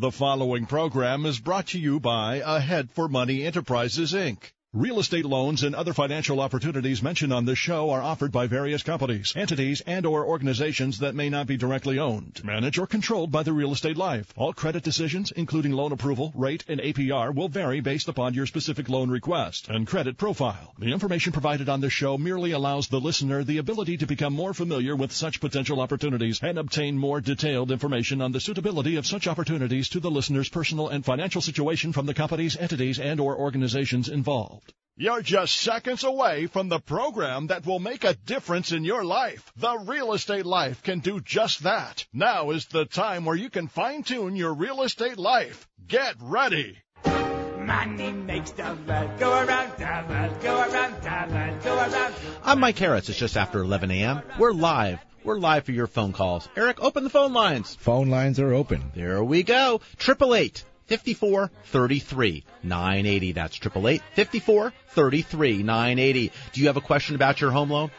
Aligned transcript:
The 0.00 0.10
following 0.10 0.64
program 0.64 1.26
is 1.26 1.40
brought 1.40 1.66
to 1.68 1.78
you 1.78 2.00
by 2.00 2.36
Ahead 2.36 2.90
for 2.90 3.06
Money 3.06 3.44
Enterprises, 3.44 4.14
Inc. 4.14 4.52
Real 4.72 5.00
estate 5.00 5.24
loans 5.24 5.64
and 5.64 5.74
other 5.74 5.92
financial 5.92 6.40
opportunities 6.40 7.02
mentioned 7.02 7.32
on 7.32 7.44
this 7.44 7.58
show 7.58 7.90
are 7.90 8.00
offered 8.00 8.30
by 8.30 8.46
various 8.46 8.84
companies, 8.84 9.32
entities, 9.34 9.80
and 9.80 10.06
or 10.06 10.24
organizations 10.24 11.00
that 11.00 11.16
may 11.16 11.28
not 11.28 11.48
be 11.48 11.56
directly 11.56 11.98
owned, 11.98 12.40
managed, 12.44 12.78
or 12.78 12.86
controlled 12.86 13.32
by 13.32 13.42
the 13.42 13.52
real 13.52 13.72
estate 13.72 13.96
life. 13.96 14.32
All 14.36 14.52
credit 14.52 14.84
decisions, 14.84 15.32
including 15.32 15.72
loan 15.72 15.90
approval, 15.90 16.30
rate, 16.36 16.64
and 16.68 16.80
APR, 16.80 17.34
will 17.34 17.48
vary 17.48 17.80
based 17.80 18.06
upon 18.06 18.34
your 18.34 18.46
specific 18.46 18.88
loan 18.88 19.10
request 19.10 19.66
and 19.68 19.88
credit 19.88 20.16
profile. 20.16 20.72
The 20.78 20.92
information 20.92 21.32
provided 21.32 21.68
on 21.68 21.80
this 21.80 21.92
show 21.92 22.16
merely 22.16 22.52
allows 22.52 22.86
the 22.86 23.00
listener 23.00 23.42
the 23.42 23.58
ability 23.58 23.96
to 23.96 24.06
become 24.06 24.34
more 24.34 24.54
familiar 24.54 24.94
with 24.94 25.10
such 25.10 25.40
potential 25.40 25.80
opportunities 25.80 26.38
and 26.44 26.58
obtain 26.58 26.96
more 26.96 27.20
detailed 27.20 27.72
information 27.72 28.22
on 28.22 28.30
the 28.30 28.38
suitability 28.38 28.94
of 28.94 29.06
such 29.06 29.26
opportunities 29.26 29.88
to 29.88 29.98
the 29.98 30.12
listener's 30.12 30.48
personal 30.48 30.86
and 30.86 31.04
financial 31.04 31.40
situation 31.40 31.92
from 31.92 32.06
the 32.06 32.14
companies, 32.14 32.56
entities, 32.56 33.00
and 33.00 33.18
or 33.18 33.36
organizations 33.36 34.08
involved. 34.08 34.59
You're 35.00 35.22
just 35.22 35.56
seconds 35.56 36.04
away 36.04 36.46
from 36.46 36.68
the 36.68 36.78
program 36.78 37.46
that 37.46 37.64
will 37.64 37.78
make 37.78 38.04
a 38.04 38.12
difference 38.12 38.70
in 38.70 38.84
your 38.84 39.02
life. 39.02 39.50
The 39.56 39.78
Real 39.78 40.12
Estate 40.12 40.44
Life 40.44 40.82
can 40.82 40.98
do 40.98 41.22
just 41.22 41.62
that. 41.62 42.04
Now 42.12 42.50
is 42.50 42.66
the 42.66 42.84
time 42.84 43.24
where 43.24 43.34
you 43.34 43.48
can 43.48 43.68
fine 43.68 44.02
tune 44.02 44.36
your 44.36 44.52
real 44.52 44.82
estate 44.82 45.16
life. 45.16 45.66
Get 45.86 46.16
ready. 46.20 46.76
Money 47.06 48.12
makes 48.12 48.50
the 48.50 48.76
world 48.86 49.18
go 49.18 49.32
around, 49.32 49.72
the 49.78 50.04
world 50.06 50.42
go 50.42 50.60
around, 50.60 51.02
the 51.02 51.34
world 51.34 51.62
go 51.64 51.76
around. 51.78 52.14
I'm 52.44 52.60
Mike 52.60 52.78
Harris. 52.78 53.08
It's 53.08 53.18
just 53.18 53.38
after 53.38 53.60
11 53.60 53.90
a.m. 53.92 54.20
We're 54.38 54.52
live. 54.52 54.98
We're 55.24 55.38
live 55.38 55.64
for 55.64 55.72
your 55.72 55.86
phone 55.86 56.12
calls. 56.12 56.46
Eric, 56.56 56.82
open 56.82 57.04
the 57.04 57.10
phone 57.10 57.32
lines. 57.32 57.74
Phone 57.74 58.10
lines 58.10 58.38
are 58.38 58.52
open. 58.52 58.92
There 58.94 59.24
we 59.24 59.44
go. 59.44 59.80
Triple 59.96 60.34
eight 60.34 60.62
54 60.90 61.52
33 61.66 62.44
980. 62.64 63.32
That's 63.32 63.56
888 63.58 64.02
54 64.14 64.72
33 64.88 65.62
980. 65.62 66.32
Do 66.52 66.60
you 66.60 66.66
have 66.66 66.76
a 66.76 66.80
question 66.80 67.14
about 67.14 67.40
your 67.40 67.52
home 67.52 67.70
loan? 67.70 67.92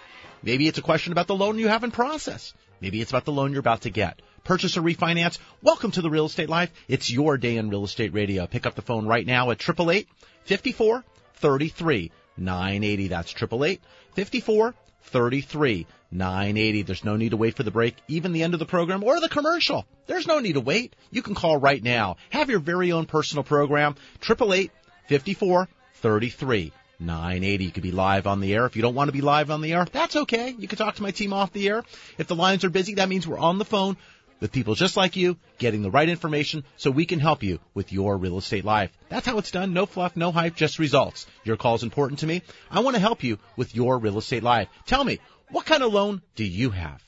Maybe 0.43 0.67
it's 0.67 0.77
a 0.77 0.81
question 0.81 1.13
about 1.13 1.27
the 1.27 1.35
loan 1.35 1.57
you 1.57 1.69
have 1.69 1.85
in 1.85 1.91
process. 1.91 2.53
Maybe 2.81 2.99
it's 2.99 3.09
about 3.09 3.23
the 3.23 3.31
loan 3.31 3.51
you're 3.51 3.61
about 3.61 3.83
to 3.83 3.89
get. 3.89 4.21
Purchase 4.43 4.75
or 4.75 4.81
refinance? 4.81 5.39
Welcome 5.61 5.91
to 5.91 6.01
the 6.01 6.09
Real 6.09 6.25
Estate 6.25 6.49
Life. 6.49 6.69
It's 6.89 7.09
your 7.09 7.37
day 7.37 7.55
in 7.55 7.69
real 7.69 7.85
estate 7.85 8.13
radio. 8.13 8.45
Pick 8.45 8.65
up 8.65 8.75
the 8.75 8.81
phone 8.81 9.07
right 9.07 9.25
now 9.25 9.51
at 9.51 9.61
888 9.61 10.09
54 10.43 11.05
33 11.35 12.11
980. 12.35 13.07
That's 13.07 13.31
888 13.31 13.81
54 14.15 14.75
33 15.03 15.87
980. 16.11 16.83
There's 16.83 17.03
no 17.03 17.15
need 17.15 17.29
to 17.29 17.37
wait 17.37 17.55
for 17.55 17.63
the 17.63 17.71
break, 17.71 17.95
even 18.07 18.33
the 18.33 18.43
end 18.43 18.53
of 18.53 18.59
the 18.59 18.65
program 18.65 19.03
or 19.03 19.19
the 19.19 19.29
commercial. 19.29 19.85
There's 20.07 20.27
no 20.27 20.39
need 20.39 20.53
to 20.53 20.61
wait. 20.61 20.95
You 21.09 21.21
can 21.21 21.35
call 21.35 21.57
right 21.57 21.81
now. 21.81 22.17
Have 22.29 22.49
your 22.49 22.59
very 22.59 22.91
own 22.91 23.05
personal 23.05 23.43
program. 23.43 23.95
888 24.21 24.71
54 25.07 25.67
33 25.95 26.71
980. 26.99 27.65
You 27.65 27.71
could 27.71 27.83
be 27.83 27.91
live 27.91 28.27
on 28.27 28.39
the 28.39 28.53
air. 28.53 28.65
If 28.65 28.75
you 28.75 28.81
don't 28.81 28.95
want 28.95 29.07
to 29.07 29.13
be 29.13 29.21
live 29.21 29.51
on 29.51 29.61
the 29.61 29.73
air, 29.73 29.85
that's 29.91 30.15
okay. 30.15 30.55
You 30.57 30.67
can 30.67 30.77
talk 30.77 30.95
to 30.95 31.03
my 31.03 31.11
team 31.11 31.33
off 31.33 31.51
the 31.51 31.67
air. 31.67 31.83
If 32.17 32.27
the 32.27 32.35
lines 32.35 32.63
are 32.63 32.69
busy, 32.69 32.95
that 32.95 33.09
means 33.09 33.27
we're 33.27 33.39
on 33.39 33.57
the 33.57 33.65
phone 33.65 33.97
with 34.39 34.51
people 34.51 34.75
just 34.75 34.97
like 34.97 35.15
you, 35.15 35.37
getting 35.59 35.83
the 35.83 35.91
right 35.91 36.09
information 36.09 36.63
so 36.75 36.91
we 36.91 37.05
can 37.05 37.19
help 37.19 37.43
you 37.43 37.59
with 37.73 37.93
your 37.93 38.17
real 38.17 38.37
estate 38.37 38.65
life. 38.65 38.91
That's 39.07 39.25
how 39.25 39.37
it's 39.37 39.51
done. 39.51 39.73
No 39.73 39.85
fluff, 39.85 40.17
no 40.17 40.31
hype, 40.31 40.55
just 40.55 40.79
results. 40.79 41.27
Your 41.43 41.57
call 41.57 41.75
is 41.75 41.83
important 41.83 42.19
to 42.19 42.27
me. 42.27 42.41
I 42.69 42.79
want 42.81 42.95
to 42.95 43.01
help 43.01 43.23
you 43.23 43.37
with 43.55 43.75
your 43.75 43.99
real 43.99 44.17
estate 44.17 44.43
life. 44.43 44.67
Tell 44.85 45.03
me, 45.03 45.19
what 45.51 45.65
kind 45.65 45.83
of 45.83 45.93
loan 45.93 46.21
do 46.35 46.43
you 46.43 46.71
have? 46.71 47.03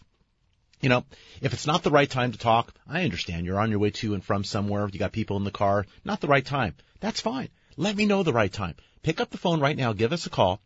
You 0.82 0.90
know, 0.90 1.06
if 1.42 1.54
it's 1.54 1.66
not 1.66 1.82
the 1.82 1.92
right 1.92 2.10
time 2.10 2.34
to 2.34 2.38
talk, 2.38 2.74
I 2.88 3.04
understand 3.04 3.46
you're 3.46 3.60
on 3.60 3.70
your 3.70 3.80
way 3.80 3.92
to 3.92 4.14
and 4.14 4.24
from 4.24 4.44
somewhere. 4.44 4.90
You 4.92 5.00
got 5.00 5.14
people 5.14 5.38
in 5.38 5.46
the 5.46 5.52
car. 5.52 5.86
Not 6.04 6.20
the 6.20 6.28
right 6.28 6.46
time. 6.46 6.76
That's 7.00 7.22
fine. 7.22 7.50
Let 7.78 7.96
me 7.96 8.06
know 8.06 8.22
the 8.24 8.34
right 8.34 8.52
time. 8.52 8.76
Pick 9.02 9.22
up 9.22 9.30
the 9.30 9.38
phone 9.38 9.62
right 9.62 9.78
now. 9.78 9.94
Give 9.94 10.12
us 10.12 10.26
a 10.26 10.30
call. 10.30 10.62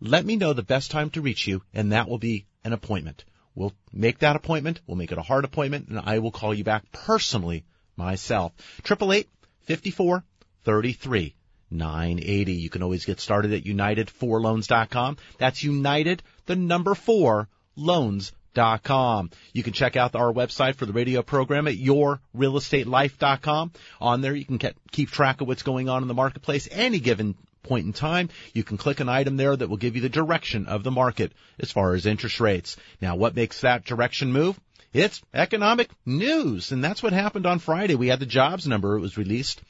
Let 0.00 0.24
me 0.24 0.36
know 0.36 0.52
the 0.52 0.62
best 0.62 0.90
time 0.90 1.10
to 1.10 1.20
reach 1.20 1.46
you, 1.46 1.62
and 1.74 1.92
that 1.92 2.08
will 2.08 2.18
be 2.18 2.46
an 2.64 2.72
appointment. 2.72 3.24
We'll 3.54 3.72
make 3.92 4.18
that 4.18 4.36
appointment. 4.36 4.80
We'll 4.86 4.98
make 4.98 5.12
it 5.12 5.18
a 5.18 5.22
hard 5.22 5.44
appointment, 5.44 5.88
and 5.88 5.98
I 5.98 6.18
will 6.20 6.30
call 6.30 6.54
you 6.54 6.62
back 6.62 6.92
personally 6.92 7.64
myself. 7.96 8.52
Triple 8.82 9.12
eight 9.12 9.28
fifty 9.62 9.90
four 9.90 10.24
thirty 10.64 10.92
three 10.92 11.34
nine 11.70 12.18
eighty. 12.22 12.54
You 12.54 12.70
can 12.70 12.82
always 12.82 13.04
get 13.04 13.20
started 13.20 13.52
at 13.52 13.64
United4Loans.com. 13.64 15.16
That's 15.38 15.62
United, 15.62 16.22
the 16.46 16.56
number 16.56 16.94
four, 16.94 17.48
loans.com. 17.76 19.30
You 19.52 19.62
can 19.62 19.72
check 19.72 19.96
out 19.96 20.14
our 20.14 20.32
website 20.32 20.76
for 20.76 20.86
the 20.86 20.92
radio 20.92 21.22
program 21.22 21.68
at 21.68 21.76
yourrealestatelife.com. 21.76 23.72
On 24.00 24.20
there, 24.20 24.34
you 24.34 24.44
can 24.44 24.56
get, 24.56 24.76
keep 24.92 25.10
track 25.10 25.40
of 25.40 25.48
what's 25.48 25.62
going 25.62 25.88
on 25.88 26.02
in 26.02 26.08
the 26.08 26.14
marketplace 26.14 26.68
any 26.70 27.00
given 27.00 27.34
point 27.66 27.86
in 27.86 27.92
time, 27.92 28.30
you 28.54 28.64
can 28.64 28.76
click 28.76 29.00
an 29.00 29.08
item 29.08 29.36
there 29.36 29.54
that 29.54 29.68
will 29.68 29.76
give 29.76 29.96
you 29.96 30.02
the 30.02 30.08
direction 30.08 30.66
of 30.66 30.82
the 30.82 30.90
market 30.90 31.32
as 31.58 31.70
far 31.70 31.94
as 31.94 32.06
interest 32.06 32.40
rates. 32.40 32.76
Now, 33.00 33.16
what 33.16 33.36
makes 33.36 33.60
that 33.60 33.84
direction 33.84 34.32
move? 34.32 34.58
It's 34.92 35.20
economic 35.34 35.90
news, 36.06 36.72
and 36.72 36.82
that's 36.82 37.02
what 37.02 37.12
happened 37.12 37.44
on 37.44 37.58
Friday. 37.58 37.96
We 37.96 38.08
had 38.08 38.20
the 38.20 38.26
jobs 38.26 38.66
number, 38.66 38.96
it 38.96 39.00
was 39.00 39.18
released. 39.18 39.60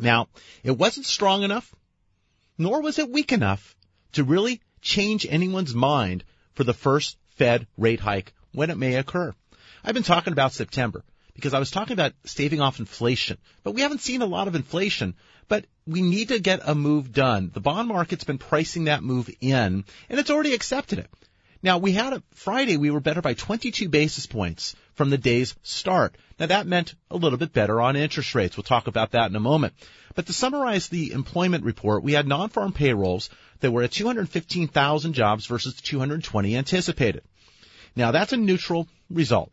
Now, 0.00 0.28
it 0.62 0.76
wasn't 0.76 1.06
strong 1.06 1.42
enough, 1.42 1.74
nor 2.58 2.80
was 2.80 2.98
it 2.98 3.10
weak 3.10 3.32
enough 3.32 3.76
to 4.12 4.24
really 4.24 4.60
change 4.80 5.26
anyone's 5.28 5.74
mind 5.74 6.24
for 6.54 6.64
the 6.64 6.74
first 6.74 7.16
Fed 7.36 7.66
rate 7.76 8.00
hike 8.00 8.32
when 8.52 8.70
it 8.70 8.78
may 8.78 8.96
occur. 8.96 9.34
I've 9.84 9.94
been 9.94 10.02
talking 10.02 10.32
about 10.32 10.52
September 10.52 11.04
because 11.34 11.54
I 11.54 11.58
was 11.58 11.70
talking 11.70 11.94
about 11.94 12.12
staving 12.24 12.60
off 12.60 12.80
inflation, 12.80 13.38
but 13.62 13.72
we 13.72 13.82
haven't 13.82 14.02
seen 14.02 14.22
a 14.22 14.26
lot 14.26 14.48
of 14.48 14.54
inflation 14.54 15.14
but 15.50 15.66
we 15.84 16.00
need 16.00 16.28
to 16.28 16.38
get 16.38 16.60
a 16.64 16.74
move 16.76 17.12
done. 17.12 17.50
The 17.52 17.60
bond 17.60 17.88
market's 17.88 18.22
been 18.22 18.38
pricing 18.38 18.84
that 18.84 19.02
move 19.02 19.28
in, 19.40 19.84
and 20.08 20.20
it's 20.20 20.30
already 20.30 20.54
accepted 20.54 21.00
it. 21.00 21.10
Now 21.62 21.78
we 21.78 21.92
had 21.92 22.14
a 22.14 22.22
Friday, 22.32 22.76
we 22.78 22.90
were 22.90 23.00
better 23.00 23.20
by 23.20 23.34
22 23.34 23.88
basis 23.88 24.26
points 24.26 24.74
from 24.94 25.10
the 25.10 25.18
day's 25.18 25.54
start. 25.62 26.16
Now 26.38 26.46
that 26.46 26.66
meant 26.66 26.94
a 27.10 27.16
little 27.16 27.38
bit 27.38 27.52
better 27.52 27.80
on 27.80 27.96
interest 27.96 28.34
rates. 28.34 28.56
We'll 28.56 28.64
talk 28.64 28.86
about 28.86 29.10
that 29.10 29.28
in 29.28 29.36
a 29.36 29.40
moment. 29.40 29.74
But 30.14 30.26
to 30.26 30.32
summarize 30.32 30.88
the 30.88 31.12
employment 31.12 31.64
report, 31.64 32.02
we 32.02 32.12
had 32.12 32.26
non-farm 32.26 32.72
payrolls 32.72 33.28
that 33.60 33.70
were 33.70 33.82
at 33.82 33.92
215,000 33.92 35.12
jobs 35.12 35.46
versus 35.46 35.74
220 35.74 36.56
anticipated. 36.56 37.24
Now 37.94 38.10
that's 38.10 38.32
a 38.32 38.38
neutral 38.38 38.88
result. 39.10 39.52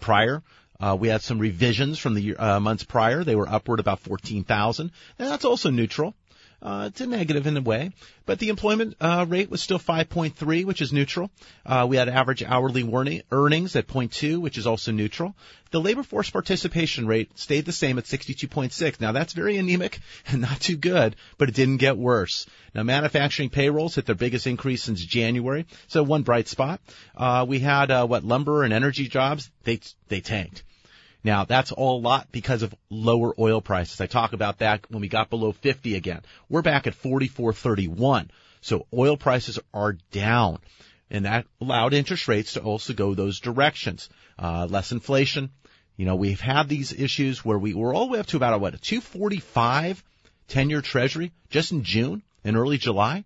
Prior, 0.00 0.42
uh, 0.80 0.96
we 0.98 1.08
had 1.08 1.22
some 1.22 1.38
revisions 1.38 1.98
from 1.98 2.14
the 2.14 2.36
uh, 2.36 2.60
months 2.60 2.84
prior. 2.84 3.22
They 3.22 3.36
were 3.36 3.48
upward 3.48 3.80
about 3.80 4.00
14,000. 4.00 4.90
And 5.18 5.28
that's 5.28 5.44
also 5.44 5.70
neutral. 5.70 6.14
Uh, 6.60 6.86
it's 6.88 7.00
a 7.00 7.06
negative 7.06 7.46
in 7.46 7.56
a 7.56 7.60
way, 7.60 7.92
but 8.26 8.40
the 8.40 8.48
employment 8.48 8.96
uh, 9.00 9.24
rate 9.28 9.48
was 9.48 9.62
still 9.62 9.78
5.3, 9.78 10.64
which 10.64 10.82
is 10.82 10.92
neutral. 10.92 11.30
Uh, 11.64 11.86
we 11.88 11.96
had 11.96 12.08
average 12.08 12.42
hourly 12.42 13.22
earnings 13.30 13.76
at 13.76 13.86
0.2, 13.86 14.40
which 14.40 14.58
is 14.58 14.66
also 14.66 14.90
neutral. 14.90 15.36
The 15.70 15.80
labor 15.80 16.02
force 16.02 16.30
participation 16.30 17.06
rate 17.06 17.38
stayed 17.38 17.64
the 17.64 17.72
same 17.72 17.96
at 17.98 18.04
62.6. 18.04 19.00
Now 19.00 19.12
that's 19.12 19.34
very 19.34 19.56
anemic 19.56 20.00
and 20.26 20.40
not 20.40 20.60
too 20.60 20.76
good, 20.76 21.14
but 21.36 21.48
it 21.48 21.54
didn't 21.54 21.76
get 21.76 21.96
worse. 21.96 22.46
Now 22.74 22.82
manufacturing 22.82 23.50
payrolls 23.50 23.94
hit 23.94 24.06
their 24.06 24.16
biggest 24.16 24.48
increase 24.48 24.82
since 24.82 25.04
January, 25.04 25.66
so 25.86 26.02
one 26.02 26.22
bright 26.22 26.48
spot. 26.48 26.80
Uh, 27.16 27.46
we 27.48 27.60
had 27.60 27.92
uh, 27.92 28.06
what 28.06 28.24
lumber 28.24 28.64
and 28.64 28.72
energy 28.72 29.06
jobs 29.06 29.48
they 29.62 29.80
they 30.08 30.20
tanked. 30.20 30.64
Now 31.24 31.44
that's 31.44 31.72
all 31.72 31.98
a 31.98 32.02
lot 32.02 32.28
because 32.30 32.62
of 32.62 32.74
lower 32.90 33.34
oil 33.38 33.60
prices. 33.60 34.00
I 34.00 34.06
talk 34.06 34.32
about 34.32 34.58
that 34.58 34.86
when 34.90 35.00
we 35.00 35.08
got 35.08 35.30
below 35.30 35.52
50 35.52 35.94
again. 35.94 36.22
We're 36.48 36.62
back 36.62 36.86
at 36.86 36.94
44.31. 36.94 38.28
So 38.60 38.86
oil 38.92 39.16
prices 39.16 39.58
are 39.72 39.94
down 40.10 40.58
and 41.10 41.24
that 41.24 41.46
allowed 41.60 41.94
interest 41.94 42.28
rates 42.28 42.54
to 42.54 42.60
also 42.60 42.92
go 42.92 43.14
those 43.14 43.40
directions. 43.40 44.08
Uh, 44.38 44.66
less 44.68 44.92
inflation. 44.92 45.50
You 45.96 46.06
know, 46.06 46.16
we've 46.16 46.40
had 46.40 46.68
these 46.68 46.92
issues 46.92 47.44
where 47.44 47.58
we 47.58 47.74
were 47.74 47.92
all 47.92 48.06
the 48.06 48.12
way 48.12 48.18
up 48.20 48.26
to 48.26 48.36
about 48.36 48.54
a, 48.54 48.58
what, 48.58 48.74
a 48.74 48.78
245 48.78 50.02
10 50.48 50.70
year 50.70 50.80
treasury 50.80 51.32
just 51.50 51.72
in 51.72 51.82
June 51.82 52.22
and 52.44 52.56
early 52.56 52.78
July. 52.78 53.24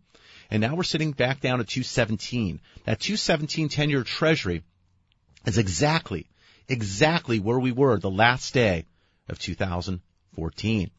And 0.50 0.60
now 0.60 0.74
we're 0.74 0.82
sitting 0.82 1.12
back 1.12 1.40
down 1.40 1.60
at 1.60 1.68
217. 1.68 2.60
That 2.84 3.00
217 3.00 3.68
10 3.68 3.90
year 3.90 4.04
treasury 4.04 4.62
is 5.44 5.58
exactly 5.58 6.26
exactly 6.68 7.38
where 7.38 7.58
we 7.58 7.72
were 7.72 7.98
the 7.98 8.10
last 8.10 8.54
day 8.54 8.86
of 9.28 9.38
2014. 9.38 10.90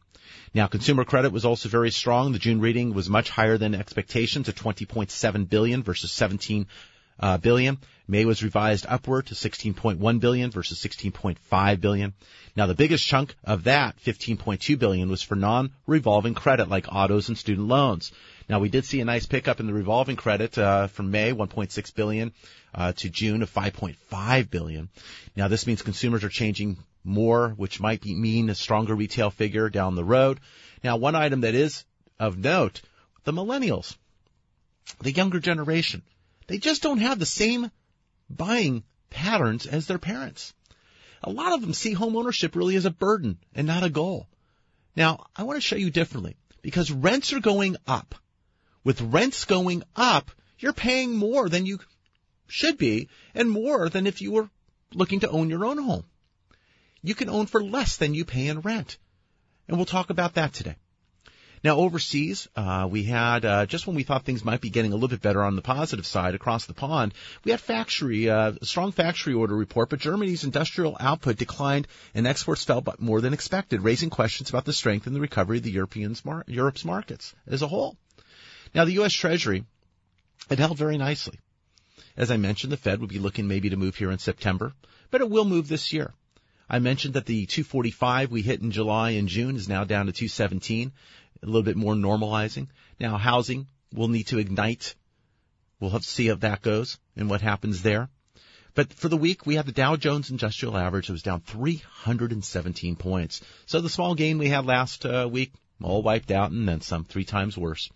Now, 0.54 0.66
consumer 0.68 1.04
credit 1.04 1.32
was 1.32 1.44
also 1.44 1.68
very 1.68 1.90
strong. 1.90 2.32
The 2.32 2.38
June 2.38 2.60
reading 2.60 2.94
was 2.94 3.10
much 3.10 3.28
higher 3.30 3.58
than 3.58 3.74
expectations 3.74 4.48
at 4.48 4.54
20.7 4.54 5.48
billion 5.48 5.82
versus 5.82 6.12
17 6.12 6.66
uh, 7.18 7.38
billion. 7.38 7.78
May 8.06 8.24
was 8.24 8.42
revised 8.42 8.86
upward 8.88 9.26
to 9.26 9.34
16.1 9.34 10.20
billion 10.20 10.50
versus 10.50 10.78
16.5 10.80 11.80
billion. 11.80 12.12
Now, 12.56 12.66
the 12.66 12.74
biggest 12.74 13.06
chunk 13.06 13.34
of 13.44 13.64
that, 13.64 13.96
15.2 14.04 14.78
billion, 14.78 15.10
was 15.10 15.22
for 15.22 15.34
non-revolving 15.34 16.34
credit 16.34 16.68
like 16.68 16.86
autos 16.88 17.28
and 17.28 17.38
student 17.38 17.68
loans. 17.68 18.12
Now, 18.48 18.58
we 18.58 18.68
did 18.68 18.84
see 18.84 19.00
a 19.00 19.04
nice 19.04 19.26
pickup 19.26 19.60
in 19.60 19.66
the 19.66 19.72
revolving 19.72 20.16
credit 20.16 20.58
uh, 20.58 20.88
from 20.88 21.10
May, 21.10 21.32
1.6 21.32 21.94
billion, 21.94 22.32
uh, 22.74 22.92
to 22.92 23.08
June 23.08 23.42
of 23.42 23.52
5.5 23.52 24.50
billion. 24.50 24.90
Now, 25.34 25.48
this 25.48 25.66
means 25.66 25.80
consumers 25.82 26.24
are 26.24 26.28
changing 26.28 26.76
more, 27.04 27.50
which 27.50 27.80
might 27.80 28.02
be, 28.02 28.14
mean 28.14 28.50
a 28.50 28.54
stronger 28.54 28.94
retail 28.94 29.30
figure 29.30 29.70
down 29.70 29.94
the 29.94 30.04
road. 30.04 30.40
Now, 30.82 30.96
one 30.96 31.14
item 31.14 31.42
that 31.42 31.54
is 31.54 31.84
of 32.18 32.38
note, 32.38 32.82
the 33.24 33.32
millennials, 33.32 33.96
the 35.00 35.12
younger 35.12 35.40
generation, 35.40 36.02
they 36.46 36.58
just 36.58 36.82
don't 36.82 36.98
have 36.98 37.18
the 37.18 37.26
same 37.26 37.70
buying 38.28 38.84
patterns 39.08 39.66
as 39.66 39.86
their 39.86 39.98
parents. 39.98 40.52
A 41.22 41.30
lot 41.30 41.52
of 41.52 41.62
them 41.62 41.72
see 41.72 41.92
home 41.92 42.16
ownership 42.16 42.54
really 42.54 42.76
as 42.76 42.84
a 42.84 42.90
burden 42.90 43.38
and 43.54 43.66
not 43.66 43.84
a 43.84 43.88
goal. 43.88 44.28
Now, 44.94 45.26
I 45.34 45.44
want 45.44 45.56
to 45.56 45.66
show 45.66 45.76
you 45.76 45.90
differently 45.90 46.36
because 46.60 46.90
rents 46.90 47.32
are 47.32 47.40
going 47.40 47.76
up. 47.86 48.14
With 48.84 49.00
rents 49.00 49.46
going 49.46 49.82
up, 49.96 50.30
you're 50.58 50.74
paying 50.74 51.16
more 51.16 51.48
than 51.48 51.66
you 51.66 51.80
should 52.46 52.78
be 52.78 53.08
and 53.34 53.50
more 53.50 53.88
than 53.88 54.06
if 54.06 54.20
you 54.20 54.32
were 54.32 54.50
looking 54.92 55.20
to 55.20 55.30
own 55.30 55.48
your 55.48 55.64
own 55.64 55.78
home. 55.78 56.04
You 57.02 57.14
can 57.14 57.28
own 57.28 57.46
for 57.46 57.62
less 57.62 57.96
than 57.96 58.14
you 58.14 58.24
pay 58.24 58.46
in 58.46 58.60
rent. 58.60 58.98
And 59.68 59.78
we'll 59.78 59.86
talk 59.86 60.10
about 60.10 60.34
that 60.34 60.52
today. 60.52 60.76
Now, 61.64 61.76
overseas, 61.76 62.46
uh, 62.56 62.86
we 62.90 63.04
had 63.04 63.46
uh, 63.46 63.64
just 63.64 63.86
when 63.86 63.96
we 63.96 64.02
thought 64.02 64.26
things 64.26 64.44
might 64.44 64.60
be 64.60 64.68
getting 64.68 64.92
a 64.92 64.96
little 64.96 65.08
bit 65.08 65.22
better 65.22 65.42
on 65.42 65.56
the 65.56 65.62
positive 65.62 66.04
side 66.04 66.34
across 66.34 66.66
the 66.66 66.74
pond, 66.74 67.14
we 67.42 67.52
had 67.52 67.60
factory 67.60 68.28
uh, 68.28 68.52
a 68.60 68.66
strong 68.66 68.92
factory 68.92 69.32
order 69.32 69.56
report, 69.56 69.88
but 69.88 69.98
Germany's 69.98 70.44
industrial 70.44 70.94
output 71.00 71.38
declined 71.38 71.88
and 72.14 72.26
exports 72.26 72.64
fell 72.64 72.84
more 72.98 73.22
than 73.22 73.32
expected, 73.32 73.80
raising 73.80 74.10
questions 74.10 74.50
about 74.50 74.66
the 74.66 74.74
strength 74.74 75.06
and 75.06 75.16
the 75.16 75.20
recovery 75.20 75.56
of 75.56 75.62
the 75.62 75.70
European 75.70 76.14
mar- 76.22 76.44
Europe's 76.46 76.84
markets 76.84 77.34
as 77.46 77.62
a 77.62 77.66
whole. 77.66 77.96
Now, 78.74 78.84
the 78.84 78.92
U.S. 78.94 79.12
Treasury 79.12 79.64
it 80.50 80.58
held 80.58 80.76
very 80.76 80.98
nicely. 80.98 81.38
As 82.16 82.30
I 82.30 82.36
mentioned, 82.36 82.72
the 82.72 82.76
Fed 82.76 83.00
would 83.00 83.08
be 83.08 83.18
looking 83.18 83.48
maybe 83.48 83.70
to 83.70 83.76
move 83.76 83.96
here 83.96 84.10
in 84.10 84.18
September, 84.18 84.74
but 85.10 85.20
it 85.20 85.30
will 85.30 85.44
move 85.44 85.68
this 85.68 85.92
year. 85.92 86.12
I 86.68 86.78
mentioned 86.78 87.14
that 87.14 87.26
the 87.26 87.46
245 87.46 88.30
we 88.30 88.42
hit 88.42 88.60
in 88.60 88.70
July 88.70 89.10
and 89.10 89.28
June 89.28 89.56
is 89.56 89.68
now 89.68 89.84
down 89.84 90.06
to 90.06 90.12
217 90.12 90.92
a 91.42 91.46
little 91.46 91.62
bit 91.62 91.76
more 91.76 91.94
normalizing. 91.94 92.68
Now 92.98 93.16
housing 93.16 93.66
will 93.92 94.08
need 94.08 94.28
to 94.28 94.38
ignite. 94.38 94.94
We'll 95.78 95.90
have 95.90 96.02
to 96.02 96.08
see 96.08 96.28
how 96.28 96.36
that 96.36 96.62
goes 96.62 96.98
and 97.16 97.28
what 97.28 97.40
happens 97.40 97.82
there. 97.82 98.08
But 98.74 98.92
for 98.92 99.08
the 99.08 99.16
week, 99.16 99.46
we 99.46 99.56
have 99.56 99.66
the 99.66 99.72
Dow 99.72 99.96
Jones 99.96 100.30
Industrial 100.30 100.76
Average. 100.76 101.08
It 101.08 101.12
was 101.12 101.22
down 101.22 101.40
317 101.42 102.96
points. 102.96 103.40
So 103.66 103.80
the 103.80 103.88
small 103.88 104.14
gain 104.14 104.38
we 104.38 104.48
had 104.48 104.66
last 104.66 105.06
uh, 105.06 105.28
week, 105.30 105.52
all 105.82 106.02
wiped 106.02 106.30
out 106.30 106.50
and 106.50 106.68
then 106.68 106.80
some, 106.80 107.04
three 107.04 107.24
times 107.24 107.56
worse. 107.56 107.90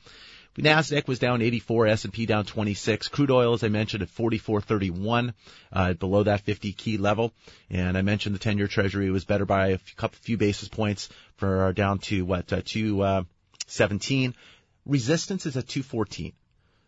Nasdaq 0.59 1.07
was 1.07 1.19
down 1.19 1.41
84, 1.41 1.87
S&P 1.87 2.27
down 2.27 2.45
26. 2.45 3.09
Crude 3.09 3.31
oil, 3.31 3.55
as 3.55 3.63
I 3.63 3.69
mentioned, 3.69 4.03
at 4.03 4.09
44.31, 4.09 5.33
uh, 5.73 5.93
below 5.95 6.25
that 6.25 6.41
50 6.41 6.73
key 6.73 6.97
level. 6.97 7.33
And 7.71 7.97
I 7.97 8.03
mentioned 8.03 8.35
the 8.35 8.41
10-year 8.41 8.67
Treasury 8.67 9.11
was 9.11 9.25
better 9.25 9.47
by 9.47 9.69
a 9.69 9.79
few, 9.79 9.97
couple, 9.97 10.19
few 10.21 10.37
basis 10.37 10.69
points 10.69 11.09
for 11.37 11.67
uh, 11.67 11.73
down 11.73 11.99
to 12.01 12.25
what 12.25 12.53
uh, 12.53 12.63
217. 12.65 14.35
Resistance 14.85 15.47
is 15.47 15.57
at 15.57 15.69
214. 15.69 16.33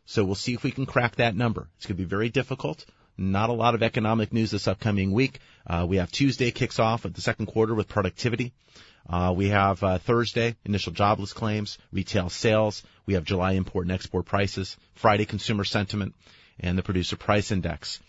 So 0.06 0.24
we'll 0.24 0.34
see 0.34 0.54
if 0.54 0.64
we 0.64 0.72
can 0.72 0.86
crack 0.86 1.16
that 1.16 1.36
number. 1.36 1.68
It's 1.76 1.86
going 1.86 1.96
to 1.96 2.02
be 2.02 2.08
very 2.08 2.28
difficult. 2.28 2.84
Not 3.16 3.50
a 3.50 3.52
lot 3.52 3.74
of 3.74 3.82
economic 3.82 4.32
news 4.32 4.50
this 4.50 4.66
upcoming 4.66 5.12
week. 5.12 5.38
Uh, 5.66 5.86
we 5.88 5.98
have 5.98 6.10
Tuesday 6.10 6.50
kicks 6.50 6.78
off 6.78 7.04
of 7.04 7.14
the 7.14 7.20
second 7.20 7.46
quarter 7.46 7.74
with 7.74 7.86
productivity. 7.86 8.52
Uh, 9.08 9.32
we 9.36 9.48
have 9.48 9.82
uh, 9.82 9.98
Thursday 9.98 10.56
initial 10.64 10.92
jobless 10.92 11.32
claims, 11.32 11.78
retail 11.92 12.28
sales. 12.30 12.82
We 13.06 13.14
have 13.14 13.24
July 13.24 13.52
import 13.52 13.86
and 13.86 13.92
export 13.92 14.26
prices, 14.26 14.76
Friday 14.94 15.24
consumer 15.24 15.64
sentiment, 15.64 16.14
and 16.58 16.78
the 16.78 16.82
producer 16.82 17.16
price 17.16 17.50
index. 17.50 18.00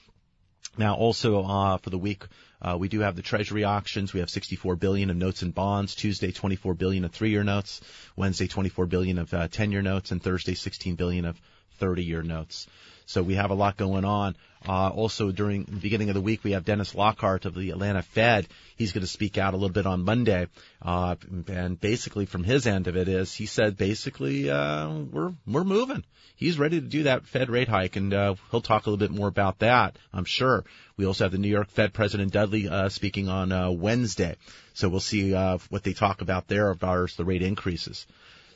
Now, 0.78 0.96
also 0.96 1.44
uh, 1.44 1.78
for 1.78 1.90
the 1.90 1.98
week, 1.98 2.24
uh, 2.62 2.78
we 2.80 2.88
do 2.88 3.00
have 3.02 3.16
the 3.16 3.22
Treasury 3.22 3.64
auctions. 3.64 4.14
We 4.14 4.20
have 4.20 4.30
64 4.30 4.76
billion 4.76 5.10
of 5.10 5.18
notes 5.18 5.42
and 5.42 5.54
bonds. 5.54 5.96
Tuesday, 5.96 6.32
24 6.32 6.76
billion 6.76 7.04
of 7.04 7.12
three-year 7.12 7.44
notes. 7.44 7.82
Wednesday, 8.16 8.48
24 8.48 8.86
billion 8.86 9.18
of 9.18 9.34
uh, 9.34 9.48
10-year 9.48 9.82
notes, 9.82 10.12
and 10.12 10.22
Thursday, 10.22 10.54
16 10.54 10.96
billion 10.96 11.26
of 11.26 11.42
30-year 11.82 12.24
notes. 12.24 12.68
So 13.12 13.22
we 13.22 13.36
have 13.36 13.52
a 13.52 13.56
lot 13.56 13.76
going 13.76 14.06
on. 14.06 14.38
Uh, 14.66 14.88
also 14.88 15.32
during 15.32 15.66
the 15.66 15.76
beginning 15.76 16.08
of 16.10 16.16
the 16.16 16.22
week, 16.22 16.46
we 16.46 16.52
have 16.52 16.64
Dennis 16.64 16.96
Lockhart 16.96 17.44
of 17.46 17.56
the 17.56 17.72
Atlanta 17.72 18.02
Fed. 18.02 18.48
He's 18.78 18.94
going 18.94 19.02
to 19.02 19.08
speak 19.08 19.38
out 19.38 19.54
a 19.54 19.58
little 19.58 19.74
bit 19.74 19.86
on 19.86 20.06
Monday. 20.06 20.48
Uh, 20.82 21.16
and 21.48 21.80
basically 21.80 22.26
from 22.26 22.46
his 22.46 22.66
end 22.68 22.88
of 22.88 22.96
it 22.96 23.10
is 23.10 23.34
he 23.34 23.48
said 23.48 23.76
basically, 23.76 24.50
uh, 24.50 24.90
we're, 24.90 25.34
we're 25.46 25.66
moving. 25.66 26.06
He's 26.38 26.58
ready 26.58 26.80
to 26.80 26.88
do 26.88 27.04
that 27.04 27.26
Fed 27.26 27.50
rate 27.50 27.68
hike 27.68 27.98
and, 27.98 28.14
uh, 28.14 28.36
he'll 28.50 28.62
talk 28.62 28.86
a 28.86 28.90
little 28.90 29.06
bit 29.06 29.16
more 29.16 29.28
about 29.28 29.60
that, 29.60 29.98
I'm 30.14 30.26
sure. 30.26 30.64
We 30.96 31.06
also 31.06 31.26
have 31.26 31.34
the 31.34 31.38
New 31.38 31.50
York 31.50 31.70
Fed 31.70 31.94
President 31.94 32.32
Dudley, 32.32 32.70
uh, 32.70 32.88
speaking 32.88 33.28
on, 33.28 33.52
uh, 33.52 33.72
Wednesday. 33.72 34.38
So 34.74 34.88
we'll 34.88 35.02
see, 35.02 35.34
uh, 35.34 35.58
what 35.70 35.84
they 35.84 35.94
talk 35.94 36.22
about 36.22 36.48
there 36.48 36.72
as 36.72 37.16
the 37.16 37.26
rate 37.26 37.42
increases. 37.42 38.08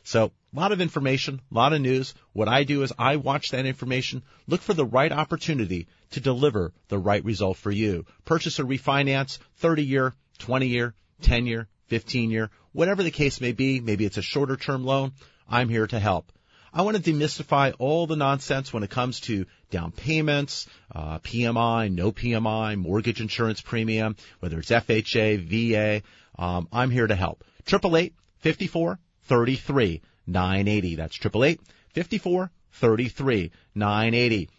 So 0.06 0.32
a 0.56 0.60
lot 0.60 0.72
of 0.72 0.80
information, 0.80 1.42
a 1.52 1.54
lot 1.54 1.74
of 1.74 1.82
news. 1.82 2.14
What 2.32 2.48
I 2.48 2.64
do 2.64 2.84
is 2.84 2.94
I 2.98 3.18
watch 3.18 3.52
that 3.52 3.66
information, 3.66 4.24
look 4.48 4.62
for 4.62 4.74
the 4.74 4.86
right 4.86 5.12
opportunity 5.12 5.88
to 6.12 6.22
deliver 6.22 6.72
the 6.88 6.98
right 6.98 7.24
result 7.26 7.58
for 7.58 7.72
you. 7.72 8.06
Purchase 8.24 8.60
or 8.60 8.64
refinance, 8.64 9.38
30 9.58 9.84
year, 9.84 10.14
20 10.40 10.68
year, 10.68 10.94
10 11.24 11.46
year, 11.46 11.68
15 11.88 12.32
year, 12.32 12.50
whatever 12.72 13.04
the 13.04 13.12
case 13.12 13.42
may 13.42 13.52
be. 13.52 13.82
Maybe 13.82 14.06
it's 14.06 14.18
a 14.18 14.22
shorter 14.22 14.56
term 14.56 14.86
loan. 14.86 15.12
I'm 15.50 15.68
here 15.68 15.88
to 15.88 16.00
help. 16.00 16.32
I 16.74 16.84
want 16.84 16.98
to 16.98 17.12
demystify 17.12 17.74
all 17.78 18.08
the 18.08 18.18
nonsense 18.18 18.72
when 18.72 18.84
it 18.84 18.90
comes 18.90 19.22
to 19.22 19.46
down 19.72 19.92
payments, 19.92 20.68
uh, 20.94 21.20
PMI, 21.20 21.92
no 21.92 22.12
PMI, 22.12 22.78
mortgage 22.78 23.22
insurance 23.22 23.62
premium, 23.62 24.16
whether 24.40 24.60
it's 24.60 24.72
FHA, 24.72 25.38
VA. 25.38 26.02
Um, 26.38 26.68
I'm 26.72 26.92
here 26.92 27.08
to 27.08 27.16
help. 27.16 27.44
Triple 27.66 27.98
eight 27.98 28.14
fifty 28.40 28.68
four 28.68 29.00
33 29.24 30.02
980. 30.28 30.96
That's 30.96 31.18
888 31.18 31.60
54 31.94 32.52
33 32.74 33.52
980. 33.74 34.50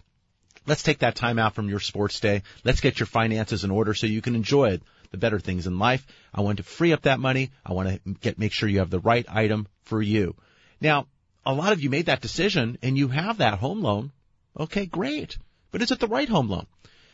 Let's 0.67 0.83
take 0.83 0.99
that 0.99 1.15
time 1.15 1.39
out 1.39 1.55
from 1.55 1.69
your 1.69 1.81
sports 1.81 2.19
day. 2.19 2.43
Let's 2.65 2.81
get 2.81 2.99
your 2.99 3.07
finances 3.07 3.63
in 3.63 3.71
order 3.71 3.95
so 3.95 4.07
you 4.07 4.21
can 4.21 4.35
enjoy 4.35 4.81
the 5.11 5.17
better 5.17 5.39
things 5.39 5.67
in 5.67 5.79
life. 5.79 6.07
I 6.35 6.41
want 6.41 6.57
to 6.57 6.65
free 6.65 6.93
up 6.93 7.03
that 7.03 7.21
money. 7.21 7.53
I 7.65 7.73
want 7.73 7.89
to 7.89 8.15
get, 8.15 8.39
make 8.39 8.53
sure 8.53 8.69
you 8.69 8.81
have 8.81 8.91
the 8.91 8.99
right 8.99 9.25
item 9.29 9.69
for 9.83 10.03
you. 10.03 10.35
Now, 10.81 11.07
a 11.45 11.55
lot 11.55 11.73
of 11.73 11.81
you 11.81 11.91
made 11.91 12.07
that 12.07 12.21
decision 12.21 12.79
and 12.83 12.99
you 12.99 13.09
have 13.09 13.39
that 13.39 13.59
home 13.59 13.81
loan. 13.81 14.11
Okay, 14.59 14.87
great. 14.87 15.39
But 15.71 15.83
is 15.83 15.93
it 15.93 16.01
the 16.01 16.09
right 16.09 16.29
home 16.29 16.49
loan? 16.49 16.67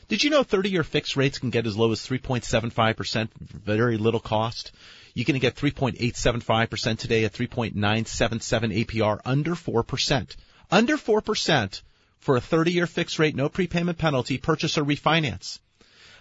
Did 0.09 0.25
you 0.25 0.31
know 0.31 0.43
30 0.43 0.71
year 0.71 0.85
fixed 0.85 1.17
rates 1.17 1.39
can 1.39 1.51
get 1.51 1.67
as 1.67 1.77
low 1.77 1.93
as 1.93 2.01
3.75%, 2.01 3.29
very 3.39 3.97
little 3.97 4.21
cost? 4.21 4.73
Going 5.15 5.35
to 5.35 5.39
get 5.39 5.57
3.875% 5.57 6.99
today 6.99 7.25
at 7.25 7.33
3.977 7.33 8.87
APR 8.87 9.21
under 9.25 9.55
4%. 9.55 10.37
Under 10.71 10.97
4% 10.97 11.83
for 12.19 12.37
a 12.37 12.41
30 12.41 12.73
year 12.73 12.87
fixed 12.87 13.19
rate, 13.19 13.37
no 13.37 13.49
prepayment 13.49 13.99
penalty, 13.99 14.39
purchase 14.39 14.79
or 14.79 14.85
refinance. 14.85 15.59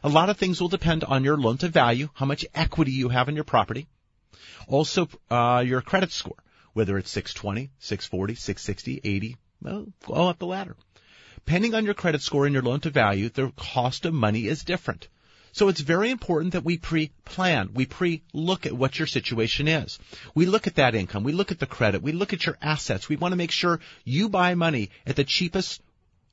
A 0.04 0.10
lot 0.10 0.30
of 0.30 0.38
things 0.38 0.60
will 0.60 0.68
depend 0.68 1.04
on 1.04 1.24
your 1.24 1.38
loan 1.38 1.58
to 1.60 1.70
value, 1.70 2.10
how 2.16 2.26
much 2.26 2.46
equity 2.54 2.92
you 2.92 3.10
have 3.10 3.30
in 3.30 3.36
your 3.36 3.44
property. 3.44 3.88
Also, 4.68 5.08
uh, 5.30 5.64
your 5.66 5.82
credit 5.82 6.12
score, 6.12 6.44
whether 6.74 6.98
it's 6.98 7.12
620, 7.12 7.72
640, 7.80 8.36
660, 8.36 9.02
80, 9.04 9.38
well, 9.62 9.88
go 10.08 10.28
up 10.28 10.40
the 10.40 10.48
ladder. 10.48 10.76
Depending 11.46 11.74
on 11.74 11.86
your 11.86 11.94
credit 11.94 12.22
score 12.22 12.46
and 12.46 12.54
your 12.54 12.64
loan 12.64 12.80
to 12.82 12.90
value, 12.90 13.30
the 13.30 13.52
cost 13.58 14.06
of 14.06 14.14
money 14.14 14.48
is 14.48 14.64
different. 14.64 15.08
So 15.54 15.68
it's 15.68 15.82
very 15.82 16.12
important 16.12 16.54
that 16.54 16.64
we 16.64 16.78
pre-plan. 16.78 17.72
We 17.74 17.86
pre-look 17.86 18.66
at 18.66 18.74
what 18.74 18.98
your 18.98 19.08
situation 19.08 19.68
is. 19.68 20.00
We 20.34 20.46
look 20.46 20.68
at 20.68 20.76
that 20.76 20.96
income. 20.96 21.24
We 21.24 21.34
look 21.34 21.52
at 21.52 21.60
the 21.60 21.66
credit. 21.66 22.02
We 22.02 22.14
look 22.14 22.32
at 22.32 22.46
your 22.46 22.58
assets. 22.62 23.10
We 23.10 23.18
want 23.18 23.34
to 23.34 23.38
make 23.38 23.52
sure 23.52 23.82
you 24.06 24.30
buy 24.30 24.56
money 24.56 24.92
at 25.06 25.18
the 25.18 25.26
cheapest 25.26 25.82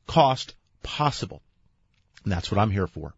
cost 0.06 0.54
possible. 0.84 1.42
And 2.22 2.32
that's 2.32 2.50
what 2.50 2.60
I'm 2.60 2.70
here 2.70 2.86
for. 2.86 3.14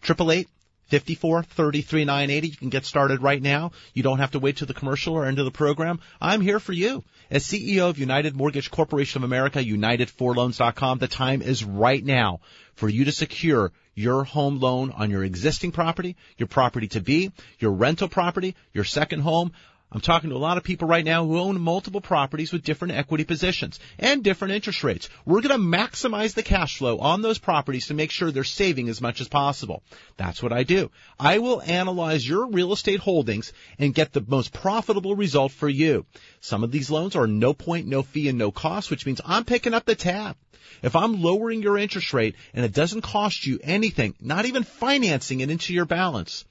Triple 0.00 0.32
eight 0.32 0.48
fifty-four 0.86 1.42
thirty-three 1.42 2.04
nine 2.04 2.30
eighty. 2.30 2.48
You 2.48 2.56
can 2.56 2.70
get 2.70 2.84
started 2.84 3.22
right 3.22 3.40
now. 3.40 3.72
You 3.94 4.02
don't 4.02 4.18
have 4.18 4.32
to 4.32 4.38
wait 4.38 4.58
to 4.58 4.66
the 4.66 4.74
commercial 4.74 5.14
or 5.14 5.26
into 5.26 5.44
the 5.44 5.50
program. 5.50 6.00
I'm 6.20 6.40
here 6.40 6.60
for 6.60 6.72
you. 6.72 7.04
As 7.30 7.44
CEO 7.44 7.90
of 7.90 7.98
United 7.98 8.36
Mortgage 8.36 8.70
Corporation 8.70 9.22
of 9.22 9.24
America, 9.24 9.58
UnitedForLoans.com, 9.58 10.98
the 10.98 11.08
time 11.08 11.42
is 11.42 11.64
right 11.64 12.04
now 12.04 12.40
for 12.74 12.88
you 12.88 13.04
to 13.06 13.12
secure 13.12 13.72
your 13.94 14.24
home 14.24 14.60
loan 14.60 14.92
on 14.92 15.10
your 15.10 15.24
existing 15.24 15.72
property, 15.72 16.16
your 16.36 16.46
property 16.46 16.88
to 16.88 17.00
be, 17.00 17.32
your 17.58 17.72
rental 17.72 18.08
property, 18.08 18.54
your 18.72 18.84
second 18.84 19.20
home. 19.20 19.52
I'm 19.96 20.02
talking 20.02 20.28
to 20.28 20.36
a 20.36 20.38
lot 20.38 20.58
of 20.58 20.62
people 20.62 20.86
right 20.86 21.06
now 21.06 21.24
who 21.24 21.38
own 21.38 21.58
multiple 21.58 22.02
properties 22.02 22.52
with 22.52 22.62
different 22.62 22.92
equity 22.92 23.24
positions 23.24 23.80
and 23.98 24.22
different 24.22 24.52
interest 24.52 24.84
rates. 24.84 25.08
We're 25.24 25.40
going 25.40 25.58
to 25.58 25.78
maximize 25.78 26.34
the 26.34 26.42
cash 26.42 26.76
flow 26.76 26.98
on 26.98 27.22
those 27.22 27.38
properties 27.38 27.86
to 27.86 27.94
make 27.94 28.10
sure 28.10 28.30
they're 28.30 28.44
saving 28.44 28.90
as 28.90 29.00
much 29.00 29.22
as 29.22 29.28
possible. 29.28 29.82
That's 30.18 30.42
what 30.42 30.52
I 30.52 30.64
do. 30.64 30.90
I 31.18 31.38
will 31.38 31.62
analyze 31.62 32.28
your 32.28 32.46
real 32.46 32.74
estate 32.74 33.00
holdings 33.00 33.54
and 33.78 33.94
get 33.94 34.12
the 34.12 34.22
most 34.28 34.52
profitable 34.52 35.16
result 35.16 35.50
for 35.50 35.66
you. 35.66 36.04
Some 36.40 36.62
of 36.62 36.70
these 36.70 36.90
loans 36.90 37.16
are 37.16 37.26
no 37.26 37.54
point, 37.54 37.86
no 37.86 38.02
fee, 38.02 38.28
and 38.28 38.36
no 38.36 38.50
cost, 38.50 38.90
which 38.90 39.06
means 39.06 39.22
I'm 39.24 39.44
picking 39.44 39.72
up 39.72 39.86
the 39.86 39.94
tab. 39.94 40.36
If 40.82 40.94
I'm 40.94 41.22
lowering 41.22 41.62
your 41.62 41.78
interest 41.78 42.12
rate 42.12 42.34
and 42.52 42.66
it 42.66 42.74
doesn't 42.74 43.00
cost 43.00 43.46
you 43.46 43.60
anything, 43.62 44.14
not 44.20 44.44
even 44.44 44.62
financing 44.62 45.40
it 45.40 45.50
into 45.50 45.72
your 45.72 45.86
balance, 45.86 46.44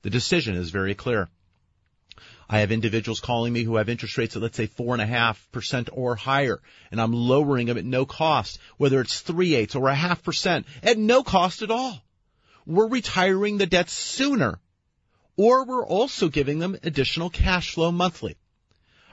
The 0.00 0.08
decision 0.08 0.54
is 0.54 0.70
very 0.70 0.94
clear. 0.94 1.28
I 2.52 2.58
have 2.58 2.72
individuals 2.72 3.20
calling 3.20 3.52
me 3.52 3.62
who 3.62 3.76
have 3.76 3.88
interest 3.88 4.18
rates 4.18 4.34
at 4.34 4.42
let's 4.42 4.56
say 4.56 4.66
four 4.66 4.92
and 4.92 5.00
a 5.00 5.06
half 5.06 5.46
percent 5.52 5.88
or 5.92 6.16
higher, 6.16 6.60
and 6.90 7.00
I'm 7.00 7.12
lowering 7.12 7.68
them 7.68 7.78
at 7.78 7.84
no 7.84 8.04
cost, 8.04 8.58
whether 8.76 9.00
it's 9.00 9.20
three 9.20 9.54
eighths 9.54 9.76
or 9.76 9.88
a 9.88 9.94
half 9.94 10.24
percent, 10.24 10.66
at 10.82 10.98
no 10.98 11.22
cost 11.22 11.62
at 11.62 11.70
all. 11.70 12.02
We're 12.66 12.88
retiring 12.88 13.58
the 13.58 13.66
debt 13.66 13.88
sooner, 13.88 14.58
or 15.36 15.64
we're 15.64 15.86
also 15.86 16.28
giving 16.28 16.58
them 16.58 16.76
additional 16.82 17.30
cash 17.30 17.74
flow 17.74 17.92
monthly. 17.92 18.36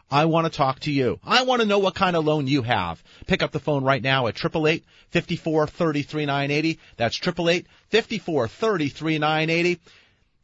I 0.10 0.25
want 0.25 0.51
to 0.51 0.58
talk 0.58 0.79
to 0.82 0.91
you. 0.91 1.20
I 1.24 1.44
want 1.44 1.62
to 1.62 1.67
know 1.67 1.77
what 1.77 1.94
kind 1.94 2.15
of 2.15 2.25
loan 2.25 2.48
you 2.48 2.63
have. 2.63 3.03
Pick 3.27 3.44
up 3.44 3.51
the 3.51 3.60
phone 3.60 3.84
right 3.84 4.01
now 4.01 4.25
at 4.25 4.36
888 4.36 4.84
54 5.10 5.67
33 5.67 6.25
980. 6.25 6.79
That's 6.96 7.17
888 7.17 7.67
54 7.89 8.48
33 8.48 9.20
980. 9.20 9.79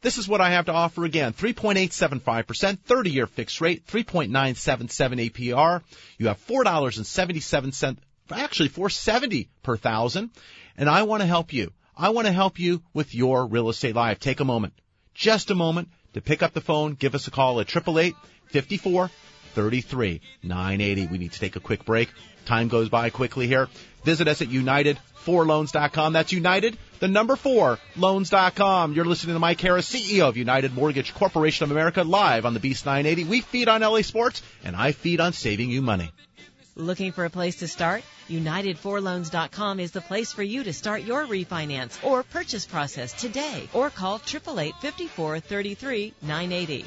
This 0.04 0.18
is 0.18 0.28
what 0.28 0.42
I 0.42 0.50
have 0.50 0.66
to 0.66 0.72
offer 0.72 1.06
again. 1.06 1.32
3.875%, 1.32 2.78
30 2.80 3.10
year 3.10 3.26
fixed 3.26 3.62
rate, 3.62 3.86
3.977 3.86 5.30
APR. 5.30 5.80
You 6.18 6.28
have 6.28 6.46
$4.77, 6.46 7.96
actually 8.30 8.68
470 8.68 9.48
per 9.62 9.78
thousand. 9.78 10.28
And 10.76 10.90
I 10.90 11.04
want 11.04 11.22
to 11.22 11.26
help 11.26 11.54
you. 11.54 11.72
I 11.96 12.10
want 12.10 12.26
to 12.26 12.34
help 12.34 12.58
you 12.58 12.82
with 12.92 13.14
your 13.14 13.46
real 13.46 13.70
estate 13.70 13.94
life. 13.94 14.20
Take 14.20 14.40
a 14.40 14.44
moment, 14.44 14.74
just 15.14 15.50
a 15.50 15.54
moment 15.54 15.88
to 16.12 16.20
pick 16.20 16.42
up 16.42 16.52
the 16.52 16.60
phone. 16.60 16.96
Give 16.96 17.14
us 17.14 17.26
a 17.26 17.30
call 17.30 17.58
at 17.60 17.74
888 17.74 18.14
54 18.48 19.10
33 19.54 20.20
980. 20.42 21.06
We 21.06 21.16
need 21.16 21.32
to 21.32 21.40
take 21.40 21.56
a 21.56 21.60
quick 21.60 21.86
break. 21.86 22.10
Time 22.44 22.68
goes 22.68 22.90
by 22.90 23.08
quickly 23.08 23.46
here. 23.46 23.70
Visit 24.04 24.28
us 24.28 24.42
at 24.42 24.48
United4Loans.com. 24.48 26.12
That's 26.12 26.32
United, 26.32 26.76
the 27.04 27.08
number 27.08 27.36
four, 27.36 27.78
loans.com. 27.96 28.94
You're 28.94 29.04
listening 29.04 29.36
to 29.36 29.38
Mike 29.38 29.60
Harris, 29.60 29.92
CEO 29.92 30.26
of 30.26 30.38
United 30.38 30.72
Mortgage 30.72 31.12
Corporation 31.12 31.64
of 31.64 31.70
America, 31.70 32.02
live 32.02 32.46
on 32.46 32.54
the 32.54 32.60
Beast 32.60 32.86
980. 32.86 33.24
We 33.24 33.42
feed 33.42 33.68
on 33.68 33.82
LA 33.82 34.00
sports, 34.00 34.40
and 34.64 34.74
I 34.74 34.92
feed 34.92 35.20
on 35.20 35.34
saving 35.34 35.68
you 35.68 35.82
money. 35.82 36.10
Looking 36.76 37.12
for 37.12 37.26
a 37.26 37.30
place 37.30 37.56
to 37.56 37.68
start? 37.68 38.04
United4Loans.com 38.30 39.80
is 39.80 39.90
the 39.90 40.00
place 40.00 40.32
for 40.32 40.42
you 40.42 40.64
to 40.64 40.72
start 40.72 41.02
your 41.02 41.26
refinance 41.26 42.02
or 42.02 42.22
purchase 42.22 42.64
process 42.64 43.12
today 43.12 43.68
or 43.74 43.90
call 43.90 44.16
888 44.16 44.74
54 44.80 45.40
33 45.40 46.14
980. 46.22 46.86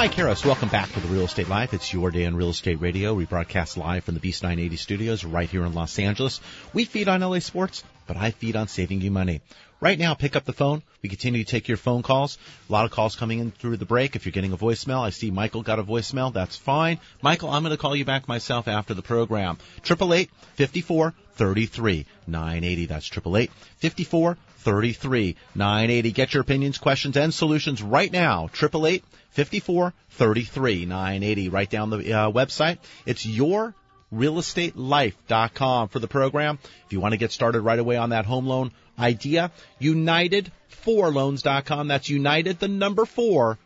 Mike 0.00 0.14
Harris. 0.14 0.46
Welcome 0.46 0.70
back 0.70 0.90
to 0.92 1.00
the 1.00 1.08
Real 1.08 1.26
Estate 1.26 1.50
Life. 1.50 1.74
It's 1.74 1.92
your 1.92 2.10
day 2.10 2.24
on 2.24 2.34
Real 2.34 2.48
Estate 2.48 2.80
Radio. 2.80 3.12
We 3.12 3.26
broadcast 3.26 3.76
live 3.76 4.04
from 4.04 4.14
the 4.14 4.20
Beast 4.20 4.42
980 4.42 4.76
studios 4.76 5.26
right 5.26 5.46
here 5.46 5.62
in 5.66 5.74
Los 5.74 5.98
Angeles. 5.98 6.40
We 6.72 6.86
feed 6.86 7.06
on 7.06 7.20
LA 7.20 7.40
sports, 7.40 7.84
but 8.06 8.16
I 8.16 8.30
feed 8.30 8.56
on 8.56 8.66
saving 8.66 9.02
you 9.02 9.10
money. 9.10 9.42
Right 9.78 9.98
now, 9.98 10.14
pick 10.14 10.36
up 10.36 10.46
the 10.46 10.54
phone. 10.54 10.82
We 11.02 11.10
continue 11.10 11.44
to 11.44 11.50
take 11.50 11.68
your 11.68 11.76
phone 11.76 12.00
calls. 12.02 12.38
A 12.70 12.72
lot 12.72 12.86
of 12.86 12.92
calls 12.92 13.14
coming 13.14 13.40
in 13.40 13.50
through 13.50 13.76
the 13.76 13.84
break. 13.84 14.16
If 14.16 14.24
you're 14.24 14.32
getting 14.32 14.54
a 14.54 14.56
voicemail, 14.56 15.02
I 15.02 15.10
see 15.10 15.30
Michael 15.30 15.62
got 15.62 15.78
a 15.78 15.84
voicemail. 15.84 16.32
That's 16.32 16.56
fine. 16.56 16.98
Michael, 17.20 17.50
I'm 17.50 17.62
going 17.62 17.76
to 17.76 17.76
call 17.76 17.94
you 17.94 18.06
back 18.06 18.26
myself 18.26 18.68
after 18.68 18.94
the 18.94 19.02
program. 19.02 19.58
Triple 19.82 20.14
eight 20.14 20.30
fifty 20.54 20.80
four 20.80 21.12
thirty 21.34 21.66
three 21.66 22.06
nine 22.26 22.64
eighty. 22.64 22.86
That's 22.86 23.06
triple 23.06 23.36
eight 23.36 23.52
fifty 23.76 24.04
four 24.04 24.38
thirty 24.60 24.92
three 24.92 25.36
nine 25.54 25.90
eighty. 25.90 26.12
Get 26.12 26.34
your 26.34 26.42
opinions, 26.42 26.78
questions, 26.78 27.16
and 27.16 27.34
solutions 27.34 27.82
right 27.82 28.12
now. 28.12 28.48
Triple 28.52 28.86
eight 28.86 29.04
fifty 29.30 29.60
four 29.60 29.92
thirty 30.10 30.42
three 30.42 30.86
nine 30.86 31.22
eighty. 31.22 31.48
Right 31.48 31.68
down 31.68 31.90
the 31.90 32.12
uh, 32.12 32.30
website. 32.30 32.78
It's 33.06 33.26
your 33.26 33.74
realestatelife.com 34.12 35.88
for 35.88 35.98
the 35.98 36.08
program. 36.08 36.58
If 36.86 36.92
you 36.92 37.00
want 37.00 37.12
to 37.12 37.18
get 37.18 37.32
started 37.32 37.60
right 37.60 37.78
away 37.78 37.96
on 37.96 38.10
that 38.10 38.26
home 38.26 38.46
loan 38.46 38.72
idea, 38.98 39.50
united4loans.com. 39.80 41.88
That's 41.88 42.08
united, 42.08 42.58
the 42.58 42.68
number 42.68 43.06
four, 43.06 43.58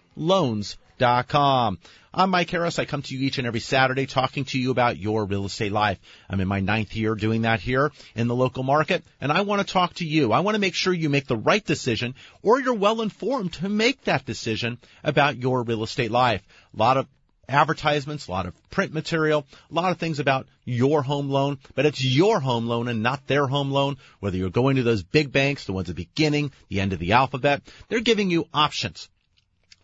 loans.com. 1.00 1.78
I'm 2.16 2.30
Mike 2.30 2.50
Harris. 2.50 2.78
I 2.78 2.84
come 2.84 3.02
to 3.02 3.14
you 3.16 3.26
each 3.26 3.38
and 3.38 3.46
every 3.46 3.60
Saturday 3.60 4.06
talking 4.06 4.44
to 4.46 4.58
you 4.58 4.70
about 4.70 4.96
your 4.96 5.24
real 5.24 5.44
estate 5.46 5.72
life. 5.72 5.98
I'm 6.30 6.40
in 6.40 6.46
my 6.46 6.60
ninth 6.60 6.94
year 6.94 7.16
doing 7.16 7.42
that 7.42 7.60
here 7.60 7.90
in 8.14 8.28
the 8.28 8.36
local 8.36 8.62
market, 8.62 9.02
and 9.20 9.32
I 9.32 9.40
want 9.40 9.66
to 9.66 9.72
talk 9.72 9.94
to 9.94 10.06
you. 10.06 10.32
I 10.32 10.40
want 10.40 10.54
to 10.54 10.60
make 10.60 10.74
sure 10.74 10.92
you 10.92 11.10
make 11.10 11.26
the 11.26 11.36
right 11.36 11.64
decision 11.64 12.14
or 12.42 12.60
you're 12.60 12.74
well 12.74 13.00
informed 13.00 13.54
to 13.54 13.68
make 13.68 14.04
that 14.04 14.24
decision 14.24 14.78
about 15.02 15.38
your 15.38 15.64
real 15.64 15.82
estate 15.82 16.12
life. 16.12 16.42
A 16.72 16.78
lot 16.78 16.96
of 16.96 17.08
advertisements, 17.48 18.28
a 18.28 18.30
lot 18.30 18.46
of 18.46 18.54
print 18.70 18.92
material, 18.92 19.44
a 19.70 19.74
lot 19.74 19.90
of 19.90 19.98
things 19.98 20.20
about 20.20 20.46
your 20.64 21.02
home 21.02 21.28
loan, 21.28 21.58
but 21.74 21.84
it's 21.84 22.02
your 22.02 22.38
home 22.38 22.68
loan 22.68 22.86
and 22.86 23.02
not 23.02 23.26
their 23.26 23.48
home 23.48 23.72
loan. 23.72 23.96
Whether 24.20 24.36
you're 24.36 24.50
going 24.50 24.76
to 24.76 24.84
those 24.84 25.02
big 25.02 25.32
banks, 25.32 25.64
the 25.64 25.72
ones 25.72 25.90
at 25.90 25.96
the 25.96 26.04
beginning, 26.04 26.52
the 26.68 26.80
end 26.80 26.92
of 26.92 27.00
the 27.00 27.12
alphabet, 27.12 27.62
they're 27.88 28.00
giving 28.00 28.30
you 28.30 28.46
options. 28.54 29.08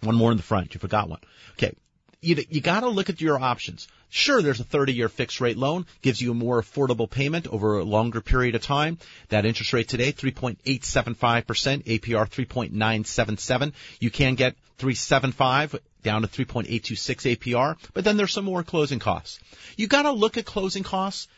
One 0.02 0.16
more 0.16 0.30
in 0.30 0.37
the 0.37 0.42
front. 0.42 0.75
You 0.75 0.80
forgot 0.80 1.09
one. 1.09 1.21
Okay. 1.52 1.75
You, 2.23 2.37
you 2.49 2.61
gotta 2.61 2.88
look 2.88 3.09
at 3.09 3.21
your 3.21 3.40
options. 3.40 3.88
Sure, 4.11 4.42
there's 4.42 4.61
a 4.61 4.64
30 4.64 4.92
year 4.92 5.09
fixed 5.09 5.40
rate 5.40 5.57
loan, 5.57 5.87
gives 6.02 6.21
you 6.21 6.33
a 6.33 6.35
more 6.35 6.61
affordable 6.61 7.09
payment 7.09 7.47
over 7.47 7.78
a 7.78 7.85
longer 7.85 8.21
period 8.21 8.54
of 8.54 8.62
time. 8.62 8.99
That 9.28 9.47
interest 9.47 9.73
rate 9.73 9.88
today, 9.88 10.12
3.875%, 10.12 11.85
APR 11.85 12.28
3.977. 12.28 13.73
You 14.00 14.11
can 14.11 14.35
get 14.35 14.57
375 14.78 15.76
down 16.02 16.23
to 16.23 16.28
3.826 16.28 17.37
APR, 17.37 17.76
but 17.95 18.04
then 18.04 18.16
there's 18.16 18.33
some 18.33 18.45
more 18.45 18.64
closing 18.64 18.99
costs. 18.99 19.38
You 19.76 19.87
gotta 19.87 20.11
look 20.11 20.37
at 20.37 20.45
closing 20.45 20.83
costs 20.83 21.28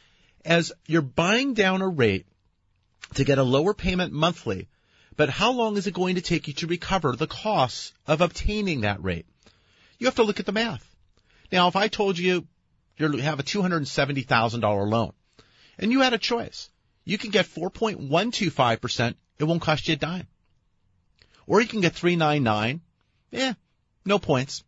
as 0.44 0.72
you're 0.86 1.02
buying 1.02 1.54
down 1.54 1.82
a 1.82 1.88
rate 1.88 2.26
to 3.14 3.24
get 3.24 3.38
a 3.38 3.42
lower 3.42 3.74
payment 3.74 4.12
monthly, 4.12 4.68
but 5.16 5.28
how 5.28 5.52
long 5.52 5.76
is 5.76 5.86
it 5.86 5.94
going 5.94 6.14
to 6.14 6.20
take 6.22 6.48
you 6.48 6.54
to 6.54 6.66
recover 6.66 7.14
the 7.14 7.26
costs 7.26 7.92
of 8.06 8.20
obtaining 8.20 8.82
that 8.82 9.02
rate? 9.02 9.26
You 9.98 10.06
have 10.06 10.16
to 10.16 10.22
look 10.22 10.40
at 10.40 10.46
the 10.46 10.52
math. 10.52 10.86
Now, 11.50 11.68
if 11.68 11.76
I 11.76 11.88
told 11.88 12.18
you 12.18 12.46
you 12.96 13.18
have 13.18 13.40
a 13.40 13.42
$270,000 13.42 14.90
loan 14.90 15.12
and 15.78 15.92
you 15.92 16.00
had 16.00 16.14
a 16.14 16.18
choice, 16.18 16.70
you 17.04 17.18
can 17.18 17.30
get 17.30 17.46
4.125%, 17.46 19.14
it 19.38 19.44
won't 19.44 19.62
cost 19.62 19.88
you 19.88 19.94
a 19.94 19.96
dime. 19.96 20.26
Or 21.46 21.60
you 21.60 21.68
can 21.68 21.80
get 21.80 21.94
399, 21.94 22.80
eh, 23.32 23.54
no 24.04 24.18
points. 24.18 24.62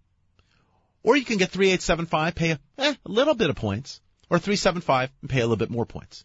Or 1.02 1.16
you 1.16 1.24
can 1.24 1.38
get 1.38 1.50
3875, 1.50 2.34
pay 2.34 2.50
a, 2.50 2.60
eh, 2.78 2.94
a 3.04 3.10
little 3.10 3.34
bit 3.34 3.50
of 3.50 3.56
points. 3.56 4.00
Or 4.30 4.38
375 4.38 5.10
and 5.20 5.30
pay 5.30 5.40
a 5.40 5.42
little 5.42 5.56
bit 5.56 5.70
more 5.70 5.86
points. 5.86 6.24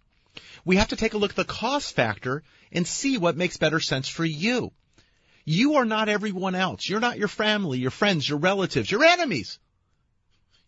We 0.66 0.78
have 0.78 0.90
to 0.90 0.96
take 0.96 1.14
a 1.14 1.18
look 1.18 1.32
at 1.32 1.36
the 1.36 1.46
cost 1.46 1.96
factor 1.96 2.44
and 2.72 2.88
see 2.88 3.18
what 3.18 3.38
makes 3.38 3.58
better 3.58 3.80
sense 3.80 4.08
for 4.08 4.26
you. 4.26 4.72
You 5.46 5.76
are 5.76 5.86
not 5.86 6.10
everyone 6.10 6.56
else. 6.56 6.88
You're 6.88 7.00
not 7.00 7.18
your 7.18 7.28
family, 7.28 7.80
your 7.80 7.92
friends, 7.92 8.28
your 8.28 8.38
relatives, 8.38 8.92
your 8.92 9.04
enemies. 9.04 9.60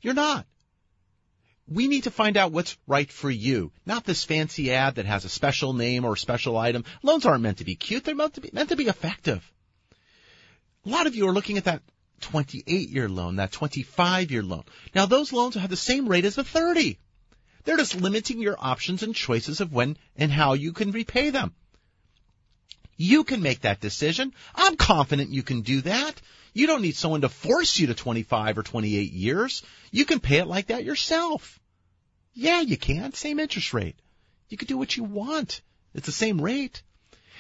You're 0.01 0.15
not. 0.15 0.47
We 1.67 1.87
need 1.87 2.03
to 2.03 2.11
find 2.11 2.35
out 2.35 2.51
what's 2.51 2.77
right 2.87 3.09
for 3.09 3.29
you, 3.29 3.71
not 3.85 4.03
this 4.03 4.23
fancy 4.23 4.73
ad 4.73 4.95
that 4.95 5.05
has 5.05 5.23
a 5.23 5.29
special 5.29 5.73
name 5.73 6.03
or 6.03 6.13
a 6.13 6.17
special 6.17 6.57
item. 6.57 6.83
Loans 7.03 7.25
aren't 7.25 7.43
meant 7.43 7.59
to 7.59 7.65
be 7.65 7.75
cute. 7.75 8.03
They're 8.03 8.15
meant 8.15 8.33
to 8.33 8.41
be, 8.41 8.49
meant 8.51 8.69
to 8.69 8.75
be 8.75 8.87
effective. 8.87 9.49
A 10.85 10.89
lot 10.89 11.07
of 11.07 11.15
you 11.15 11.27
are 11.27 11.33
looking 11.33 11.57
at 11.57 11.65
that 11.65 11.83
28 12.21 12.89
year 12.89 13.07
loan, 13.07 13.35
that 13.37 13.51
25 13.51 14.31
year 14.31 14.43
loan. 14.43 14.63
Now 14.95 15.05
those 15.05 15.31
loans 15.31 15.55
have 15.55 15.69
the 15.69 15.77
same 15.77 16.07
rate 16.07 16.25
as 16.25 16.35
the 16.35 16.43
30. 16.43 16.97
They're 17.63 17.77
just 17.77 17.99
limiting 17.99 18.41
your 18.41 18.55
options 18.59 19.03
and 19.03 19.15
choices 19.15 19.61
of 19.61 19.73
when 19.73 19.97
and 20.15 20.31
how 20.31 20.53
you 20.53 20.73
can 20.73 20.91
repay 20.91 21.29
them. 21.29 21.53
You 22.97 23.23
can 23.23 23.41
make 23.41 23.61
that 23.61 23.79
decision. 23.79 24.33
I'm 24.53 24.75
confident 24.75 25.31
you 25.31 25.43
can 25.43 25.61
do 25.61 25.81
that. 25.81 26.21
You 26.53 26.67
don't 26.67 26.81
need 26.81 26.95
someone 26.95 27.21
to 27.21 27.29
force 27.29 27.79
you 27.79 27.87
to 27.87 27.93
25 27.93 28.57
or 28.57 28.63
28 28.63 29.11
years. 29.11 29.63
You 29.91 30.05
can 30.05 30.19
pay 30.19 30.37
it 30.37 30.47
like 30.47 30.67
that 30.67 30.83
yourself. 30.83 31.59
Yeah, 32.33 32.61
you 32.61 32.77
can. 32.77 33.13
Same 33.13 33.39
interest 33.39 33.73
rate. 33.73 33.95
You 34.49 34.57
can 34.57 34.67
do 34.67 34.77
what 34.77 34.95
you 34.95 35.03
want. 35.03 35.61
It's 35.93 36.05
the 36.05 36.11
same 36.11 36.39
rate. 36.39 36.83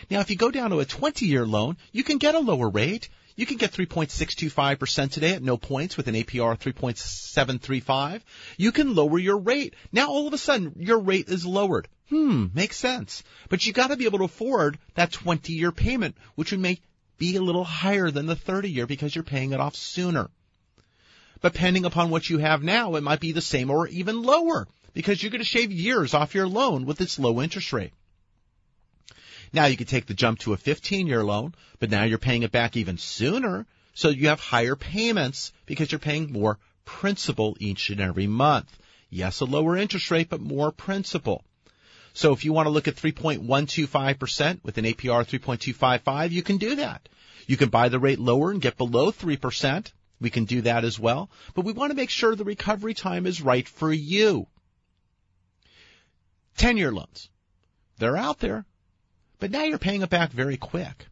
Now, 0.09 0.21
if 0.21 0.29
you 0.29 0.35
go 0.35 0.49
down 0.51 0.71
to 0.71 0.79
a 0.79 0.85
20 0.85 1.25
year 1.25 1.45
loan, 1.45 1.77
you 1.91 2.03
can 2.03 2.17
get 2.17 2.35
a 2.35 2.39
lower 2.39 2.69
rate. 2.69 3.09
You 3.35 3.45
can 3.45 3.57
get 3.57 3.71
3.625% 3.71 5.11
today 5.11 5.33
at 5.33 5.43
no 5.43 5.57
points 5.57 5.97
with 5.97 6.07
an 6.07 6.15
APR 6.15 6.57
3.735. 6.59 8.21
You 8.57 8.71
can 8.71 8.95
lower 8.95 9.17
your 9.17 9.37
rate. 9.37 9.75
Now 9.91 10.09
all 10.09 10.27
of 10.27 10.33
a 10.33 10.37
sudden 10.37 10.73
your 10.77 10.99
rate 10.99 11.29
is 11.29 11.45
lowered. 11.45 11.87
Hmm, 12.09 12.47
makes 12.53 12.77
sense. 12.77 13.23
But 13.49 13.65
you 13.65 13.73
gotta 13.73 13.95
be 13.95 14.05
able 14.05 14.19
to 14.19 14.25
afford 14.25 14.77
that 14.95 15.11
20 15.11 15.53
year 15.53 15.71
payment, 15.71 16.15
which 16.35 16.51
would 16.51 16.59
make 16.59 16.81
be 17.17 17.35
a 17.35 17.41
little 17.41 17.63
higher 17.63 18.09
than 18.09 18.25
the 18.25 18.35
30 18.35 18.69
year 18.69 18.87
because 18.87 19.15
you're 19.15 19.23
paying 19.23 19.53
it 19.53 19.59
off 19.59 19.75
sooner. 19.75 20.29
But 21.39 21.53
depending 21.53 21.85
upon 21.85 22.09
what 22.09 22.29
you 22.29 22.39
have 22.39 22.63
now, 22.63 22.95
it 22.95 23.03
might 23.03 23.19
be 23.19 23.31
the 23.31 23.41
same 23.41 23.69
or 23.69 23.87
even 23.87 24.21
lower 24.21 24.67
because 24.93 25.21
you're 25.21 25.31
going 25.31 25.41
to 25.41 25.45
shave 25.45 25.71
years 25.71 26.13
off 26.13 26.35
your 26.35 26.47
loan 26.47 26.85
with 26.85 26.97
this 26.97 27.17
low 27.17 27.41
interest 27.41 27.73
rate. 27.73 27.93
Now 29.53 29.65
you 29.65 29.75
could 29.75 29.89
take 29.89 30.05
the 30.05 30.13
jump 30.13 30.39
to 30.39 30.53
a 30.53 30.57
15 30.57 31.07
year 31.07 31.23
loan, 31.23 31.53
but 31.79 31.89
now 31.89 32.03
you're 32.03 32.17
paying 32.17 32.43
it 32.43 32.51
back 32.51 32.77
even 32.77 32.97
sooner. 32.97 33.65
So 33.93 34.09
you 34.09 34.29
have 34.29 34.39
higher 34.39 34.75
payments 34.75 35.51
because 35.65 35.91
you're 35.91 35.99
paying 35.99 36.31
more 36.31 36.57
principal 36.85 37.57
each 37.59 37.89
and 37.89 37.99
every 37.99 38.27
month. 38.27 38.77
Yes, 39.09 39.41
a 39.41 39.45
lower 39.45 39.75
interest 39.75 40.09
rate, 40.09 40.29
but 40.29 40.39
more 40.39 40.71
principal. 40.71 41.43
So 42.13 42.33
if 42.33 42.45
you 42.45 42.53
want 42.53 42.67
to 42.67 42.71
look 42.71 42.87
at 42.87 42.95
3.125% 42.95 44.63
with 44.63 44.77
an 44.77 44.85
APR 44.85 45.25
3.255, 45.25 46.31
you 46.31 46.43
can 46.43 46.57
do 46.57 46.75
that. 46.75 47.07
You 47.47 47.57
can 47.57 47.69
buy 47.69 47.89
the 47.89 47.99
rate 47.99 48.19
lower 48.19 48.51
and 48.51 48.61
get 48.61 48.77
below 48.77 49.11
3%. 49.11 49.91
We 50.19 50.29
can 50.29 50.45
do 50.45 50.61
that 50.61 50.85
as 50.85 50.99
well. 50.99 51.29
But 51.53 51.65
we 51.65 51.73
want 51.73 51.91
to 51.91 51.95
make 51.95 52.09
sure 52.09 52.35
the 52.35 52.43
recovery 52.43 52.93
time 52.93 53.25
is 53.25 53.41
right 53.41 53.67
for 53.67 53.91
you. 53.91 54.47
10 56.57 56.77
year 56.77 56.91
loans. 56.91 57.29
They're 57.97 58.17
out 58.17 58.39
there. 58.39 58.65
But 59.41 59.49
now 59.49 59.63
you're 59.63 59.79
paying 59.79 60.03
it 60.03 60.09
back 60.11 60.31
very 60.31 60.55
quick. 60.55 61.07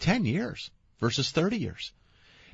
10 0.00 0.24
years 0.24 0.72
versus 0.98 1.30
30 1.30 1.56
years. 1.56 1.92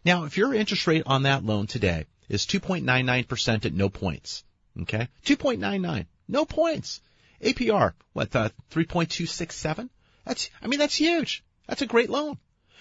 Now, 0.05 0.25
if 0.25 0.37
your 0.37 0.53
interest 0.53 0.87
rate 0.87 1.05
on 1.07 1.23
that 1.23 1.43
loan 1.43 1.67
today 1.67 2.05
is 2.29 2.45
2.99% 2.45 3.65
at 3.65 3.73
no 3.73 3.89
points, 3.89 4.45
okay? 4.83 5.09
2.99, 5.25 6.05
no 6.29 6.45
points. 6.45 7.01
APR, 7.43 7.95
what, 8.13 8.37
uh, 8.37 8.51
3.267? 8.73 9.89
That's, 10.27 10.51
I 10.61 10.67
mean, 10.67 10.79
that's 10.79 10.97
huge. 10.97 11.43
That's 11.67 11.83
a 11.83 11.87
great 11.87 12.11
loan. 12.11 12.37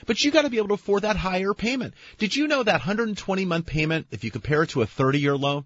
But 0.05 0.21
you 0.21 0.29
gotta 0.29 0.49
be 0.49 0.57
able 0.57 0.67
to 0.67 0.73
afford 0.73 1.03
that 1.03 1.15
higher 1.15 1.53
payment. 1.53 1.93
Did 2.17 2.35
you 2.35 2.49
know 2.49 2.63
that 2.63 2.73
120 2.73 3.45
month 3.45 3.65
payment, 3.65 4.07
if 4.11 4.25
you 4.25 4.31
compare 4.31 4.63
it 4.63 4.71
to 4.71 4.81
a 4.81 4.85
30 4.85 5.19
year 5.19 5.37
loan, 5.37 5.63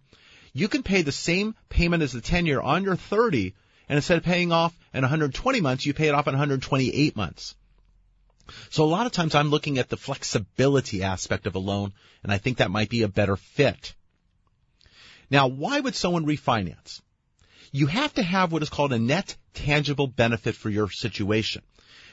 you 0.53 0.67
can 0.67 0.83
pay 0.83 1.01
the 1.01 1.11
same 1.11 1.55
payment 1.69 2.03
as 2.03 2.11
the 2.11 2.21
10 2.21 2.45
year 2.45 2.61
on 2.61 2.83
your 2.83 2.95
30, 2.95 3.55
and 3.89 3.97
instead 3.97 4.17
of 4.17 4.23
paying 4.23 4.51
off 4.51 4.77
in 4.93 5.01
120 5.01 5.61
months, 5.61 5.85
you 5.85 5.93
pay 5.93 6.07
it 6.07 6.15
off 6.15 6.27
in 6.27 6.33
128 6.33 7.15
months. 7.15 7.55
So 8.69 8.83
a 8.83 8.85
lot 8.85 9.05
of 9.05 9.11
times 9.11 9.35
I'm 9.35 9.49
looking 9.49 9.79
at 9.79 9.89
the 9.89 9.97
flexibility 9.97 11.03
aspect 11.03 11.47
of 11.47 11.55
a 11.55 11.59
loan, 11.59 11.93
and 12.23 12.31
I 12.31 12.37
think 12.37 12.57
that 12.57 12.71
might 12.71 12.89
be 12.89 13.01
a 13.01 13.07
better 13.07 13.35
fit. 13.35 13.93
Now, 15.29 15.47
why 15.47 15.79
would 15.79 15.95
someone 15.95 16.25
refinance? 16.25 17.01
You 17.71 17.87
have 17.87 18.13
to 18.15 18.23
have 18.23 18.51
what 18.51 18.63
is 18.63 18.69
called 18.69 18.93
a 18.93 18.99
net 18.99 19.35
tangible 19.53 20.07
benefit 20.07 20.55
for 20.55 20.69
your 20.69 20.89
situation. 20.89 21.61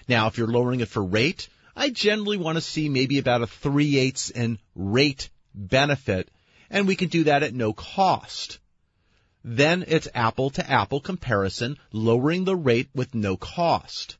Now, 0.08 0.26
if 0.26 0.36
you're 0.36 0.46
lowering 0.46 0.80
it 0.80 0.88
for 0.88 1.02
rate, 1.02 1.48
I 1.74 1.90
generally 1.90 2.36
want 2.36 2.56
to 2.56 2.62
see 2.62 2.88
maybe 2.88 3.18
about 3.18 3.42
a 3.42 3.46
3 3.46 3.98
eighths 3.98 4.30
in 4.30 4.58
rate 4.74 5.30
benefit, 5.54 6.30
and 6.70 6.86
we 6.86 6.96
can 6.96 7.08
do 7.08 7.24
that 7.24 7.42
at 7.42 7.54
no 7.54 7.72
cost. 7.72 8.58
Then 9.48 9.84
it's 9.86 10.08
apple 10.12 10.50
to 10.50 10.68
apple 10.68 10.98
comparison, 10.98 11.78
lowering 11.92 12.44
the 12.44 12.56
rate 12.56 12.90
with 12.96 13.14
no 13.14 13.36
cost. 13.36 14.16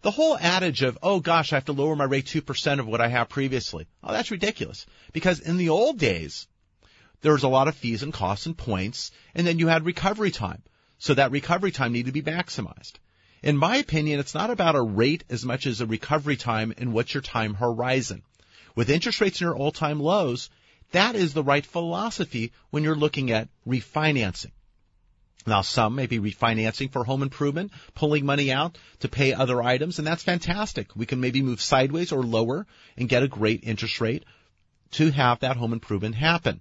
The 0.00 0.10
whole 0.10 0.36
adage 0.36 0.82
of, 0.82 0.98
oh 1.00 1.20
gosh, 1.20 1.52
I 1.52 1.56
have 1.56 1.66
to 1.66 1.72
lower 1.72 1.94
my 1.94 2.02
rate 2.02 2.26
2% 2.26 2.80
of 2.80 2.88
what 2.88 3.00
I 3.00 3.06
have 3.06 3.28
previously. 3.28 3.86
Oh, 4.02 4.12
that's 4.12 4.32
ridiculous. 4.32 4.84
Because 5.12 5.38
in 5.38 5.58
the 5.58 5.68
old 5.68 6.00
days, 6.00 6.48
there 7.20 7.34
was 7.34 7.44
a 7.44 7.48
lot 7.48 7.68
of 7.68 7.76
fees 7.76 8.02
and 8.02 8.12
costs 8.12 8.46
and 8.46 8.58
points, 8.58 9.12
and 9.32 9.46
then 9.46 9.60
you 9.60 9.68
had 9.68 9.86
recovery 9.86 10.32
time. 10.32 10.64
So 10.98 11.14
that 11.14 11.30
recovery 11.30 11.70
time 11.70 11.92
needed 11.92 12.12
to 12.12 12.20
be 12.20 12.28
maximized. 12.28 12.94
In 13.44 13.56
my 13.56 13.76
opinion, 13.76 14.18
it's 14.18 14.34
not 14.34 14.50
about 14.50 14.74
a 14.74 14.82
rate 14.82 15.22
as 15.30 15.44
much 15.44 15.66
as 15.66 15.80
a 15.80 15.86
recovery 15.86 16.36
time 16.36 16.74
and 16.76 16.92
what's 16.92 17.14
your 17.14 17.22
time 17.22 17.54
horizon. 17.54 18.24
With 18.74 18.90
interest 18.90 19.20
rates 19.20 19.40
near 19.40 19.52
all-time 19.52 20.00
lows, 20.00 20.50
that 20.92 21.14
is 21.14 21.34
the 21.34 21.42
right 21.42 21.64
philosophy 21.64 22.52
when 22.70 22.82
you're 22.82 22.94
looking 22.94 23.30
at 23.30 23.48
refinancing. 23.66 24.52
Now 25.46 25.62
some 25.62 25.96
may 25.96 26.06
be 26.06 26.20
refinancing 26.20 26.92
for 26.92 27.04
home 27.04 27.22
improvement, 27.22 27.72
pulling 27.94 28.24
money 28.24 28.52
out 28.52 28.78
to 29.00 29.08
pay 29.08 29.32
other 29.32 29.62
items, 29.62 29.98
and 29.98 30.06
that's 30.06 30.22
fantastic. 30.22 30.94
We 30.94 31.06
can 31.06 31.20
maybe 31.20 31.42
move 31.42 31.60
sideways 31.60 32.12
or 32.12 32.22
lower 32.22 32.66
and 32.96 33.08
get 33.08 33.24
a 33.24 33.28
great 33.28 33.64
interest 33.64 34.00
rate 34.00 34.24
to 34.92 35.10
have 35.10 35.40
that 35.40 35.56
home 35.56 35.72
improvement 35.72 36.14
happen. 36.14 36.60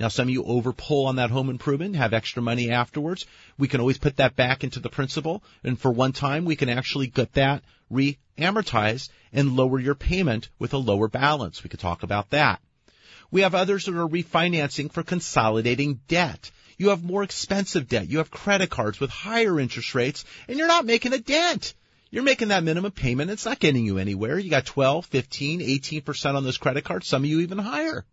Now 0.00 0.08
some 0.08 0.28
of 0.28 0.30
you 0.30 0.44
over 0.44 0.72
pull 0.72 1.06
on 1.06 1.16
that 1.16 1.30
home 1.30 1.48
improvement, 1.48 1.96
have 1.96 2.12
extra 2.12 2.42
money 2.42 2.70
afterwards. 2.70 3.26
We 3.58 3.68
can 3.68 3.80
always 3.80 3.98
put 3.98 4.16
that 4.16 4.36
back 4.36 4.64
into 4.64 4.80
the 4.80 4.90
principal, 4.90 5.42
and 5.62 5.78
for 5.78 5.90
one 5.90 6.12
time 6.12 6.44
we 6.44 6.56
can 6.56 6.68
actually 6.68 7.06
get 7.06 7.32
that 7.34 7.62
re-amortized 7.88 9.08
and 9.32 9.56
lower 9.56 9.78
your 9.78 9.94
payment 9.94 10.48
with 10.58 10.74
a 10.74 10.78
lower 10.78 11.08
balance. 11.08 11.62
We 11.62 11.70
could 11.70 11.80
talk 11.80 12.02
about 12.02 12.30
that. 12.30 12.60
We 13.30 13.42
have 13.42 13.54
others 13.54 13.86
that 13.86 13.96
are 13.96 14.08
refinancing 14.08 14.92
for 14.92 15.02
consolidating 15.02 16.00
debt. 16.08 16.50
You 16.78 16.90
have 16.90 17.02
more 17.02 17.22
expensive 17.22 17.88
debt. 17.88 18.08
You 18.08 18.18
have 18.18 18.30
credit 18.30 18.70
cards 18.70 19.00
with 19.00 19.10
higher 19.10 19.58
interest 19.58 19.94
rates 19.94 20.24
and 20.48 20.58
you're 20.58 20.68
not 20.68 20.84
making 20.84 21.12
a 21.12 21.18
dent. 21.18 21.74
You're 22.10 22.22
making 22.22 22.48
that 22.48 22.62
minimum 22.62 22.92
payment. 22.92 23.30
It's 23.30 23.44
not 23.44 23.58
getting 23.58 23.84
you 23.84 23.98
anywhere. 23.98 24.38
You 24.38 24.50
got 24.50 24.66
12, 24.66 25.06
15, 25.06 25.60
18% 25.60 26.34
on 26.34 26.44
those 26.44 26.58
credit 26.58 26.84
cards. 26.84 27.08
Some 27.08 27.24
of 27.24 27.30
you 27.30 27.40
even 27.40 27.58
higher. 27.58 28.04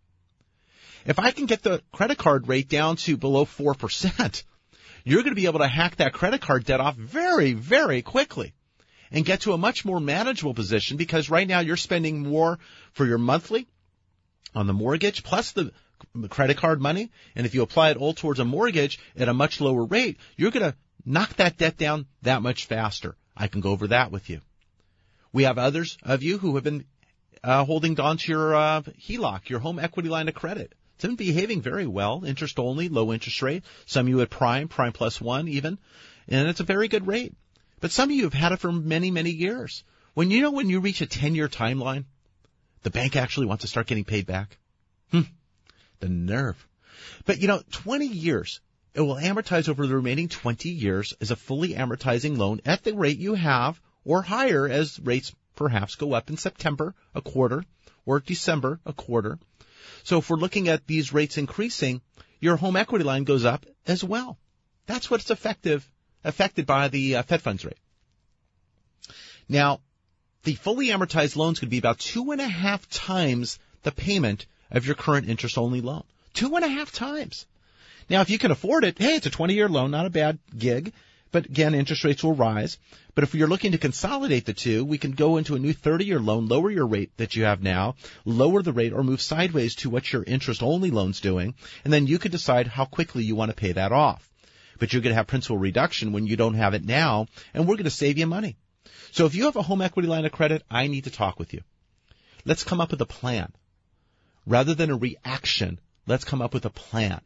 If 1.06 1.18
I 1.18 1.30
can 1.30 1.46
get 1.46 1.62
the 1.62 1.82
credit 1.92 2.18
card 2.18 2.48
rate 2.48 2.68
down 2.68 2.96
to 2.96 3.16
below 3.16 3.44
4%, 3.44 4.42
you're 5.04 5.22
going 5.22 5.34
to 5.34 5.40
be 5.40 5.46
able 5.46 5.60
to 5.60 5.68
hack 5.68 5.96
that 5.96 6.14
credit 6.14 6.40
card 6.40 6.64
debt 6.64 6.80
off 6.80 6.96
very, 6.96 7.52
very 7.52 8.02
quickly 8.02 8.54
and 9.10 9.24
get 9.24 9.42
to 9.42 9.52
a 9.52 9.58
much 9.58 9.84
more 9.84 10.00
manageable 10.00 10.54
position 10.54 10.96
because 10.96 11.30
right 11.30 11.46
now 11.46 11.60
you're 11.60 11.76
spending 11.76 12.22
more 12.22 12.58
for 12.92 13.06
your 13.06 13.18
monthly 13.18 13.68
on 14.54 14.66
the 14.66 14.72
mortgage 14.72 15.22
plus 15.22 15.52
the 15.52 15.72
credit 16.28 16.56
card 16.56 16.80
money. 16.80 17.10
And 17.34 17.46
if 17.46 17.54
you 17.54 17.62
apply 17.62 17.90
it 17.90 17.96
all 17.96 18.14
towards 18.14 18.40
a 18.40 18.44
mortgage 18.44 18.98
at 19.16 19.28
a 19.28 19.34
much 19.34 19.60
lower 19.60 19.84
rate, 19.84 20.18
you're 20.36 20.50
going 20.50 20.70
to 20.70 20.76
knock 21.04 21.36
that 21.36 21.56
debt 21.56 21.76
down 21.76 22.06
that 22.22 22.42
much 22.42 22.66
faster. 22.66 23.16
I 23.36 23.48
can 23.48 23.60
go 23.60 23.70
over 23.70 23.88
that 23.88 24.10
with 24.10 24.30
you. 24.30 24.40
We 25.32 25.44
have 25.44 25.58
others 25.58 25.98
of 26.02 26.22
you 26.22 26.38
who 26.38 26.54
have 26.54 26.64
been 26.64 26.84
uh, 27.42 27.64
holding 27.64 27.98
on 28.00 28.16
to 28.18 28.32
your 28.32 28.54
uh, 28.54 28.82
HELOC, 28.82 29.48
your 29.48 29.60
home 29.60 29.78
equity 29.78 30.08
line 30.08 30.28
of 30.28 30.34
credit. 30.34 30.72
It's 30.94 31.04
been 31.04 31.16
behaving 31.16 31.60
very 31.60 31.86
well, 31.86 32.24
interest 32.24 32.58
only, 32.58 32.88
low 32.88 33.12
interest 33.12 33.42
rate. 33.42 33.64
Some 33.84 34.06
of 34.06 34.08
you 34.08 34.20
at 34.20 34.30
prime, 34.30 34.68
prime 34.68 34.92
plus 34.92 35.20
one 35.20 35.48
even, 35.48 35.78
and 36.28 36.48
it's 36.48 36.60
a 36.60 36.64
very 36.64 36.88
good 36.88 37.06
rate. 37.06 37.34
But 37.80 37.90
some 37.90 38.10
of 38.10 38.16
you 38.16 38.24
have 38.24 38.32
had 38.32 38.52
it 38.52 38.60
for 38.60 38.72
many, 38.72 39.10
many 39.10 39.30
years. 39.30 39.82
When 40.14 40.30
you 40.30 40.40
know 40.40 40.52
when 40.52 40.70
you 40.70 40.78
reach 40.80 41.00
a 41.00 41.06
10 41.06 41.34
year 41.34 41.48
timeline, 41.48 42.04
the 42.84 42.90
bank 42.90 43.16
actually 43.16 43.46
wants 43.46 43.62
to 43.62 43.68
start 43.68 43.86
getting 43.88 44.04
paid 44.04 44.26
back. 44.26 44.56
Hmm. 45.10 45.22
The 46.00 46.08
nerve. 46.08 46.68
But 47.24 47.40
you 47.40 47.48
know, 47.48 47.62
20 47.72 48.06
years, 48.06 48.60
it 48.94 49.00
will 49.00 49.16
amortize 49.16 49.68
over 49.68 49.86
the 49.86 49.96
remaining 49.96 50.28
20 50.28 50.68
years 50.68 51.14
as 51.20 51.30
a 51.30 51.36
fully 51.36 51.70
amortizing 51.70 52.36
loan 52.36 52.60
at 52.64 52.84
the 52.84 52.94
rate 52.94 53.18
you 53.18 53.34
have 53.34 53.80
or 54.04 54.22
higher 54.22 54.68
as 54.68 55.00
rates 55.00 55.34
perhaps 55.56 55.96
go 55.96 56.12
up 56.12 56.30
in 56.30 56.36
September 56.36 56.94
a 57.14 57.22
quarter 57.22 57.64
or 58.04 58.20
December 58.20 58.80
a 58.84 58.92
quarter. 58.92 59.38
So 60.04 60.18
if 60.18 60.28
we're 60.28 60.36
looking 60.36 60.68
at 60.68 60.86
these 60.86 61.12
rates 61.12 61.38
increasing, 61.38 62.02
your 62.38 62.56
home 62.56 62.76
equity 62.76 63.04
line 63.04 63.24
goes 63.24 63.44
up 63.44 63.64
as 63.86 64.04
well. 64.04 64.38
That's 64.86 65.10
what's 65.10 65.30
effective, 65.30 65.90
affected 66.22 66.66
by 66.66 66.88
the 66.88 67.16
uh, 67.16 67.22
Fed 67.22 67.40
funds 67.40 67.64
rate. 67.64 67.78
Now, 69.48 69.80
the 70.44 70.54
fully 70.54 70.88
amortized 70.88 71.36
loans 71.36 71.58
could 71.58 71.70
be 71.70 71.78
about 71.78 71.98
two 71.98 72.30
and 72.30 72.40
a 72.40 72.48
half 72.48 72.88
times 72.88 73.58
the 73.82 73.92
payment 73.92 74.46
of 74.70 74.86
your 74.86 74.94
current 74.94 75.28
interest 75.28 75.58
only 75.58 75.80
loan. 75.80 76.04
Two 76.34 76.54
and 76.56 76.64
a 76.64 76.68
half 76.68 76.92
times. 76.92 77.46
Now, 78.10 78.20
if 78.20 78.30
you 78.30 78.38
can 78.38 78.50
afford 78.50 78.84
it, 78.84 78.98
hey, 78.98 79.16
it's 79.16 79.26
a 79.26 79.30
20 79.30 79.54
year 79.54 79.68
loan, 79.68 79.90
not 79.90 80.06
a 80.06 80.10
bad 80.10 80.38
gig. 80.56 80.92
But 81.32 81.46
again, 81.46 81.74
interest 81.74 82.04
rates 82.04 82.22
will 82.22 82.34
rise. 82.34 82.78
But 83.14 83.24
if 83.24 83.34
you're 83.34 83.48
looking 83.48 83.72
to 83.72 83.78
consolidate 83.78 84.44
the 84.44 84.52
two, 84.52 84.84
we 84.84 84.98
can 84.98 85.12
go 85.12 85.36
into 85.36 85.56
a 85.56 85.58
new 85.58 85.72
30 85.72 86.04
year 86.04 86.20
loan, 86.20 86.46
lower 86.46 86.70
your 86.70 86.86
rate 86.86 87.10
that 87.16 87.34
you 87.34 87.44
have 87.44 87.62
now, 87.62 87.96
lower 88.24 88.62
the 88.62 88.72
rate 88.72 88.92
or 88.92 89.02
move 89.02 89.20
sideways 89.20 89.74
to 89.76 89.90
what 89.90 90.12
your 90.12 90.22
interest 90.22 90.62
only 90.62 90.92
loan's 90.92 91.20
doing. 91.20 91.54
And 91.84 91.92
then 91.92 92.06
you 92.06 92.18
could 92.18 92.30
decide 92.30 92.68
how 92.68 92.84
quickly 92.84 93.24
you 93.24 93.34
want 93.34 93.50
to 93.50 93.56
pay 93.56 93.72
that 93.72 93.90
off. 93.90 94.30
But 94.78 94.92
you're 94.92 95.02
going 95.02 95.12
to 95.12 95.16
have 95.16 95.26
principal 95.26 95.58
reduction 95.58 96.12
when 96.12 96.26
you 96.26 96.36
don't 96.36 96.54
have 96.54 96.74
it 96.74 96.84
now, 96.84 97.26
and 97.52 97.66
we're 97.66 97.76
going 97.76 97.84
to 97.84 97.90
save 97.90 98.18
you 98.18 98.26
money. 98.26 98.56
So 99.14 99.26
if 99.26 99.36
you 99.36 99.44
have 99.44 99.54
a 99.54 99.62
home 99.62 99.80
equity 99.80 100.08
line 100.08 100.24
of 100.24 100.32
credit, 100.32 100.64
I 100.68 100.88
need 100.88 101.04
to 101.04 101.10
talk 101.10 101.38
with 101.38 101.54
you. 101.54 101.60
Let's 102.44 102.64
come 102.64 102.80
up 102.80 102.90
with 102.90 103.00
a 103.00 103.06
plan. 103.06 103.52
Rather 104.44 104.74
than 104.74 104.90
a 104.90 104.96
reaction, 104.96 105.78
let's 106.04 106.24
come 106.24 106.42
up 106.42 106.52
with 106.52 106.64
a 106.64 106.70
plan. 106.70 107.20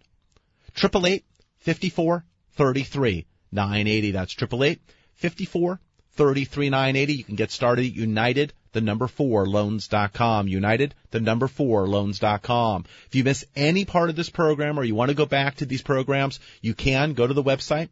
Triple 0.74 1.06
eight 1.06 1.24
fifty 1.60 1.88
four 1.88 2.26
thirty 2.56 2.82
three 2.82 3.24
nine 3.50 3.86
eighty. 3.86 4.10
That's 4.10 4.34
triple 4.34 4.64
eight 4.64 4.82
fifty 5.14 5.46
four 5.46 5.80
thirty 6.12 6.44
three 6.44 6.68
nine 6.68 6.94
eighty. 6.94 7.14
You 7.14 7.24
can 7.24 7.36
get 7.36 7.50
started 7.50 7.86
at 7.86 7.94
United 7.94 8.52
the 8.72 8.82
number 8.82 9.08
four 9.08 9.46
loans.com. 9.46 10.46
United 10.46 10.94
the 11.10 11.20
number 11.20 11.48
four 11.48 11.88
loans.com. 11.88 12.84
If 13.06 13.14
you 13.14 13.24
miss 13.24 13.46
any 13.56 13.86
part 13.86 14.10
of 14.10 14.16
this 14.16 14.28
program 14.28 14.78
or 14.78 14.84
you 14.84 14.94
want 14.94 15.08
to 15.08 15.14
go 15.14 15.24
back 15.24 15.56
to 15.56 15.64
these 15.64 15.80
programs, 15.80 16.38
you 16.60 16.74
can 16.74 17.14
go 17.14 17.26
to 17.26 17.32
the 17.32 17.42
website 17.42 17.88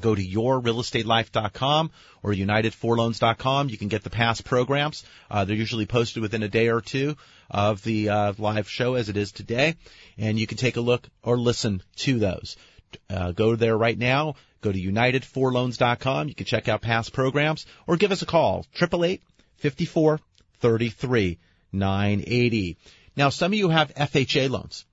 Go 0.00 0.14
to 0.14 0.22
yourrealestatelife.com 0.22 1.90
or 2.22 2.32
unitedforloans.com. 2.32 3.68
You 3.68 3.78
can 3.78 3.88
get 3.88 4.04
the 4.04 4.10
past 4.10 4.44
programs. 4.44 5.04
Uh, 5.30 5.44
they're 5.44 5.56
usually 5.56 5.86
posted 5.86 6.22
within 6.22 6.42
a 6.42 6.48
day 6.48 6.68
or 6.68 6.80
two 6.80 7.16
of 7.50 7.82
the 7.82 8.08
uh, 8.08 8.32
live 8.38 8.68
show 8.68 8.94
as 8.94 9.08
it 9.08 9.16
is 9.16 9.32
today, 9.32 9.76
and 10.16 10.38
you 10.38 10.46
can 10.46 10.58
take 10.58 10.76
a 10.76 10.80
look 10.80 11.08
or 11.22 11.38
listen 11.38 11.82
to 11.96 12.18
those. 12.18 12.56
Uh, 13.10 13.32
go 13.32 13.56
there 13.56 13.76
right 13.76 13.98
now. 13.98 14.34
Go 14.62 14.72
to 14.72 14.80
unitedforloans.com. 14.80 16.28
You 16.28 16.34
can 16.34 16.46
check 16.46 16.68
out 16.68 16.82
past 16.82 17.12
programs 17.12 17.66
or 17.86 17.96
give 17.96 18.12
us 18.12 18.22
a 18.22 18.26
call. 18.26 18.64
888 18.76 19.20
54 19.56 20.20
33 20.60 21.38
980. 21.72 22.76
Now, 23.16 23.28
some 23.28 23.52
of 23.52 23.58
you 23.58 23.68
have 23.68 23.94
FHA 23.94 24.48
loans. 24.48 24.84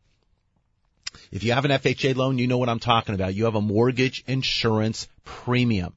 If 1.31 1.43
you 1.43 1.53
have 1.53 1.65
an 1.65 1.71
FHA 1.71 2.15
loan, 2.15 2.39
you 2.39 2.47
know 2.47 2.57
what 2.57 2.69
I'm 2.69 2.79
talking 2.79 3.13
about. 3.13 3.35
You 3.35 3.45
have 3.45 3.55
a 3.55 3.61
mortgage 3.61 4.23
insurance 4.25 5.07
premium. 5.23 5.93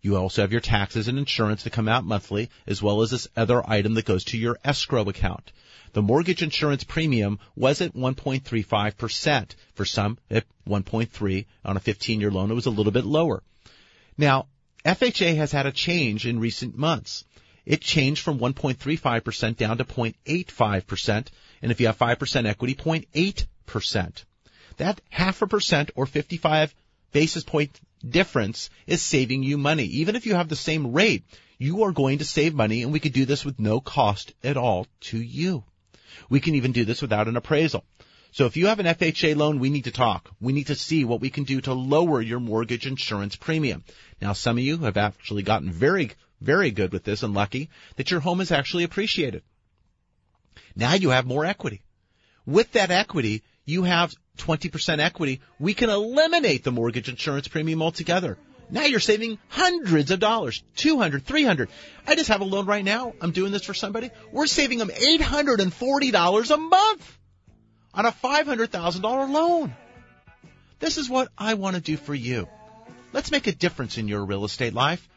You 0.00 0.16
also 0.16 0.42
have 0.42 0.52
your 0.52 0.60
taxes 0.60 1.08
and 1.08 1.18
insurance 1.18 1.64
that 1.64 1.72
come 1.72 1.88
out 1.88 2.04
monthly, 2.04 2.48
as 2.66 2.80
well 2.80 3.02
as 3.02 3.10
this 3.10 3.26
other 3.36 3.68
item 3.68 3.94
that 3.94 4.04
goes 4.04 4.24
to 4.26 4.38
your 4.38 4.58
escrow 4.64 5.08
account. 5.08 5.50
The 5.94 6.02
mortgage 6.02 6.42
insurance 6.42 6.84
premium 6.84 7.40
was 7.56 7.80
at 7.80 7.94
1.35%. 7.94 9.54
For 9.74 9.84
some, 9.84 10.18
at 10.30 10.44
1.3 10.68 11.46
on 11.64 11.76
a 11.76 11.80
15 11.80 12.20
year 12.20 12.30
loan, 12.30 12.50
it 12.50 12.54
was 12.54 12.66
a 12.66 12.70
little 12.70 12.92
bit 12.92 13.04
lower. 13.04 13.42
Now, 14.16 14.46
FHA 14.84 15.36
has 15.36 15.50
had 15.50 15.66
a 15.66 15.72
change 15.72 16.24
in 16.24 16.38
recent 16.38 16.76
months. 16.76 17.24
It 17.66 17.80
changed 17.80 18.22
from 18.22 18.38
1.35% 18.38 19.56
down 19.56 19.78
to 19.78 19.84
0.85%, 19.84 21.26
and 21.62 21.72
if 21.72 21.80
you 21.80 21.86
have 21.86 21.98
5% 21.98 22.46
equity, 22.46 22.74
0.8%. 22.74 24.24
That 24.78 25.00
half 25.10 25.42
a 25.42 25.46
percent 25.46 25.90
or 25.94 26.06
55 26.06 26.74
basis 27.12 27.44
point 27.44 27.78
difference 28.08 28.70
is 28.86 29.02
saving 29.02 29.42
you 29.42 29.58
money. 29.58 29.84
Even 29.84 30.16
if 30.16 30.26
you 30.26 30.34
have 30.34 30.48
the 30.48 30.56
same 30.56 30.92
rate, 30.92 31.24
you 31.58 31.82
are 31.82 31.92
going 31.92 32.18
to 32.18 32.24
save 32.24 32.54
money 32.54 32.82
and 32.82 32.92
we 32.92 33.00
could 33.00 33.12
do 33.12 33.24
this 33.24 33.44
with 33.44 33.58
no 33.58 33.80
cost 33.80 34.32
at 34.42 34.56
all 34.56 34.86
to 35.00 35.18
you. 35.18 35.64
We 36.30 36.40
can 36.40 36.54
even 36.54 36.72
do 36.72 36.84
this 36.84 37.02
without 37.02 37.28
an 37.28 37.36
appraisal. 37.36 37.84
So 38.30 38.46
if 38.46 38.56
you 38.56 38.66
have 38.66 38.78
an 38.78 38.86
FHA 38.86 39.36
loan, 39.36 39.58
we 39.58 39.70
need 39.70 39.84
to 39.84 39.90
talk. 39.90 40.30
We 40.40 40.52
need 40.52 40.68
to 40.68 40.74
see 40.74 41.04
what 41.04 41.20
we 41.20 41.30
can 41.30 41.44
do 41.44 41.60
to 41.62 41.72
lower 41.72 42.20
your 42.20 42.40
mortgage 42.40 42.86
insurance 42.86 43.34
premium. 43.36 43.82
Now 44.20 44.32
some 44.32 44.58
of 44.58 44.64
you 44.64 44.78
have 44.78 44.96
actually 44.96 45.42
gotten 45.42 45.72
very, 45.72 46.12
very 46.40 46.70
good 46.70 46.92
with 46.92 47.04
this 47.04 47.22
and 47.22 47.34
lucky 47.34 47.70
that 47.96 48.10
your 48.10 48.20
home 48.20 48.40
is 48.40 48.52
actually 48.52 48.84
appreciated. 48.84 49.42
Now 50.76 50.94
you 50.94 51.10
have 51.10 51.26
more 51.26 51.44
equity. 51.44 51.82
With 52.46 52.72
that 52.72 52.90
equity, 52.90 53.42
you 53.64 53.82
have 53.82 54.14
20% 54.38 54.98
equity. 55.00 55.40
We 55.58 55.74
can 55.74 55.90
eliminate 55.90 56.64
the 56.64 56.72
mortgage 56.72 57.08
insurance 57.08 57.48
premium 57.48 57.82
altogether. 57.82 58.38
Now 58.70 58.84
you're 58.84 59.00
saving 59.00 59.38
hundreds 59.48 60.10
of 60.10 60.20
dollars, 60.20 60.62
200, 60.76 61.24
300. 61.24 61.68
I 62.06 62.14
just 62.14 62.28
have 62.28 62.42
a 62.42 62.44
loan 62.44 62.66
right 62.66 62.84
now. 62.84 63.14
I'm 63.20 63.30
doing 63.30 63.52
this 63.52 63.64
for 63.64 63.74
somebody. 63.74 64.10
We're 64.30 64.46
saving 64.46 64.78
them 64.78 64.90
$840 64.90 66.50
a 66.50 66.56
month 66.56 67.18
on 67.94 68.06
a 68.06 68.12
$500,000 68.12 69.30
loan. 69.30 69.74
This 70.80 70.98
is 70.98 71.08
what 71.08 71.28
I 71.36 71.54
want 71.54 71.76
to 71.76 71.82
do 71.82 71.96
for 71.96 72.14
you. 72.14 72.46
Let's 73.12 73.30
make 73.30 73.46
a 73.46 73.52
difference 73.52 73.96
in 73.96 74.06
your 74.06 74.24
real 74.24 74.44
estate 74.44 74.74
life. 74.74 75.08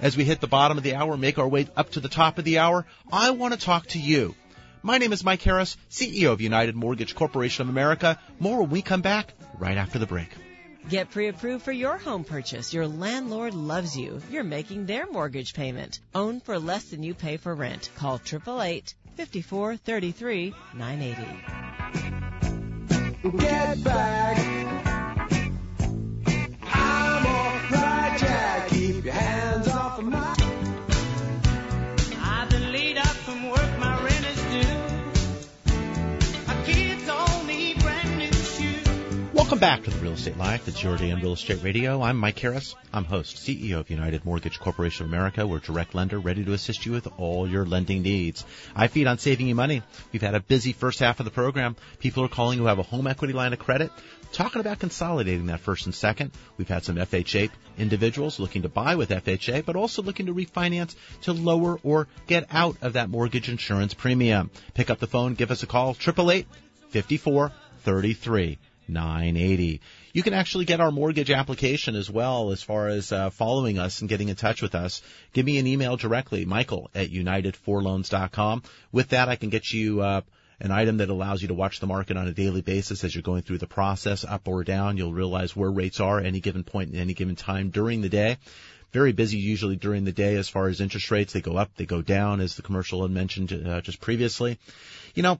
As 0.00 0.16
we 0.16 0.24
hit 0.24 0.40
the 0.40 0.48
bottom 0.48 0.76
of 0.76 0.84
the 0.84 0.96
hour, 0.96 1.16
make 1.16 1.38
our 1.38 1.48
way 1.48 1.68
up 1.76 1.90
to 1.92 2.00
the 2.00 2.08
top 2.08 2.38
of 2.38 2.44
the 2.44 2.58
hour, 2.58 2.84
I 3.10 3.30
want 3.30 3.54
to 3.54 3.60
talk 3.60 3.86
to 3.88 3.98
you. 3.98 4.34
My 4.86 4.98
name 4.98 5.12
is 5.12 5.24
Mike 5.24 5.42
Harris, 5.42 5.76
CEO 5.90 6.30
of 6.30 6.40
United 6.40 6.76
Mortgage 6.76 7.16
Corporation 7.16 7.62
of 7.62 7.68
America. 7.68 8.20
More 8.38 8.60
when 8.60 8.70
we 8.70 8.82
come 8.82 9.02
back 9.02 9.34
right 9.58 9.76
after 9.76 9.98
the 9.98 10.06
break. 10.06 10.28
Get 10.88 11.10
pre-approved 11.10 11.64
for 11.64 11.72
your 11.72 11.98
home 11.98 12.22
purchase. 12.22 12.72
Your 12.72 12.86
landlord 12.86 13.52
loves 13.52 13.96
you. 13.96 14.22
You're 14.30 14.44
making 14.44 14.86
their 14.86 15.10
mortgage 15.10 15.54
payment. 15.54 15.98
Own 16.14 16.38
for 16.38 16.60
less 16.60 16.84
than 16.84 17.02
you 17.02 17.14
pay 17.14 17.36
for 17.36 17.52
rent. 17.52 17.90
Call 17.96 18.20
888 18.24 18.94
5433 19.16 20.54
980. 20.76 23.38
Get 23.38 23.82
back. 23.82 24.75
Welcome 39.46 39.60
back 39.60 39.84
to 39.84 39.90
the 39.90 40.00
Real 40.00 40.14
Estate 40.14 40.36
Life. 40.36 40.66
It's 40.66 40.82
your 40.82 40.96
day 40.96 41.10
in 41.10 41.20
real 41.20 41.34
estate 41.34 41.62
radio. 41.62 42.02
I'm 42.02 42.16
Mike 42.16 42.36
Harris. 42.36 42.74
I'm 42.92 43.04
host, 43.04 43.36
CEO 43.36 43.78
of 43.78 43.88
United 43.88 44.24
Mortgage 44.24 44.58
Corporation 44.58 45.06
of 45.06 45.12
America. 45.12 45.46
We're 45.46 45.60
direct 45.60 45.94
lender 45.94 46.18
ready 46.18 46.44
to 46.44 46.52
assist 46.52 46.84
you 46.84 46.90
with 46.90 47.06
all 47.16 47.48
your 47.48 47.64
lending 47.64 48.02
needs. 48.02 48.44
I 48.74 48.88
feed 48.88 49.06
on 49.06 49.18
saving 49.18 49.46
you 49.46 49.54
money. 49.54 49.84
We've 50.10 50.20
had 50.20 50.34
a 50.34 50.40
busy 50.40 50.72
first 50.72 50.98
half 50.98 51.20
of 51.20 51.26
the 51.26 51.30
program. 51.30 51.76
People 52.00 52.24
are 52.24 52.28
calling 52.28 52.58
who 52.58 52.64
have 52.64 52.80
a 52.80 52.82
home 52.82 53.06
equity 53.06 53.34
line 53.34 53.52
of 53.52 53.60
credit, 53.60 53.92
talking 54.32 54.60
about 54.60 54.80
consolidating 54.80 55.46
that 55.46 55.60
first 55.60 55.86
and 55.86 55.94
second. 55.94 56.32
We've 56.56 56.66
had 56.66 56.82
some 56.82 56.96
FHA 56.96 57.50
individuals 57.78 58.40
looking 58.40 58.62
to 58.62 58.68
buy 58.68 58.96
with 58.96 59.10
FHA, 59.10 59.64
but 59.64 59.76
also 59.76 60.02
looking 60.02 60.26
to 60.26 60.34
refinance 60.34 60.96
to 61.22 61.32
lower 61.32 61.78
or 61.84 62.08
get 62.26 62.48
out 62.50 62.78
of 62.82 62.94
that 62.94 63.10
mortgage 63.10 63.48
insurance 63.48 63.94
premium. 63.94 64.50
Pick 64.74 64.90
up 64.90 64.98
the 64.98 65.06
phone, 65.06 65.34
give 65.34 65.52
us 65.52 65.62
a 65.62 65.68
call, 65.68 65.90
888 65.90 66.48
54 66.90 67.52
33 67.84 68.58
980. 68.88 69.80
You 70.12 70.22
can 70.22 70.34
actually 70.34 70.64
get 70.64 70.80
our 70.80 70.90
mortgage 70.90 71.30
application 71.30 71.94
as 71.94 72.10
well 72.10 72.50
as 72.50 72.62
far 72.62 72.88
as 72.88 73.12
uh, 73.12 73.30
following 73.30 73.78
us 73.78 74.00
and 74.00 74.08
getting 74.08 74.28
in 74.28 74.36
touch 74.36 74.62
with 74.62 74.74
us. 74.74 75.02
Give 75.32 75.44
me 75.44 75.58
an 75.58 75.66
email 75.66 75.96
directly, 75.96 76.44
michael 76.44 76.90
at 76.94 77.10
unitedforloans.com. 77.10 78.62
With 78.92 79.08
that, 79.08 79.28
I 79.28 79.36
can 79.36 79.50
get 79.50 79.72
you 79.72 80.00
uh, 80.00 80.22
an 80.60 80.70
item 80.70 80.98
that 80.98 81.10
allows 81.10 81.42
you 81.42 81.48
to 81.48 81.54
watch 81.54 81.80
the 81.80 81.86
market 81.86 82.16
on 82.16 82.28
a 82.28 82.32
daily 82.32 82.62
basis 82.62 83.04
as 83.04 83.14
you're 83.14 83.22
going 83.22 83.42
through 83.42 83.58
the 83.58 83.66
process, 83.66 84.24
up 84.24 84.48
or 84.48 84.64
down. 84.64 84.96
You'll 84.96 85.12
realize 85.12 85.54
where 85.54 85.70
rates 85.70 86.00
are 86.00 86.20
at 86.20 86.26
any 86.26 86.40
given 86.40 86.64
point 86.64 86.92
in 86.92 87.00
any 87.00 87.14
given 87.14 87.36
time 87.36 87.70
during 87.70 88.00
the 88.00 88.08
day 88.08 88.38
very 88.92 89.12
busy 89.12 89.36
usually 89.36 89.76
during 89.76 90.04
the 90.04 90.12
day 90.12 90.36
as 90.36 90.48
far 90.48 90.68
as 90.68 90.80
interest 90.80 91.10
rates. 91.10 91.34
They 91.34 91.42
go 91.42 91.56
up, 91.56 91.70
they 91.76 91.84
go 91.84 92.00
down, 92.00 92.40
as 92.40 92.56
the 92.56 92.62
commercial 92.62 93.02
had 93.02 93.10
mentioned 93.10 93.52
uh, 93.52 93.82
just 93.82 94.00
previously. 94.00 94.58
You 95.14 95.22
know, 95.22 95.38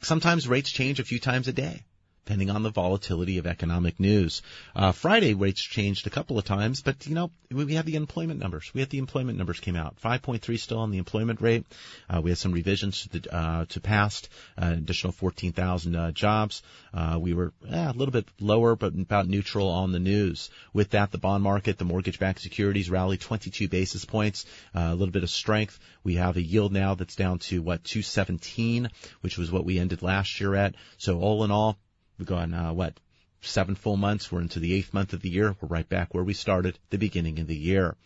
sometimes 0.00 0.48
rates 0.48 0.70
change 0.70 0.98
a 1.00 1.04
few 1.04 1.18
times 1.18 1.48
a 1.48 1.52
day 1.52 1.84
depending 2.24 2.50
on 2.50 2.62
the 2.62 2.70
volatility 2.70 3.38
of 3.38 3.46
economic 3.46 3.98
news. 3.98 4.42
Uh, 4.76 4.92
Friday 4.92 5.34
rates 5.34 5.60
changed 5.60 6.06
a 6.06 6.10
couple 6.10 6.38
of 6.38 6.44
times, 6.44 6.80
but 6.80 7.06
you 7.06 7.14
know 7.14 7.30
we 7.50 7.74
had 7.74 7.84
the 7.84 7.96
employment 7.96 8.38
numbers. 8.38 8.70
We 8.72 8.80
had 8.80 8.90
the 8.90 8.98
employment 8.98 9.38
numbers 9.38 9.58
came 9.58 9.74
out. 9.74 9.96
5.3 10.00 10.58
still 10.58 10.78
on 10.78 10.90
the 10.90 10.98
employment 10.98 11.40
rate. 11.40 11.66
Uh, 12.08 12.20
we 12.22 12.30
had 12.30 12.38
some 12.38 12.52
revisions 12.52 13.02
to 13.02 13.20
the 13.20 13.34
uh, 13.34 13.64
to 13.70 13.80
past 13.80 14.28
uh, 14.56 14.74
additional 14.76 15.12
14,000 15.12 15.96
uh, 15.96 16.12
jobs. 16.12 16.62
Uh, 16.94 17.18
we 17.20 17.34
were 17.34 17.52
eh, 17.68 17.90
a 17.90 17.92
little 17.92 18.12
bit 18.12 18.28
lower, 18.40 18.76
but 18.76 18.94
about 18.94 19.26
neutral 19.26 19.68
on 19.68 19.90
the 19.90 19.98
news. 19.98 20.50
With 20.72 20.90
that, 20.90 21.10
the 21.10 21.18
bond 21.18 21.42
market, 21.42 21.78
the 21.78 21.84
mortgage-backed 21.84 22.40
securities 22.40 22.88
rallied 22.88 23.20
22 23.20 23.68
basis 23.68 24.04
points. 24.04 24.46
A 24.74 24.94
little 24.94 25.12
bit 25.12 25.24
of 25.24 25.30
strength. 25.30 25.78
We 26.04 26.14
have 26.16 26.36
a 26.36 26.42
yield 26.42 26.72
now 26.72 26.94
that's 26.94 27.16
down 27.16 27.38
to 27.40 27.62
what 27.62 27.84
217, 27.84 28.90
which 29.22 29.38
was 29.38 29.50
what 29.50 29.64
we 29.64 29.78
ended 29.78 30.02
last 30.02 30.40
year 30.40 30.54
at. 30.54 30.74
So 30.98 31.20
all 31.20 31.44
in 31.44 31.50
all, 31.50 31.78
We've 32.22 32.28
gone, 32.28 32.54
uh, 32.54 32.72
what, 32.72 32.94
seven 33.40 33.74
full 33.74 33.96
months. 33.96 34.30
We're 34.30 34.42
into 34.42 34.60
the 34.60 34.74
eighth 34.74 34.94
month 34.94 35.12
of 35.12 35.22
the 35.22 35.28
year. 35.28 35.56
We're 35.60 35.66
right 35.66 35.88
back 35.88 36.14
where 36.14 36.22
we 36.22 36.34
started 36.34 36.78
the 36.90 36.96
beginning 36.96 37.40
of 37.40 37.48
the 37.48 37.56
year. 37.56 37.96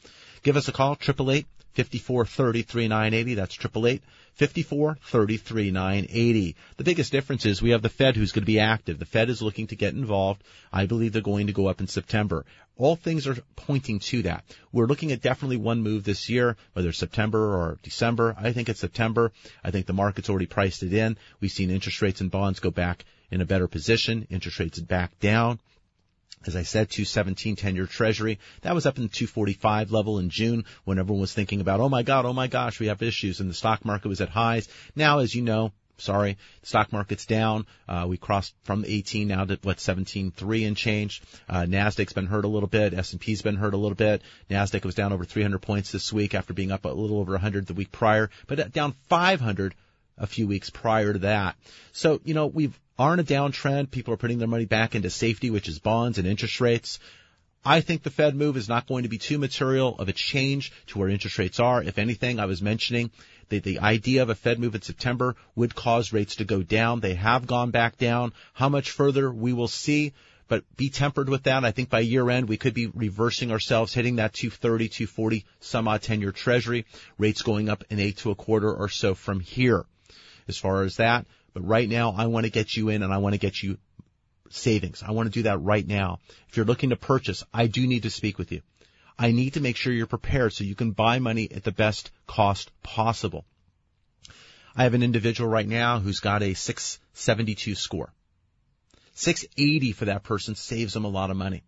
Give 0.43 0.57
us 0.57 0.69
a 0.69 0.73
call, 0.73 0.93
888 0.93 1.45
5433 1.75 2.63
3980. 2.63 3.35
That's 3.35 3.55
888 3.57 4.03
5433 4.37 5.71
980. 5.71 6.57
The 6.79 6.85
biggest 6.85 7.13
difference 7.13 7.45
is 7.45 7.61
we 7.61 7.73
have 7.73 7.83
the 7.83 7.91
Fed 7.91 8.17
who's 8.17 8.33
going 8.33 8.45
to 8.45 8.47
be 8.47 8.59
active. 8.59 8.99
The 8.99 9.05
Fed 9.05 9.29
is 9.29 9.43
looking 9.43 9.67
to 9.67 9.77
get 9.77 9.93
involved. 9.93 10.43
I 10.73 10.87
believe 10.87 11.13
they're 11.13 11.21
going 11.21 11.49
to 11.49 11.53
go 11.53 11.67
up 11.67 11.81
in 11.81 11.89
September. 11.89 12.47
All 12.79 12.97
things 12.97 13.27
are 13.27 13.37
pointing 13.55 13.99
to 13.99 14.23
that. 14.23 14.45
We're 14.73 14.87
looking 14.87 15.13
at 15.13 15.21
definitely 15.21 15.59
one 15.59 15.83
move 15.83 16.05
this 16.05 16.31
year, 16.31 16.57
whether 16.73 16.89
it's 16.89 16.97
September 16.97 17.55
or 17.55 17.79
December. 17.83 18.35
I 18.39 18.53
think 18.53 18.71
it's 18.71 18.81
September. 18.81 19.33
I 19.63 19.71
think 19.71 19.85
the 19.85 19.93
market's 19.93 20.31
already 20.31 20.47
priced 20.47 20.83
it 20.83 20.95
in. 20.95 21.19
We've 21.39 21.53
seen 21.53 21.71
interest 21.71 22.01
rates 22.01 22.23
and 22.23 22.31
bonds 22.31 22.61
go 22.61 22.71
back 22.71 23.05
in 23.31 23.41
a 23.41 23.47
better 23.47 23.69
position. 23.69 24.27
Interest 24.31 24.59
rates 24.59 24.79
back 24.79 25.19
down. 25.21 25.59
As 26.47 26.55
I 26.55 26.63
said, 26.63 26.91
217 26.91 27.57
10-year 27.57 27.87
treasury. 27.87 28.39
That 28.63 28.75
was 28.75 28.87
up 28.87 28.99
in 28.99 29.05
the 29.05 29.09
245 29.09 29.91
level 29.91 30.19
in 30.19 30.31
June 30.31 30.65
when 30.85 30.99
everyone 30.99 31.21
was 31.21 31.33
thinking 31.33 31.61
about, 31.61 31.81
oh 31.81 31.89
my 31.89 32.03
God, 32.03 32.25
oh 32.25 32.33
my 32.33 32.47
gosh, 32.47 32.79
we 32.79 32.87
have 32.87 33.03
issues 33.03 33.41
and 33.41 33.51
the 33.51 33.55
stock 33.55 33.85
market 33.85 34.09
was 34.09 34.21
at 34.21 34.29
highs. 34.29 34.69
Now, 34.95 35.19
as 35.19 35.35
you 35.35 35.43
know, 35.43 35.73
sorry, 35.99 36.37
the 36.61 36.67
stock 36.67 36.93
market's 36.93 37.27
down. 37.27 37.67
Uh, 37.89 38.07
we 38.09 38.17
crossed 38.17 38.55
from 38.63 38.85
18 38.87 39.27
now 39.27 39.45
to 39.45 39.59
what 39.63 39.79
17.3 39.79 40.67
and 40.67 40.77
change. 40.77 41.23
Uh, 41.49 41.63
Nasdaq's 41.63 42.13
been 42.13 42.27
hurt 42.27 42.45
a 42.45 42.49
little 42.49 42.69
bit. 42.69 42.95
S&P's 42.95 43.43
been 43.43 43.57
hurt 43.57 43.75
a 43.75 43.79
little 43.79 43.97
bit. 43.97 44.23
Nasdaq 44.51 44.85
was 44.85 44.95
down 44.95 45.13
over 45.13 45.25
300 45.25 45.59
points 45.59 45.91
this 45.91 46.13
week 46.13 46.35
after 46.35 46.55
being 46.55 46.71
up 46.71 46.85
a 46.85 46.89
little 46.89 47.19
over 47.19 47.33
100 47.33 47.67
the 47.67 47.75
week 47.75 47.91
prior, 47.91 48.31
but 48.47 48.73
down 48.73 48.95
500 49.09 49.75
a 50.19 50.27
few 50.27 50.47
weeks 50.47 50.71
prior 50.71 51.13
to 51.13 51.19
that. 51.21 51.57
So, 51.93 52.21
you 52.25 52.35
know, 52.35 52.47
we've 52.47 52.79
are 52.99 53.15
in 53.15 53.21
a 53.21 53.25
downtrend. 53.25 53.91
People 53.91 54.15
are 54.15 54.19
putting 54.19 54.39
their 54.39 54.49
money 54.49 54.65
back 54.65 54.95
into 54.95 55.11
safety, 55.11 55.51
which 55.51 55.69
is 55.69 55.79
bonds 55.79 56.19
and 56.19 56.27
interest 56.27 56.61
rates. 56.61 56.99
I 57.65 57.81
think 57.81 58.03
the 58.03 58.11
Fed 58.11 58.37
move 58.37 58.57
is 58.57 58.69
not 58.69 58.87
going 58.87 59.03
to 59.03 59.09
be 59.09 59.19
too 59.19 59.39
material 59.39 59.97
of 59.99 60.09
a 60.09 60.13
change 60.13 60.73
to 60.87 60.99
where 60.99 61.09
interest 61.09 61.37
rates 61.37 61.59
are. 61.59 61.83
If 61.83 61.99
anything, 61.99 62.39
I 62.39 62.47
was 62.47 62.63
mentioning 62.63 63.11
that 63.49 63.65
the 63.65 63.81
idea 63.81 64.23
of 64.23 64.31
a 64.31 64.37
Fed 64.37 64.61
move 64.61 64.75
in 64.75 64.83
September 64.83 65.35
would 65.57 65.75
cause 65.75 66.13
rates 66.13 66.37
to 66.37 66.45
go 66.45 66.63
down. 66.63 67.01
They 67.01 67.15
have 67.15 67.47
gone 67.47 67.73
back 67.73 67.99
down. 67.99 68.33
How 68.53 68.69
much 68.69 68.93
further 68.93 69.33
we 69.33 69.53
will 69.53 69.69
see, 69.69 70.13
but 70.47 70.65
be 70.77 70.91
tempered 70.91 71.29
with 71.29 71.43
that. 71.45 71.65
I 71.65 71.73
think 71.73 71.91
by 71.91 72.01
year 72.01 72.31
end, 72.31 72.49
we 72.49 72.57
could 72.57 72.75
be 72.75 72.87
reversing 72.87 73.51
ourselves, 73.51 73.93
hitting 73.93 74.17
that 74.17 74.33
230, 74.33 74.89
240 74.89 75.45
some 75.59 75.89
odd 75.89 76.03
10 76.03 76.21
year 76.21 76.33
treasury, 76.33 76.87
rates 77.19 77.43
going 77.43 77.69
up 77.69 77.83
an 77.91 77.99
eight 77.99 78.19
to 78.19 78.31
a 78.31 78.37
quarter 78.37 78.73
or 78.73 78.89
so 78.89 79.15
from 79.15 79.41
here 79.41 79.85
as 80.49 80.57
far 80.57 80.83
as 80.85 80.97
that. 80.97 81.27
But 81.57 81.67
right 81.67 81.89
now, 81.89 82.15
I 82.15 82.27
want 82.27 82.45
to 82.45 82.53
get 82.53 82.77
you 82.77 82.91
in 82.91 83.03
and 83.03 83.11
I 83.11 83.17
want 83.17 83.33
to 83.33 83.39
get 83.39 83.63
you 83.63 83.79
savings. 84.51 85.03
I 85.03 85.13
want 85.13 85.29
to 85.29 85.39
do 85.39 85.45
that 85.45 85.57
right 85.63 85.87
now. 85.87 86.19
If 86.51 86.59
you're 86.59 86.67
looking 86.67 86.91
to 86.91 86.97
purchase, 86.97 87.43
I 87.51 87.67
do 87.67 87.87
need 87.87 88.03
to 88.03 88.11
speak 88.11 88.37
with 88.37 88.53
you. 88.53 88.61
I 89.19 89.33
need 89.33 89.55
to 89.55 89.63
make 89.63 89.77
sure 89.77 89.91
you're 89.91 90.07
prepared 90.07 90.53
so 90.53 90.65
you 90.65 90.75
can 90.75 90.91
buy 90.91 91.19
money 91.19 91.51
at 91.51 91.65
the 91.65 91.73
best 91.73 92.11
cost 92.27 92.71
possible. 92.83 93.47
I 94.77 94.83
have 94.83 94.93
an 94.93 95.03
individual 95.03 95.49
right 95.49 95.67
now 95.67 95.99
who's 95.99 96.21
got 96.21 96.43
a 96.43 96.53
672 96.53 97.75
score. 97.75 98.13
680 99.15 99.93
for 99.93 100.05
that 100.05 100.25
person 100.25 100.57
saves 100.57 100.93
them 100.93 101.07
a 101.07 101.09
lot 101.09 101.31
of 101.31 101.39
money. 101.39 101.63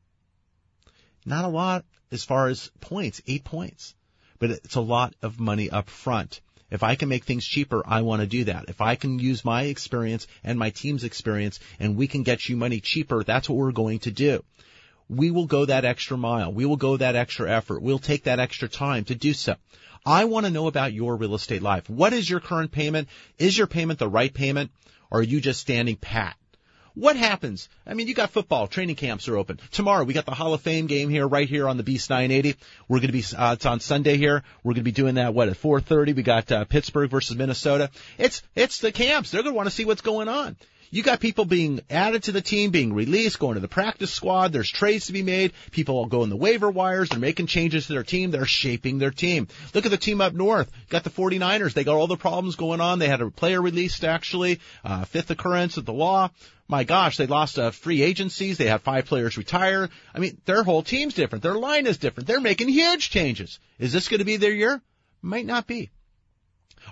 Not 1.25 1.47
a 1.47 1.49
lot 1.49 1.87
as 2.13 2.25
far 2.25 2.49
as 2.49 2.71
points, 2.81 3.23
eight 3.27 3.45
points, 3.45 3.95
but 4.39 4.51
it's 4.51 4.75
a 4.75 4.83
lot 4.83 5.15
of 5.23 5.41
money 5.41 5.71
up 5.71 5.89
front. 5.89 6.43
If 6.71 6.83
I 6.83 6.97
can 6.97 7.09
make 7.09 7.25
things 7.25 7.47
cheaper, 7.47 7.83
I 7.87 8.03
want 8.03 8.21
to 8.21 8.27
do 8.27 8.45
that. 8.45 8.67
If 8.69 8.81
I 8.81 8.95
can 8.95 9.19
use 9.19 9.45
my 9.45 9.65
experience 9.65 10.27
and 10.45 10.59
my 10.59 10.71
team's 10.71 11.05
experience 11.05 11.61
and 11.81 11.97
we 11.97 12.07
can 12.07 12.23
get 12.23 12.49
you 12.49 12.57
money 12.57 12.81
cheaper, 12.81 13.25
that's 13.25 13.49
what 13.49 13.57
we're 13.57 13.73
going 13.73 14.01
to 14.01 14.11
do. 14.11 14.45
We 15.09 15.31
will 15.31 15.47
go 15.47 15.65
that 15.65 15.85
extra 15.85 16.19
mile. 16.19 16.53
We 16.53 16.67
will 16.67 16.77
go 16.77 16.97
that 16.97 17.17
extra 17.17 17.51
effort. 17.51 17.83
We'll 17.83 17.99
take 17.99 18.25
that 18.25 18.41
extra 18.41 18.69
time 18.69 19.05
to 19.05 19.15
do 19.15 19.33
so. 19.33 19.57
I 20.05 20.25
want 20.25 20.47
to 20.47 20.53
know 20.53 20.69
about 20.69 20.93
your 20.93 21.17
real 21.17 21.35
estate 21.35 21.63
life. 21.63 21.89
What 21.91 22.13
is 22.13 22.29
your 22.29 22.41
current 22.41 22.71
payment? 22.73 23.09
Is 23.39 23.57
your 23.57 23.67
payment 23.67 23.99
the 23.99 24.09
right 24.09 24.33
payment? 24.33 24.71
Or 25.11 25.21
are 25.21 25.23
you 25.23 25.41
just 25.41 25.61
standing 25.61 25.97
pat? 25.97 26.37
What 26.99 27.15
happens? 27.15 27.69
I 27.87 27.95
mean, 27.95 28.09
you 28.09 28.15
got 28.15 28.31
football, 28.31 28.67
training 28.67 28.97
camps 28.97 29.29
are 29.29 29.37
open. 29.37 29.61
Tomorrow 29.71 30.03
we 30.03 30.15
got 30.15 30.27
the 30.27 30.35
Hall 30.35 30.53
of 30.53 30.63
Fame 30.63 30.89
game 30.89 31.09
here, 31.09 31.29
right 31.29 31.49
here 31.49 31.69
on 31.69 31.77
the 31.77 31.85
Beast 31.85 32.11
980. 32.11 32.59
We're 32.89 32.99
going 32.99 33.07
to 33.07 33.13
be, 33.13 33.25
uh, 33.37 33.53
it's 33.53 33.67
on 33.67 33.79
Sunday 33.79 34.17
here. 34.17 34.43
We're 34.65 34.73
going 34.73 34.81
to 34.81 34.83
be 34.83 34.91
doing 34.91 35.15
that, 35.15 35.33
what, 35.33 35.49
at 35.49 35.57
4.30? 35.57 36.17
We 36.17 36.25
got, 36.25 36.51
uh, 36.51 36.65
Pittsburgh 36.65 37.09
versus 37.09 37.37
Minnesota. 37.37 37.91
It's, 38.19 38.43
it's 38.57 38.81
the 38.81 38.91
camps. 38.91 39.31
They're 39.31 39.45
going 39.45 39.55
to 39.55 39.57
want 39.57 39.69
to 39.69 39.75
see 39.75 39.85
what's 39.85 40.01
going 40.01 40.29
on. 40.29 40.57
You 40.91 41.03
got 41.03 41.21
people 41.21 41.45
being 41.45 41.81
added 41.91 42.25
to 42.25 42.33
the 42.33 42.41
team, 42.41 42.71
being 42.71 42.95
released, 42.95 43.39
going 43.39 43.55
to 43.55 43.61
the 43.61 43.69
practice 43.69 44.13
squad. 44.13 44.53
There's 44.53 44.71
trades 44.71 45.07
to 45.07 45.13
be 45.13 45.23
made. 45.23 45.53
People 45.71 46.07
go 46.07 46.23
in 46.23 46.31
the 46.31 46.37
waiver 46.37 46.71
wires. 46.71 47.11
They're 47.11 47.19
making 47.19 47.47
changes 47.47 47.87
to 47.87 47.93
their 47.93 48.03
team. 48.03 48.31
They're 48.31 48.47
shaping 48.47 48.99
their 48.99 49.11
team. 49.11 49.49
Look 49.75 49.85
at 49.85 49.91
the 49.91 49.99
team 49.99 50.21
up 50.21 50.33
north. 50.33 50.71
Got 50.89 51.05
the 51.05 51.11
49ers. 51.11 51.75
They 51.75 51.85
got 51.85 51.97
all 51.97 52.07
the 52.07 52.17
problems 52.17 52.57
going 52.57 52.81
on. 52.81 52.99
They 52.99 53.09
had 53.09 53.21
a 53.21 53.31
player 53.31 53.61
released 53.61 54.03
actually, 54.03 54.61
uh, 54.85 55.05
fifth 55.05 55.31
occurrence 55.31 55.77
of 55.77 55.85
the 55.85 55.93
law. 55.93 56.31
My 56.69 56.85
gosh, 56.85 57.17
they 57.17 57.27
lost 57.27 57.59
uh, 57.59 57.71
free 57.71 58.03
agencies. 58.03 58.59
They 58.59 58.67
had 58.67 58.83
five 58.83 59.07
players 59.07 59.39
retire. 59.39 59.89
I 60.15 60.19
mean, 60.19 60.41
their 60.45 60.63
whole 60.63 60.83
team's 60.83 61.15
different. 61.15 61.43
Their 61.43 61.55
line 61.55 61.87
is 61.87 61.99
different. 61.99 62.27
They're 62.27 62.41
making 62.41 62.69
huge 62.69 63.11
changes. 63.11 63.59
Is 63.79 63.93
this 63.93 64.09
going 64.09 64.19
to 64.19 64.27
be 64.27 64.37
their 64.37 64.53
year? 64.53 64.83
Might 65.23 65.47
not 65.47 65.67
be. 65.67 65.91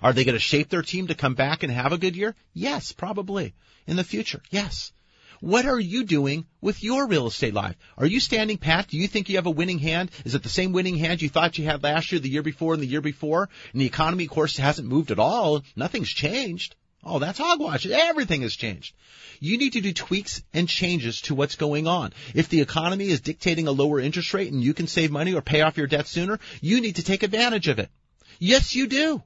Are 0.02 0.12
they 0.12 0.24
going 0.24 0.34
to 0.34 0.40
shape 0.40 0.68
their 0.68 0.82
team 0.82 1.08
to 1.08 1.14
come 1.14 1.34
back 1.34 1.62
and 1.62 1.72
have 1.72 1.92
a 1.92 1.98
good 1.98 2.16
year? 2.16 2.34
Yes, 2.52 2.92
probably. 2.92 3.54
In 3.86 3.96
the 3.96 4.04
future, 4.04 4.42
yes. 4.50 4.92
What 5.40 5.66
are 5.66 5.78
you 5.78 6.04
doing 6.04 6.46
with 6.60 6.82
your 6.82 7.06
real 7.06 7.26
estate 7.26 7.52
life? 7.52 7.76
Are 7.98 8.06
you 8.06 8.20
standing 8.20 8.56
pat? 8.56 8.88
Do 8.88 8.96
you 8.96 9.06
think 9.06 9.28
you 9.28 9.36
have 9.36 9.46
a 9.46 9.50
winning 9.50 9.78
hand? 9.78 10.10
Is 10.24 10.34
it 10.34 10.42
the 10.42 10.48
same 10.48 10.72
winning 10.72 10.96
hand 10.96 11.20
you 11.20 11.28
thought 11.28 11.58
you 11.58 11.64
had 11.64 11.82
last 11.82 12.10
year, 12.10 12.20
the 12.20 12.30
year 12.30 12.42
before, 12.42 12.74
and 12.74 12.82
the 12.82 12.86
year 12.86 13.02
before? 13.02 13.48
And 13.72 13.80
the 13.80 13.86
economy, 13.86 14.24
of 14.24 14.30
course, 14.30 14.56
hasn't 14.56 14.88
moved 14.88 15.10
at 15.10 15.18
all. 15.18 15.62
Nothing's 15.76 16.08
changed. 16.08 16.74
Oh, 17.04 17.18
that's 17.18 17.38
hogwash. 17.38 17.86
Everything 17.86 18.42
has 18.42 18.56
changed. 18.56 18.94
You 19.38 19.58
need 19.58 19.74
to 19.74 19.80
do 19.80 19.92
tweaks 19.92 20.42
and 20.52 20.68
changes 20.68 21.20
to 21.22 21.34
what's 21.34 21.54
going 21.54 21.86
on. 21.86 22.12
If 22.34 22.48
the 22.48 22.62
economy 22.62 23.08
is 23.08 23.20
dictating 23.20 23.68
a 23.68 23.72
lower 23.72 24.00
interest 24.00 24.32
rate 24.34 24.52
and 24.52 24.64
you 24.64 24.74
can 24.74 24.86
save 24.86 25.10
money 25.10 25.34
or 25.34 25.42
pay 25.42 25.60
off 25.60 25.76
your 25.76 25.86
debt 25.86 26.08
sooner, 26.08 26.40
you 26.60 26.80
need 26.80 26.96
to 26.96 27.04
take 27.04 27.22
advantage 27.22 27.68
of 27.68 27.78
it. 27.78 27.90
Yes, 28.38 28.74
you 28.74 28.88
do. 28.88 29.22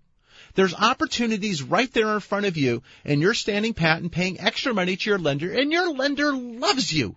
There's 0.54 0.74
opportunities 0.74 1.62
right 1.62 1.92
there 1.92 2.14
in 2.14 2.20
front 2.20 2.46
of 2.46 2.56
you 2.56 2.82
and 3.04 3.20
you're 3.20 3.34
standing 3.34 3.74
pat 3.74 4.02
and 4.02 4.10
paying 4.10 4.40
extra 4.40 4.74
money 4.74 4.96
to 4.96 5.10
your 5.10 5.18
lender 5.18 5.52
and 5.52 5.72
your 5.72 5.92
lender 5.92 6.32
loves 6.32 6.92
you. 6.92 7.16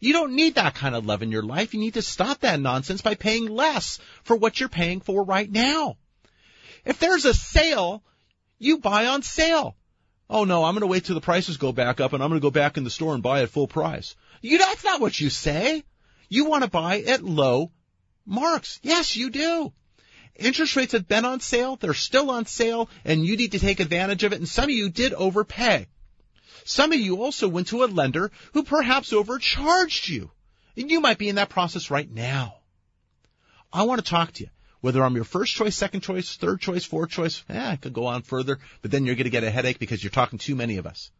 You 0.00 0.12
don't 0.12 0.34
need 0.34 0.56
that 0.56 0.74
kind 0.74 0.94
of 0.94 1.06
love 1.06 1.22
in 1.22 1.32
your 1.32 1.42
life. 1.42 1.72
You 1.72 1.80
need 1.80 1.94
to 1.94 2.02
stop 2.02 2.40
that 2.40 2.60
nonsense 2.60 3.00
by 3.00 3.14
paying 3.14 3.46
less 3.46 3.98
for 4.22 4.36
what 4.36 4.60
you're 4.60 4.68
paying 4.68 5.00
for 5.00 5.24
right 5.24 5.50
now. 5.50 5.96
If 6.84 6.98
there's 6.98 7.24
a 7.24 7.32
sale, 7.32 8.02
you 8.58 8.78
buy 8.78 9.06
on 9.06 9.22
sale. 9.22 9.76
Oh 10.28 10.44
no, 10.44 10.64
I'm 10.64 10.74
going 10.74 10.82
to 10.82 10.86
wait 10.86 11.04
till 11.04 11.14
the 11.14 11.20
prices 11.20 11.56
go 11.56 11.72
back 11.72 12.00
up 12.00 12.12
and 12.12 12.22
I'm 12.22 12.28
going 12.28 12.40
to 12.40 12.44
go 12.44 12.50
back 12.50 12.76
in 12.76 12.84
the 12.84 12.90
store 12.90 13.14
and 13.14 13.22
buy 13.22 13.42
at 13.42 13.50
full 13.50 13.68
price. 13.68 14.14
You, 14.42 14.58
that's 14.58 14.84
not 14.84 15.00
what 15.00 15.18
you 15.18 15.30
say. 15.30 15.84
You 16.28 16.46
want 16.46 16.64
to 16.64 16.70
buy 16.70 17.00
at 17.00 17.22
low 17.22 17.70
marks. 18.26 18.80
Yes, 18.82 19.16
you 19.16 19.30
do. 19.30 19.72
Interest 20.36 20.74
rates 20.74 20.92
have 20.92 21.06
been 21.06 21.24
on 21.24 21.40
sale. 21.40 21.76
They're 21.76 21.94
still 21.94 22.30
on 22.30 22.46
sale 22.46 22.88
and 23.04 23.24
you 23.24 23.36
need 23.36 23.52
to 23.52 23.58
take 23.58 23.80
advantage 23.80 24.24
of 24.24 24.32
it. 24.32 24.38
And 24.38 24.48
some 24.48 24.64
of 24.64 24.70
you 24.70 24.90
did 24.90 25.12
overpay. 25.12 25.86
Some 26.64 26.92
of 26.92 26.98
you 26.98 27.22
also 27.22 27.46
went 27.46 27.68
to 27.68 27.84
a 27.84 27.86
lender 27.86 28.32
who 28.52 28.64
perhaps 28.64 29.12
overcharged 29.12 30.08
you. 30.08 30.30
And 30.76 30.90
you 30.90 31.00
might 31.00 31.18
be 31.18 31.28
in 31.28 31.36
that 31.36 31.50
process 31.50 31.90
right 31.90 32.10
now. 32.10 32.56
I 33.72 33.84
want 33.84 34.04
to 34.04 34.10
talk 34.10 34.32
to 34.32 34.44
you. 34.44 34.50
Whether 34.80 35.02
I'm 35.02 35.14
your 35.14 35.24
first 35.24 35.54
choice, 35.54 35.74
second 35.76 36.02
choice, 36.02 36.36
third 36.36 36.60
choice, 36.60 36.84
fourth 36.84 37.10
choice, 37.10 37.42
eh, 37.48 37.70
I 37.72 37.76
could 37.76 37.94
go 37.94 38.06
on 38.06 38.22
further, 38.22 38.58
but 38.82 38.90
then 38.90 39.06
you're 39.06 39.14
going 39.14 39.24
to 39.24 39.30
get 39.30 39.44
a 39.44 39.50
headache 39.50 39.78
because 39.78 40.02
you're 40.02 40.10
talking 40.10 40.38
too 40.38 40.54
many 40.54 40.76
of 40.76 40.86
us. 40.86 41.10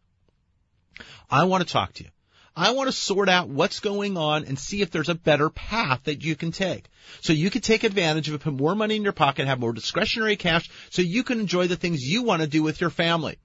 I 1.31 1.44
want 1.44 1.66
to 1.66 1.72
talk 1.72 1.94
to 1.94 2.05
you. 2.05 2.11
I 2.57 2.71
want 2.71 2.88
to 2.88 2.93
sort 2.93 3.29
out 3.29 3.49
what's 3.49 3.81
going 3.81 4.17
on 4.17 4.45
and 4.45 4.59
see 4.59 4.81
if 4.81 4.90
there's 4.90 5.09
a 5.09 5.14
better 5.14 5.51
path 5.51 6.05
that 6.05 6.23
you 6.23 6.37
can 6.37 6.53
take. 6.53 6.87
So 7.21 7.33
you 7.33 7.51
can 7.51 7.62
take 7.62 7.83
advantage 7.83 8.29
of 8.29 8.35
it, 8.35 8.43
put 8.43 8.55
more 8.55 8.77
money 8.77 8.95
in 8.95 9.03
your 9.03 9.12
pocket, 9.12 9.47
have 9.47 9.59
more 9.59 9.73
discretionary 9.73 10.37
cash, 10.37 10.71
so 10.90 11.03
you 11.03 11.25
can 11.25 11.40
enjoy 11.40 11.67
the 11.67 11.77
things 11.77 12.07
you 12.07 12.23
want 12.23 12.43
to 12.43 12.49
do 12.49 12.62
with 12.62 12.81
your 12.81 12.90
family. 12.90 13.38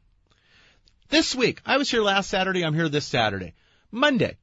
This 1.10 1.34
week, 1.34 1.62
I 1.65 1.78
was 1.78 1.89
here 1.89 2.04
last 2.04 2.30
Saturday, 2.30 2.63
I'm 2.63 2.76
here 2.76 2.88
this 2.88 3.06
Saturday. 3.06 3.56
Monday, 3.91 4.38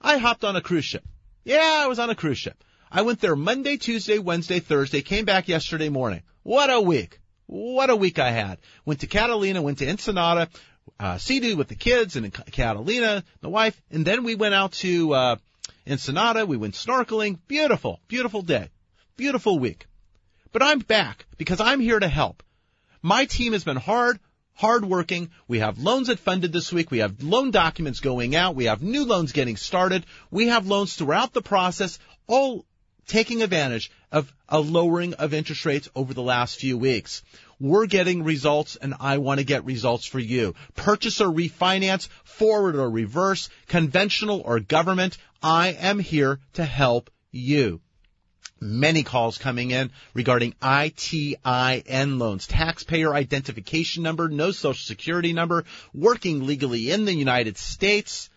I 0.00 0.18
hopped 0.18 0.44
on 0.44 0.54
a 0.54 0.60
cruise 0.60 0.84
ship. 0.84 1.04
Yeah, 1.42 1.80
I 1.82 1.88
was 1.88 1.98
on 1.98 2.10
a 2.10 2.14
cruise 2.14 2.38
ship. 2.38 2.62
I 2.92 3.02
went 3.02 3.20
there 3.20 3.34
Monday, 3.34 3.76
Tuesday, 3.76 4.18
Wednesday, 4.18 4.60
Thursday, 4.60 5.02
came 5.02 5.24
back 5.24 5.48
yesterday 5.48 5.88
morning. 5.88 6.22
What 6.44 6.70
a 6.70 6.80
week. 6.80 7.18
What 7.46 7.90
a 7.90 7.96
week 7.96 8.18
I 8.18 8.30
had. 8.30 8.58
Went 8.84 9.00
to 9.00 9.06
Catalina, 9.08 9.60
went 9.60 9.78
to 9.78 9.88
Ensenada, 9.88 10.48
uh, 11.00 11.18
Sea-Doo 11.18 11.56
with 11.56 11.68
the 11.68 11.74
kids 11.74 12.16
and 12.16 12.32
Catalina, 12.32 13.24
the 13.40 13.48
wife, 13.48 13.80
and 13.90 14.04
then 14.04 14.24
we 14.24 14.34
went 14.34 14.54
out 14.54 14.72
to, 14.72 15.14
uh, 15.14 15.36
Ensenada, 15.86 16.46
we 16.46 16.56
went 16.56 16.74
snorkeling. 16.74 17.38
Beautiful, 17.48 18.00
beautiful 18.08 18.42
day. 18.42 18.68
Beautiful 19.16 19.58
week. 19.58 19.86
But 20.52 20.62
I'm 20.62 20.78
back 20.78 21.26
because 21.38 21.60
I'm 21.60 21.80
here 21.80 21.98
to 21.98 22.08
help. 22.08 22.42
My 23.02 23.24
team 23.24 23.52
has 23.52 23.64
been 23.64 23.76
hard, 23.76 24.20
hard 24.54 24.84
working. 24.84 25.30
We 25.48 25.58
have 25.58 25.78
loans 25.78 26.06
that 26.06 26.20
funded 26.20 26.52
this 26.52 26.72
week. 26.72 26.90
We 26.90 26.98
have 26.98 27.22
loan 27.22 27.50
documents 27.50 28.00
going 28.00 28.36
out. 28.36 28.54
We 28.54 28.66
have 28.66 28.82
new 28.82 29.04
loans 29.04 29.32
getting 29.32 29.56
started. 29.56 30.06
We 30.30 30.48
have 30.48 30.66
loans 30.66 30.94
throughout 30.94 31.32
the 31.32 31.42
process, 31.42 31.98
all 32.26 32.64
taking 33.06 33.42
advantage 33.42 33.90
of 34.12 34.32
a 34.48 34.60
lowering 34.60 35.14
of 35.14 35.34
interest 35.34 35.64
rates 35.64 35.88
over 35.96 36.14
the 36.14 36.22
last 36.22 36.60
few 36.60 36.78
weeks. 36.78 37.22
We're 37.62 37.86
getting 37.86 38.24
results 38.24 38.74
and 38.74 38.92
I 38.98 39.18
want 39.18 39.38
to 39.38 39.44
get 39.44 39.64
results 39.64 40.04
for 40.04 40.18
you. 40.18 40.56
Purchase 40.74 41.20
or 41.20 41.28
refinance, 41.28 42.08
forward 42.24 42.74
or 42.74 42.90
reverse, 42.90 43.48
conventional 43.68 44.42
or 44.44 44.58
government. 44.58 45.16
I 45.40 45.68
am 45.68 46.00
here 46.00 46.40
to 46.54 46.64
help 46.64 47.08
you. 47.30 47.80
Many 48.60 49.04
calls 49.04 49.38
coming 49.38 49.70
in 49.70 49.92
regarding 50.12 50.56
ITIN 50.60 52.18
loans, 52.18 52.48
taxpayer 52.48 53.14
identification 53.14 54.02
number, 54.02 54.28
no 54.28 54.50
social 54.50 54.84
security 54.84 55.32
number, 55.32 55.64
working 55.94 56.44
legally 56.44 56.90
in 56.90 57.04
the 57.04 57.14
United 57.14 57.58
States. 57.58 58.28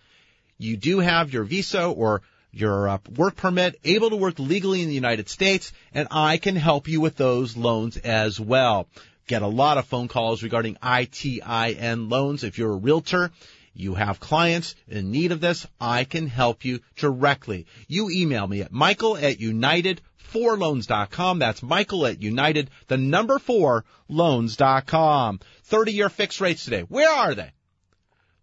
You 0.60 0.78
do 0.78 1.00
have 1.00 1.34
your 1.34 1.46
visa 1.46 1.84
or 1.84 2.22
your 2.52 2.88
uh, 2.88 2.98
work 3.16 3.36
permit, 3.36 3.80
able 3.84 4.12
to 4.12 4.16
work 4.18 4.38
legally 4.38 4.84
in 4.84 4.88
the 4.88 4.94
United 4.94 5.30
States, 5.30 5.74
and 5.96 6.08
I 6.12 6.38
can 6.38 6.56
help 6.56 6.88
you 6.88 7.02
with 7.02 7.16
those 7.16 7.58
loans 7.58 7.98
as 7.98 8.40
well. 8.40 8.88
Get 9.28 9.42
a 9.42 9.48
lot 9.48 9.78
of 9.78 9.86
phone 9.86 10.08
calls 10.08 10.44
regarding 10.44 10.76
ITIN 10.76 12.10
loans. 12.12 12.44
If 12.44 12.58
you're 12.58 12.74
a 12.74 12.78
realtor, 12.78 13.32
you 13.74 13.96
have 13.96 14.20
clients 14.20 14.76
in 14.88 15.12
need 15.12 15.32
of 15.32 15.42
this, 15.42 15.66
I 15.82 16.04
can 16.04 16.28
help 16.28 16.64
you 16.64 16.80
directly. 16.96 17.66
You 17.88 18.10
email 18.10 18.48
me 18.48 18.62
at 18.62 18.72
michael 18.72 19.18
at 19.18 19.40
united 19.40 20.02
4 20.18 20.58
loans.com. 20.58 21.40
That's 21.40 21.64
Michael 21.64 22.06
at 22.08 22.22
United, 22.22 22.70
the 22.88 22.98
number 22.98 23.40
four 23.40 23.86
loans.com. 24.10 25.40
30 25.64 25.94
year 25.94 26.10
fixed 26.10 26.42
rates 26.42 26.66
today. 26.66 26.82
Where 26.82 27.10
are 27.10 27.36
they? 27.36 27.52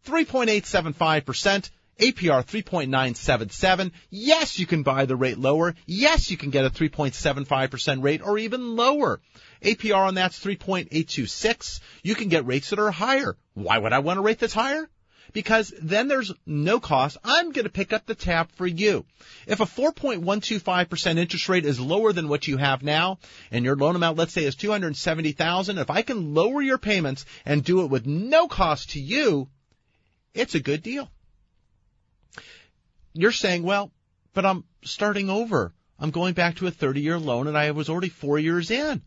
3.875%. 0.07 1.71
APR 1.98 2.44
3.977. 2.44 3.92
Yes, 4.11 4.59
you 4.59 4.66
can 4.66 4.83
buy 4.83 5.07
the 5.07 5.16
rate 5.16 5.38
lower. 5.38 5.74
Yes, 5.87 6.31
you 6.31 6.37
can 6.37 6.50
get 6.50 6.64
a 6.64 6.70
3.75% 6.70 8.02
rate 8.02 8.22
or 8.22 8.38
even 8.38 8.76
lower. 8.76 9.20
APR 9.62 10.09
on 10.09 10.14
that's 10.14 10.42
3.826. 10.42 11.81
You 12.02 12.14
can 12.14 12.28
get 12.28 12.46
rates 12.46 12.70
that 12.70 12.78
are 12.78 12.90
higher. 12.90 13.37
Why 13.55 13.78
would 13.78 13.92
I 13.92 14.00
want 14.00 14.18
a 14.18 14.22
rate 14.22 14.38
that's 14.38 14.55
higher? 14.55 14.88
because 15.33 15.72
then 15.81 16.09
there's 16.09 16.33
no 16.46 16.81
cost. 16.81 17.16
I'm 17.24 17.52
going 17.52 17.64
to 17.64 17.70
pick 17.70 17.92
up 17.92 18.07
the 18.07 18.14
tab 18.14 18.50
for 18.52 18.66
you. 18.66 19.05
If 19.46 19.61
a 19.61 19.64
4.125% 19.64 21.18
interest 21.18 21.48
rate 21.48 21.64
is 21.64 21.81
lower 21.81 22.12
than 22.12 22.28
what 22.28 22.48
you 22.48 22.57
have 22.57 22.83
now 22.83 23.18
and 23.50 23.64
your 23.64 23.76
loan 23.76 23.96
amount, 23.96 24.18
let's 24.18 24.33
say 24.33 24.44
is 24.44 24.55
270,000, 24.57 25.78
if 25.78 25.90
I 25.90 26.02
can 26.02 26.35
lower 26.35 26.61
your 26.61 26.78
payments 26.78 27.24
and 27.44 27.64
do 27.64 27.83
it 27.83 27.90
with 27.90 28.07
no 28.07 28.48
cost 28.48 28.90
to 28.90 29.00
you, 29.00 29.48
it's 30.35 30.55
a 30.55 30.61
good 30.61 30.83
deal. 30.83 31.11
You're 33.12 33.33
saying, 33.33 33.62
well, 33.62 33.92
but 34.33 34.47
I'm 34.47 34.64
starting 34.85 35.31
over. 35.31 35.73
I'm 35.99 36.11
going 36.11 36.35
back 36.35 36.57
to 36.57 36.66
a 36.66 36.71
30 36.71 37.01
year 37.01 37.18
loan 37.18 37.47
and 37.47 37.57
I 37.57 37.71
was 37.73 37.88
already 37.88 38.09
four 38.09 38.38
years 38.38 38.71
in. 38.71 39.03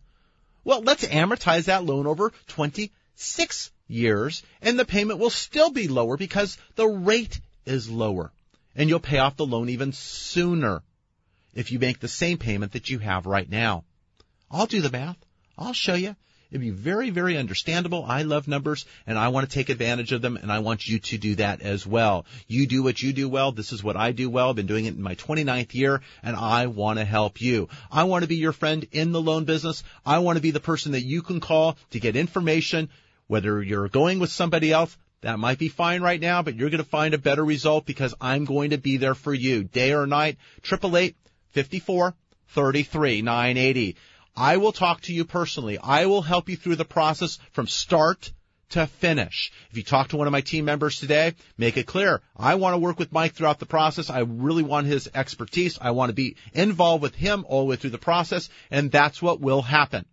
Well, 0.63 0.81
let's 0.81 1.05
amortize 1.05 1.65
that 1.65 1.85
loan 1.85 2.07
over 2.07 2.31
26 2.47 3.71
years 3.87 4.43
and 4.61 4.79
the 4.79 4.85
payment 4.85 5.19
will 5.19 5.29
still 5.29 5.71
be 5.71 5.87
lower 5.87 6.17
because 6.17 6.57
the 6.75 6.87
rate 6.87 7.39
is 7.65 7.89
lower 7.89 8.31
and 8.75 8.89
you'll 8.89 8.99
pay 8.99 9.19
off 9.19 9.37
the 9.37 9.45
loan 9.45 9.69
even 9.69 9.93
sooner 9.93 10.83
if 11.53 11.71
you 11.71 11.79
make 11.79 11.99
the 11.99 12.07
same 12.07 12.37
payment 12.37 12.73
that 12.73 12.89
you 12.89 12.99
have 12.99 13.25
right 13.25 13.49
now. 13.49 13.83
I'll 14.51 14.65
do 14.65 14.81
the 14.81 14.91
math. 14.91 15.17
I'll 15.57 15.73
show 15.73 15.95
you. 15.95 16.15
It'd 16.51 16.61
be 16.61 16.69
very, 16.69 17.09
very 17.09 17.37
understandable. 17.37 18.05
I 18.05 18.21
love 18.21 18.47
numbers 18.47 18.85
and 19.07 19.17
I 19.17 19.29
want 19.29 19.49
to 19.49 19.53
take 19.53 19.69
advantage 19.69 20.11
of 20.11 20.21
them 20.21 20.37
and 20.37 20.51
I 20.51 20.59
want 20.59 20.87
you 20.87 20.99
to 20.99 21.17
do 21.17 21.35
that 21.35 21.61
as 21.61 21.85
well. 21.85 22.25
You 22.47 22.67
do 22.67 22.83
what 22.83 23.01
you 23.01 23.13
do 23.13 23.27
well. 23.27 23.51
This 23.51 23.71
is 23.71 23.83
what 23.83 23.97
I 23.97 24.11
do 24.11 24.29
well. 24.29 24.49
I've 24.49 24.55
been 24.55 24.65
doing 24.67 24.85
it 24.85 24.95
in 24.95 25.01
my 25.01 25.15
29th 25.15 25.73
year 25.73 26.01
and 26.23 26.35
I 26.35 26.67
want 26.67 26.99
to 26.99 27.05
help 27.05 27.41
you. 27.41 27.69
I 27.91 28.03
want 28.03 28.23
to 28.23 28.29
be 28.29 28.37
your 28.37 28.53
friend 28.53 28.87
in 28.91 29.11
the 29.11 29.21
loan 29.21 29.45
business. 29.45 29.83
I 30.05 30.19
want 30.19 30.37
to 30.37 30.41
be 30.41 30.51
the 30.51 30.59
person 30.59 30.93
that 30.93 31.03
you 31.03 31.21
can 31.21 31.39
call 31.39 31.77
to 31.91 31.99
get 31.99 32.15
information, 32.15 32.89
whether 33.27 33.61
you're 33.61 33.89
going 33.89 34.19
with 34.19 34.31
somebody 34.31 34.71
else, 34.71 34.95
that 35.21 35.39
might 35.39 35.57
be 35.57 35.69
fine 35.69 36.03
right 36.03 36.21
now, 36.21 36.43
but 36.43 36.55
you're 36.55 36.69
going 36.69 36.83
to 36.83 36.89
find 36.89 37.15
a 37.15 37.17
better 37.17 37.43
result 37.43 37.87
because 37.87 38.13
I'm 38.21 38.45
going 38.45 38.69
to 38.69 38.77
be 38.77 38.97
there 38.97 39.15
for 39.15 39.33
you 39.33 39.63
day 39.63 39.93
or 39.93 40.05
night. 40.05 40.37
888 40.63 41.15
54 41.49 42.13
980. 42.55 43.95
I 44.37 44.57
will 44.57 44.71
talk 44.71 45.01
to 45.01 45.13
you 45.13 45.25
personally. 45.25 45.77
I 45.77 46.07
will 46.07 46.21
help 46.21 46.49
you 46.49 46.57
through 46.57 46.75
the 46.75 46.85
process 46.85 47.39
from 47.51 47.67
start 47.67 48.31
to 48.69 48.87
finish. 48.87 49.51
If 49.71 49.77
you 49.77 49.83
talk 49.83 50.09
to 50.09 50.17
one 50.17 50.27
of 50.27 50.33
my 50.33 50.41
team 50.41 50.65
members 50.65 50.99
today, 50.99 51.35
make 51.57 51.77
it 51.77 51.85
clear. 51.85 52.21
I 52.35 52.55
want 52.55 52.73
to 52.73 52.79
work 52.79 52.99
with 52.99 53.13
Mike 53.13 53.33
throughout 53.33 53.59
the 53.59 53.65
process. 53.65 54.09
I 54.09 54.19
really 54.19 54.63
want 54.63 54.87
his 54.87 55.09
expertise. 55.13 55.77
I 55.79 55.91
want 55.91 56.09
to 56.09 56.13
be 56.13 56.35
involved 56.53 57.01
with 57.01 57.15
him 57.15 57.45
all 57.47 57.61
the 57.61 57.69
way 57.69 57.75
through 57.77 57.91
the 57.91 57.97
process, 57.97 58.49
and 58.69 58.91
that's 58.91 59.21
what 59.21 59.39
will 59.39 59.61
happen. 59.61 60.05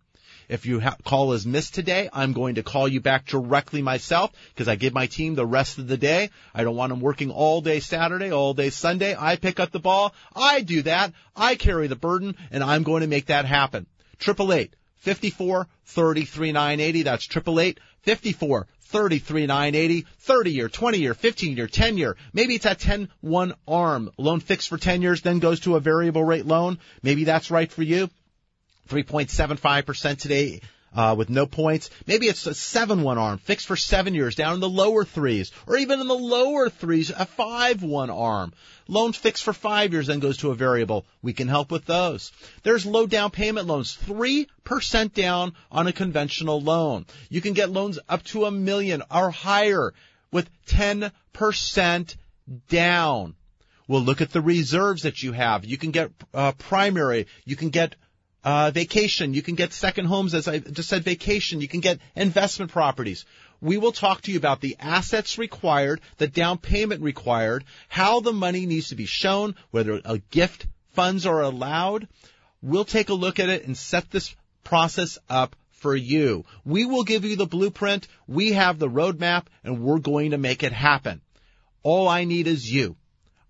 If 0.49 0.65
your 0.65 0.81
ha- 0.81 0.97
call 1.03 1.33
is 1.33 1.45
missed 1.45 1.73
today, 1.73 2.09
I'm 2.13 2.33
going 2.33 2.55
to 2.55 2.63
call 2.63 2.87
you 2.87 3.01
back 3.01 3.25
directly 3.25 3.81
myself 3.81 4.31
because 4.53 4.67
I 4.67 4.75
give 4.75 4.93
my 4.93 5.07
team 5.07 5.35
the 5.35 5.45
rest 5.45 5.79
of 5.79 5.87
the 5.87 5.97
day. 5.97 6.29
I 6.53 6.63
don't 6.63 6.75
want 6.75 6.89
them 6.89 6.99
working 6.99 7.31
all 7.31 7.61
day 7.61 7.79
Saturday, 7.79 8.31
all 8.31 8.53
day 8.53 8.69
Sunday. 8.69 9.15
I 9.17 9.37
pick 9.37 9.59
up 9.59 9.71
the 9.71 9.79
ball. 9.79 10.13
I 10.35 10.61
do 10.61 10.81
that. 10.83 11.13
I 11.35 11.55
carry 11.55 11.87
the 11.87 11.95
burden 11.95 12.35
and 12.51 12.63
I'm 12.63 12.83
going 12.83 13.01
to 13.01 13.07
make 13.07 13.27
that 13.27 13.45
happen. 13.45 13.87
Triple 14.23 14.53
eight 14.53 14.73
fifty 14.95 15.29
four 15.29 15.67
thirty 15.83 16.23
three 16.23 16.53
nine 16.53 16.79
eighty. 16.79 17.03
That's 17.03 17.25
triple 17.25 17.59
eight 17.59 17.81
fifty 18.03 18.31
four 18.31 18.67
thirty 18.79 19.19
three 19.19 19.45
nine 19.47 19.75
eighty. 19.75 20.05
Thirty 20.19 20.51
year, 20.51 20.69
twenty 20.69 20.99
year, 20.99 21.13
fifteen 21.13 21.57
year, 21.57 21.67
ten 21.67 21.97
year. 21.97 22.15
Maybe 22.31 22.55
it's 22.55 22.65
at 22.65 22.79
ten 22.79 23.09
one 23.19 23.53
arm 23.67 24.09
loan 24.17 24.39
fixed 24.39 24.69
for 24.69 24.77
ten 24.77 25.01
years, 25.01 25.21
then 25.21 25.39
goes 25.39 25.59
to 25.61 25.75
a 25.75 25.81
variable 25.81 26.23
rate 26.23 26.45
loan. 26.45 26.79
Maybe 27.01 27.25
that's 27.25 27.51
right 27.51 27.69
for 27.69 27.83
you. 27.83 28.09
3.75% 28.89 30.17
today 30.19 30.61
uh, 30.95 31.15
with 31.17 31.29
no 31.29 31.45
points. 31.45 31.89
Maybe 32.07 32.27
it's 32.27 32.47
a 32.47 32.51
7-1 32.51 33.17
arm 33.17 33.37
fixed 33.37 33.67
for 33.67 33.75
seven 33.75 34.13
years 34.13 34.35
down 34.35 34.55
in 34.55 34.59
the 34.59 34.69
lower 34.69 35.05
threes 35.05 35.51
or 35.67 35.77
even 35.77 35.99
in 35.99 36.07
the 36.07 36.15
lower 36.15 36.69
threes, 36.69 37.09
a 37.09 37.25
5-1 37.25 38.13
arm. 38.13 38.53
Loans 38.87 39.15
fixed 39.15 39.43
for 39.43 39.53
five 39.53 39.93
years 39.93 40.07
then 40.07 40.19
goes 40.19 40.37
to 40.37 40.51
a 40.51 40.55
variable. 40.55 41.05
We 41.21 41.33
can 41.33 41.47
help 41.47 41.71
with 41.71 41.85
those. 41.85 42.31
There's 42.63 42.85
low 42.85 43.07
down 43.07 43.31
payment 43.31 43.67
loans, 43.67 43.97
3% 44.05 45.13
down 45.13 45.53
on 45.71 45.87
a 45.87 45.93
conventional 45.93 46.61
loan. 46.61 47.05
You 47.29 47.41
can 47.41 47.53
get 47.53 47.71
loans 47.71 47.99
up 48.09 48.23
to 48.25 48.45
a 48.45 48.51
million 48.51 49.01
or 49.09 49.31
higher 49.31 49.93
with 50.31 50.49
10% 50.67 52.15
down. 52.69 53.35
We'll 53.87 54.01
look 54.01 54.21
at 54.21 54.31
the 54.31 54.41
reserves 54.41 55.03
that 55.03 55.21
you 55.23 55.33
have. 55.33 55.65
You 55.65 55.77
can 55.77 55.91
get 55.91 56.11
uh, 56.33 56.53
primary. 56.53 57.27
You 57.45 57.55
can 57.55 57.69
get 57.69 57.95
uh, 58.43 58.71
vacation. 58.71 59.33
You 59.33 59.41
can 59.41 59.55
get 59.55 59.73
second 59.73 60.05
homes, 60.05 60.33
as 60.33 60.47
I 60.47 60.59
just 60.59 60.89
said, 60.89 61.03
vacation. 61.03 61.61
You 61.61 61.67
can 61.67 61.79
get 61.79 61.99
investment 62.15 62.71
properties. 62.71 63.25
We 63.61 63.77
will 63.77 63.93
talk 63.93 64.21
to 64.23 64.31
you 64.31 64.37
about 64.37 64.59
the 64.59 64.75
assets 64.79 65.37
required, 65.37 66.01
the 66.17 66.27
down 66.27 66.57
payment 66.57 67.01
required, 67.01 67.63
how 67.87 68.19
the 68.19 68.33
money 68.33 68.65
needs 68.65 68.89
to 68.89 68.95
be 68.95 69.05
shown, 69.05 69.55
whether 69.71 70.01
a 70.03 70.17
gift 70.17 70.67
funds 70.91 71.25
are 71.25 71.41
allowed. 71.41 72.07
We'll 72.61 72.85
take 72.85 73.09
a 73.09 73.13
look 73.13 73.39
at 73.39 73.49
it 73.49 73.65
and 73.65 73.77
set 73.77 74.11
this 74.11 74.35
process 74.63 75.17
up 75.29 75.55
for 75.71 75.95
you. 75.95 76.45
We 76.65 76.85
will 76.85 77.03
give 77.03 77.25
you 77.25 77.35
the 77.35 77.45
blueprint. 77.45 78.07
We 78.27 78.53
have 78.53 78.79
the 78.79 78.89
roadmap 78.89 79.45
and 79.63 79.81
we're 79.81 79.99
going 79.99 80.31
to 80.31 80.37
make 80.37 80.63
it 80.63 80.71
happen. 80.71 81.21
All 81.83 82.07
I 82.07 82.23
need 82.23 82.47
is 82.47 82.71
you. 82.71 82.95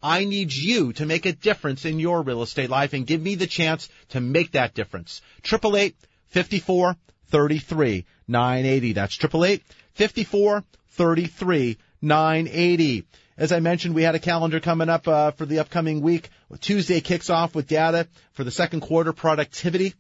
I 0.03 0.25
need 0.25 0.53
you 0.53 0.91
to 0.93 1.05
make 1.05 1.25
a 1.25 1.31
difference 1.31 1.85
in 1.85 1.97
your 1.97 2.21
real 2.21 2.43
estate 2.43 2.69
life 2.69 2.91
and 2.91 3.07
give 3.07 3.21
me 3.21 3.35
the 3.35 3.47
chance 3.47 3.87
to 4.09 4.19
make 4.19 4.51
that 4.51 4.73
difference. 4.73 5.21
Triple 5.41 5.77
eight 5.77 5.95
fifty 6.27 6.59
four 6.59 6.97
thirty 7.27 7.57
three 7.57 8.05
nine 8.27 8.65
eighty. 8.65 8.91
That's 8.91 9.15
triple 9.15 9.45
eight 9.45 9.63
fifty 9.93 10.25
four 10.25 10.65
thirty 10.89 11.27
three 11.27 11.77
nine 12.01 12.49
eighty. 12.51 13.05
As 13.37 13.53
I 13.53 13.61
mentioned, 13.61 13.95
we 13.95 14.03
had 14.03 14.13
a 14.13 14.19
calendar 14.19 14.59
coming 14.59 14.89
up 14.89 15.07
uh, 15.07 15.31
for 15.31 15.45
the 15.45 15.59
upcoming 15.59 16.01
week. 16.01 16.29
Tuesday 16.59 16.99
kicks 16.99 17.29
off 17.29 17.55
with 17.55 17.67
data 17.69 18.07
for 18.33 18.43
the 18.43 18.51
second 18.51 18.81
quarter 18.81 19.13
productivity. 19.13 19.93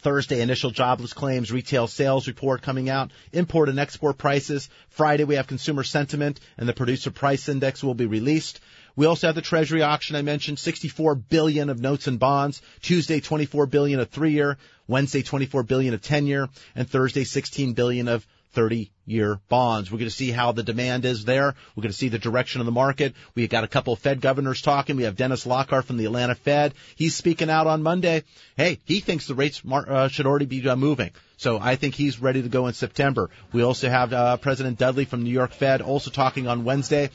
Thursday, 0.00 0.40
initial 0.40 0.70
jobless 0.70 1.12
claims, 1.12 1.50
retail 1.50 1.88
sales 1.88 2.28
report 2.28 2.62
coming 2.62 2.88
out, 2.88 3.10
import 3.32 3.68
and 3.68 3.80
export 3.80 4.16
prices. 4.16 4.70
Friday, 4.90 5.24
we 5.24 5.34
have 5.34 5.48
consumer 5.48 5.82
sentiment 5.82 6.38
and 6.56 6.68
the 6.68 6.72
producer 6.72 7.10
price 7.10 7.48
index 7.48 7.82
will 7.82 7.94
be 7.94 8.06
released. 8.06 8.60
We 8.98 9.06
also 9.06 9.28
have 9.28 9.36
the 9.36 9.42
Treasury 9.42 9.82
auction 9.82 10.16
I 10.16 10.22
mentioned, 10.22 10.58
64 10.58 11.14
billion 11.14 11.70
of 11.70 11.80
notes 11.80 12.08
and 12.08 12.18
bonds. 12.18 12.60
Tuesday, 12.82 13.20
24 13.20 13.66
billion 13.66 14.00
of 14.00 14.10
three 14.10 14.32
year. 14.32 14.58
Wednesday, 14.88 15.22
24 15.22 15.62
billion 15.62 15.94
of 15.94 16.02
10 16.02 16.26
year. 16.26 16.48
And 16.74 16.90
Thursday, 16.90 17.22
16 17.22 17.74
billion 17.74 18.08
of 18.08 18.26
30 18.54 18.90
year 19.06 19.38
bonds. 19.48 19.92
We're 19.92 19.98
going 19.98 20.10
to 20.10 20.16
see 20.16 20.32
how 20.32 20.50
the 20.50 20.64
demand 20.64 21.04
is 21.04 21.24
there. 21.24 21.54
We're 21.76 21.82
going 21.82 21.92
to 21.92 21.96
see 21.96 22.08
the 22.08 22.18
direction 22.18 22.60
of 22.60 22.66
the 22.66 22.72
market. 22.72 23.14
We 23.36 23.42
have 23.42 23.52
got 23.52 23.62
a 23.62 23.68
couple 23.68 23.92
of 23.92 24.00
Fed 24.00 24.20
governors 24.20 24.62
talking. 24.62 24.96
We 24.96 25.04
have 25.04 25.14
Dennis 25.14 25.46
Lockhart 25.46 25.84
from 25.84 25.96
the 25.96 26.06
Atlanta 26.06 26.34
Fed. 26.34 26.74
He's 26.96 27.14
speaking 27.14 27.50
out 27.50 27.68
on 27.68 27.84
Monday. 27.84 28.24
Hey, 28.56 28.80
he 28.84 28.98
thinks 28.98 29.28
the 29.28 29.36
rates 29.36 29.62
uh, 29.64 30.08
should 30.08 30.26
already 30.26 30.46
be 30.46 30.68
uh, 30.68 30.74
moving. 30.74 31.12
So 31.36 31.60
I 31.60 31.76
think 31.76 31.94
he's 31.94 32.20
ready 32.20 32.42
to 32.42 32.48
go 32.48 32.66
in 32.66 32.74
September. 32.74 33.30
We 33.52 33.62
also 33.62 33.88
have 33.88 34.12
uh, 34.12 34.38
President 34.38 34.76
Dudley 34.76 35.04
from 35.04 35.22
New 35.22 35.30
York 35.30 35.52
Fed 35.52 35.82
also 35.82 36.10
talking 36.10 36.48
on 36.48 36.64
Wednesday 36.64 37.10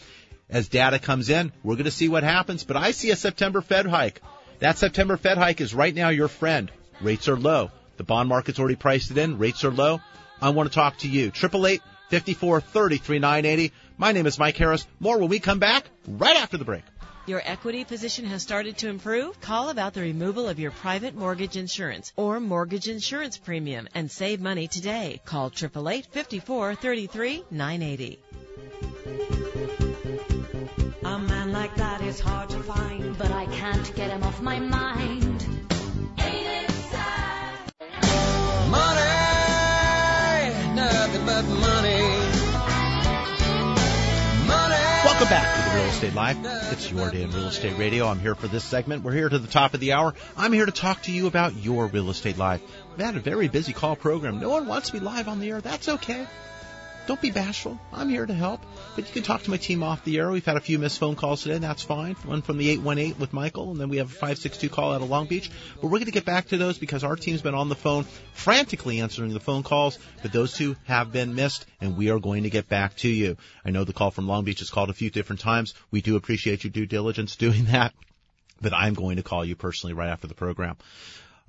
as 0.54 0.70
data 0.70 1.00
comes 1.00 1.30
in, 1.30 1.52
we're 1.64 1.76
going 1.76 1.86
to 1.86 1.92
see 1.92 2.08
what 2.08 2.24
happens. 2.24 2.64
But 2.64 2.78
I 2.78 2.92
see 2.92 3.10
a 3.10 3.16
September 3.16 3.62
Fed 3.62 3.88
hike. 3.88 4.22
That 4.60 4.78
September 4.78 5.18
Fed 5.18 5.38
hike 5.38 5.60
is 5.60 5.74
right 5.74 5.94
now 5.94 6.10
your 6.10 6.28
friend. 6.28 6.72
Rates 7.02 7.28
are 7.28 7.36
low. 7.36 7.72
The 7.98 8.04
bond 8.04 8.30
market's 8.30 8.60
already 8.60 8.76
priced 8.76 9.12
it 9.12 9.18
in. 9.18 9.40
Rates 9.40 9.64
are 9.64 9.72
low. 9.72 10.00
I 10.40 10.52
want 10.52 10.70
to 10.70 10.76
talk 10.76 11.00
to 11.00 11.10
you. 11.10 11.32
Triple 11.32 11.66
eight 11.68 11.82
fifty 12.10 12.34
four 12.36 12.62
thirty 12.62 12.98
three 12.98 13.20
nine 13.20 13.46
eighty. 13.46 13.72
My 13.98 14.12
name 14.12 14.28
is 14.28 14.38
Mike 14.40 14.58
Harris. 14.58 14.86
More 15.00 15.18
when 15.18 15.30
we 15.30 15.40
come 15.40 15.60
back 15.60 15.86
right 16.08 16.38
after 16.38 16.58
the 16.58 16.66
break. 16.66 16.84
Your 17.26 17.42
equity 17.44 17.86
position 17.86 18.26
has 18.26 18.44
started 18.44 18.78
to 18.80 18.90
improve? 18.90 19.40
Call 19.40 19.70
about 19.70 19.94
the 19.94 20.02
removal 20.02 20.50
of 20.50 20.60
your 20.60 20.72
private 20.72 21.16
mortgage 21.16 21.56
insurance 21.56 22.12
or 22.16 22.40
mortgage 22.40 22.90
insurance 22.90 23.38
premium 23.38 23.88
and 23.96 24.12
save 24.12 24.42
money 24.42 24.68
today. 24.68 25.22
Call 25.26 25.48
888 25.48 26.06
54 26.08 26.76
33 26.76 27.44
980. 27.50 29.43
Back 45.34 45.56
to 45.56 45.68
the 45.68 45.76
Real 45.76 45.86
Estate 45.86 46.14
Life. 46.14 46.38
It's 46.72 46.92
your 46.92 47.10
day 47.10 47.24
in 47.24 47.32
real 47.32 47.48
estate 47.48 47.76
radio. 47.80 48.06
I'm 48.06 48.20
here 48.20 48.36
for 48.36 48.48
this 48.48 48.64
segment. 48.64 49.04
We're 49.04 49.14
here 49.14 49.30
to 49.30 49.40
the 49.40 49.48
top 49.48 49.74
of 49.74 49.80
the 49.80 49.94
hour. 49.94 50.14
I'm 50.38 50.54
here 50.54 50.68
to 50.68 50.72
talk 50.72 51.02
to 51.04 51.12
you 51.12 51.26
about 51.26 51.56
your 51.56 51.88
real 51.88 52.12
estate 52.12 52.38
life. 52.38 52.62
We've 52.92 53.04
had 53.04 53.16
a 53.16 53.20
very 53.20 53.48
busy 53.48 53.74
call 53.74 53.96
program. 53.96 54.40
No 54.40 54.50
one 54.50 54.68
wants 54.68 54.92
to 54.92 54.94
be 54.94 55.00
live 55.00 55.28
on 55.28 55.40
the 55.40 55.50
air. 55.50 55.60
That's 55.60 55.90
okay. 55.90 56.28
Don't 57.06 57.20
be 57.20 57.32
bashful. 57.32 57.80
I'm 57.92 58.08
here 58.08 58.26
to 58.26 58.34
help. 58.34 58.62
But 58.96 59.08
you 59.08 59.14
can 59.14 59.24
talk 59.24 59.44
to 59.44 59.50
my 59.50 59.58
team 59.58 59.84
off 59.84 60.06
the 60.06 60.20
air. 60.20 60.32
We've 60.32 60.46
had 60.46 60.56
a 60.56 60.62
few 60.62 60.80
missed 60.80 61.00
phone 61.00 61.16
calls 61.16 61.44
today, 61.44 61.56
and 61.56 61.64
that's 61.64 61.84
fine. 61.84 62.16
One 62.26 62.42
from 62.42 62.58
the 62.58 62.70
818 62.70 63.20
with 63.20 63.34
Michael, 63.34 63.72
and 63.72 63.80
then 63.80 63.90
we 63.90 63.98
have 63.98 64.08
a 64.08 64.14
562 64.14 64.70
call 64.70 64.94
out 64.94 65.02
of 65.02 65.10
Long 65.10 65.26
Beach. 65.26 65.52
But 65.82 65.88
we're 65.88 66.00
going 66.00 66.06
to 66.06 66.12
get 66.12 66.26
back 66.26 66.48
to 66.48 66.58
those 66.58 66.78
because 66.78 67.04
our 67.04 67.16
team's 67.16 67.42
been 67.42 67.56
on 67.56 67.70
the 67.70 67.76
phone 67.76 68.06
frantically 68.34 69.02
answering 69.02 69.34
the 69.34 69.40
phone 69.40 69.64
calls, 69.64 70.00
but 70.22 70.32
those 70.32 70.54
two 70.54 70.76
have 70.86 71.12
been 71.12 71.36
missed, 71.36 71.66
and 71.82 71.98
we 71.98 72.10
are 72.10 72.20
going 72.20 72.44
to 72.44 72.50
get 72.50 72.70
back 72.70 72.96
to 72.98 73.10
you. 73.10 73.38
I 73.66 73.72
know 73.72 73.84
the 73.84 73.94
call 73.94 74.12
from 74.12 74.28
Long 74.28 74.46
Beach 74.46 74.62
is 74.62 74.70
called 74.70 74.90
a 74.90 74.94
few 74.94 75.10
different 75.10 75.42
times. 75.42 75.74
We 75.92 76.02
do 76.02 76.16
appreciate 76.16 76.64
your 76.64 76.72
due 76.72 76.86
diligence 76.86 77.36
doing 77.36 77.66
that, 77.72 77.94
but 78.62 78.74
I'm 78.74 78.94
going 78.94 79.18
to 79.18 79.24
call 79.24 79.44
you 79.44 79.56
personally 79.56 79.94
right 79.94 80.10
after 80.10 80.28
the 80.28 80.36
program. 80.36 80.78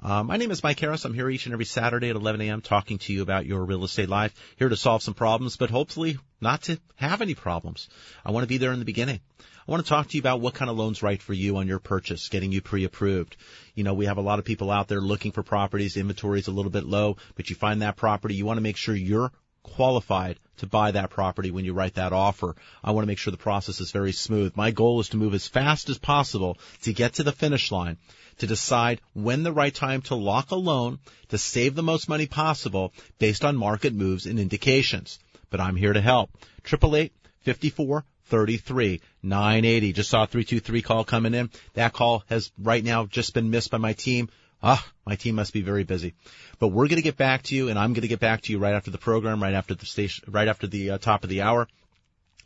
Uh, 0.04 0.22
my 0.22 0.36
name 0.36 0.50
is 0.50 0.62
Mike 0.62 0.78
Harris. 0.78 1.06
I'm 1.06 1.14
here 1.14 1.30
each 1.30 1.46
and 1.46 1.54
every 1.54 1.64
Saturday 1.64 2.10
at 2.10 2.16
11 2.16 2.42
a.m. 2.42 2.60
talking 2.60 2.98
to 2.98 3.12
you 3.14 3.22
about 3.22 3.46
your 3.46 3.64
real 3.64 3.84
estate 3.84 4.10
life. 4.10 4.34
Here 4.58 4.68
to 4.68 4.76
solve 4.76 5.02
some 5.02 5.14
problems, 5.14 5.56
but 5.56 5.70
hopefully 5.70 6.18
not 6.42 6.64
to 6.64 6.78
have 6.96 7.22
any 7.22 7.34
problems. 7.34 7.88
I 8.22 8.30
want 8.30 8.44
to 8.44 8.48
be 8.48 8.58
there 8.58 8.72
in 8.72 8.80
the 8.80 8.84
beginning. 8.84 9.20
I 9.40 9.70
want 9.70 9.82
to 9.82 9.88
talk 9.88 10.08
to 10.08 10.16
you 10.18 10.20
about 10.20 10.42
what 10.42 10.52
kind 10.52 10.70
of 10.70 10.76
loans 10.76 11.02
right 11.02 11.22
for 11.22 11.32
you 11.32 11.56
on 11.56 11.66
your 11.66 11.78
purchase, 11.78 12.28
getting 12.28 12.52
you 12.52 12.60
pre-approved. 12.60 13.38
You 13.74 13.82
know, 13.82 13.94
we 13.94 14.04
have 14.04 14.18
a 14.18 14.20
lot 14.20 14.38
of 14.38 14.44
people 14.44 14.70
out 14.70 14.88
there 14.88 15.00
looking 15.00 15.32
for 15.32 15.42
properties. 15.42 15.96
Inventory 15.96 16.38
is 16.38 16.48
a 16.48 16.52
little 16.52 16.70
bit 16.70 16.84
low, 16.84 17.16
but 17.34 17.48
you 17.48 17.56
find 17.56 17.80
that 17.80 17.96
property. 17.96 18.34
You 18.34 18.44
want 18.44 18.58
to 18.58 18.62
make 18.62 18.76
sure 18.76 18.94
you're 18.94 19.32
qualified 19.64 20.38
to 20.58 20.66
buy 20.66 20.92
that 20.92 21.10
property 21.10 21.50
when 21.50 21.64
you 21.64 21.72
write 21.72 21.94
that 21.94 22.12
offer. 22.12 22.54
I 22.84 22.92
want 22.92 23.02
to 23.02 23.08
make 23.08 23.18
sure 23.18 23.32
the 23.32 23.36
process 23.36 23.80
is 23.80 23.90
very 23.90 24.12
smooth. 24.12 24.56
My 24.56 24.70
goal 24.70 25.00
is 25.00 25.08
to 25.08 25.16
move 25.16 25.34
as 25.34 25.48
fast 25.48 25.88
as 25.88 25.98
possible 25.98 26.58
to 26.82 26.92
get 26.92 27.14
to 27.14 27.24
the 27.24 27.32
finish 27.32 27.72
line 27.72 27.96
to 28.38 28.46
decide 28.46 29.00
when 29.12 29.42
the 29.42 29.52
right 29.52 29.74
time 29.74 30.02
to 30.02 30.14
lock 30.14 30.50
a 30.50 30.56
loan 30.56 30.98
to 31.28 31.38
save 31.38 31.74
the 31.74 31.82
most 31.82 32.08
money 32.08 32.26
possible 32.26 32.92
based 33.18 33.44
on 33.44 33.56
market 33.56 33.92
moves 33.94 34.26
and 34.26 34.38
indications. 34.38 35.18
But 35.50 35.60
I'm 35.60 35.76
here 35.76 35.92
to 35.92 36.00
help. 36.00 36.30
888 36.64 37.12
54 37.42 38.04
33 38.26 39.00
980. 39.22 39.92
Just 39.92 40.10
saw 40.10 40.24
a 40.24 40.26
323 40.26 40.82
call 40.82 41.04
coming 41.04 41.34
in. 41.34 41.50
That 41.74 41.92
call 41.92 42.24
has 42.28 42.50
right 42.58 42.82
now 42.82 43.06
just 43.06 43.34
been 43.34 43.50
missed 43.50 43.70
by 43.70 43.78
my 43.78 43.92
team. 43.92 44.28
Ah, 44.66 44.82
my 45.04 45.14
team 45.14 45.34
must 45.34 45.52
be 45.52 45.60
very 45.60 45.84
busy. 45.84 46.14
But 46.58 46.68
we're 46.68 46.88
going 46.88 46.96
to 46.96 47.02
get 47.02 47.18
back 47.18 47.42
to 47.44 47.54
you 47.54 47.68
and 47.68 47.78
I'm 47.78 47.92
going 47.92 48.00
to 48.00 48.08
get 48.08 48.18
back 48.18 48.40
to 48.42 48.52
you 48.52 48.58
right 48.58 48.72
after 48.72 48.90
the 48.90 48.96
program, 48.96 49.42
right 49.42 49.52
after 49.52 49.74
the 49.74 49.84
station, 49.84 50.24
right 50.32 50.48
after 50.48 50.66
the 50.66 50.92
uh, 50.92 50.98
top 50.98 51.22
of 51.22 51.28
the 51.28 51.42
hour. 51.42 51.68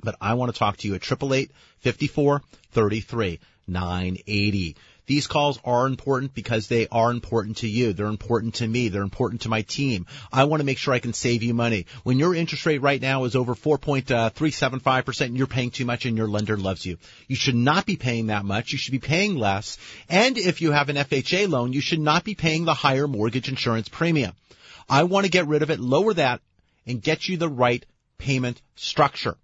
But 0.02 0.16
I 0.20 0.34
want 0.34 0.52
to 0.52 0.58
talk 0.58 0.78
to 0.78 0.88
you 0.88 0.96
at 0.96 1.04
888 1.04 1.52
54 1.78 2.42
33 2.72 3.38
980. 3.68 4.76
These 5.08 5.26
calls 5.26 5.58
are 5.64 5.86
important 5.86 6.34
because 6.34 6.68
they 6.68 6.86
are 6.88 7.10
important 7.10 7.56
to 7.58 7.66
you. 7.66 7.94
They're 7.94 8.06
important 8.06 8.56
to 8.56 8.68
me. 8.68 8.90
They're 8.90 9.00
important 9.00 9.40
to 9.42 9.48
my 9.48 9.62
team. 9.62 10.04
I 10.30 10.44
want 10.44 10.60
to 10.60 10.66
make 10.66 10.76
sure 10.76 10.92
I 10.92 10.98
can 10.98 11.14
save 11.14 11.42
you 11.42 11.54
money. 11.54 11.86
When 12.02 12.18
your 12.18 12.34
interest 12.34 12.66
rate 12.66 12.82
right 12.82 13.00
now 13.00 13.24
is 13.24 13.34
over 13.34 13.54
4.375% 13.54 15.20
and 15.22 15.36
you're 15.38 15.46
paying 15.46 15.70
too 15.70 15.86
much 15.86 16.04
and 16.04 16.14
your 16.14 16.28
lender 16.28 16.58
loves 16.58 16.84
you, 16.84 16.98
you 17.26 17.36
should 17.36 17.54
not 17.54 17.86
be 17.86 17.96
paying 17.96 18.26
that 18.26 18.44
much. 18.44 18.70
You 18.72 18.76
should 18.76 18.92
be 18.92 18.98
paying 18.98 19.36
less. 19.36 19.78
And 20.10 20.36
if 20.36 20.60
you 20.60 20.72
have 20.72 20.90
an 20.90 20.96
FHA 20.96 21.48
loan, 21.48 21.72
you 21.72 21.80
should 21.80 22.00
not 22.00 22.22
be 22.22 22.34
paying 22.34 22.66
the 22.66 22.74
higher 22.74 23.08
mortgage 23.08 23.48
insurance 23.48 23.88
premium. 23.88 24.34
I 24.90 25.04
want 25.04 25.24
to 25.24 25.30
get 25.30 25.46
rid 25.46 25.62
of 25.62 25.70
it, 25.70 25.80
lower 25.80 26.12
that, 26.12 26.42
and 26.86 27.00
get 27.00 27.28
you 27.28 27.38
the 27.38 27.48
right 27.48 27.82
payment 28.18 28.60
structure. 28.76 29.38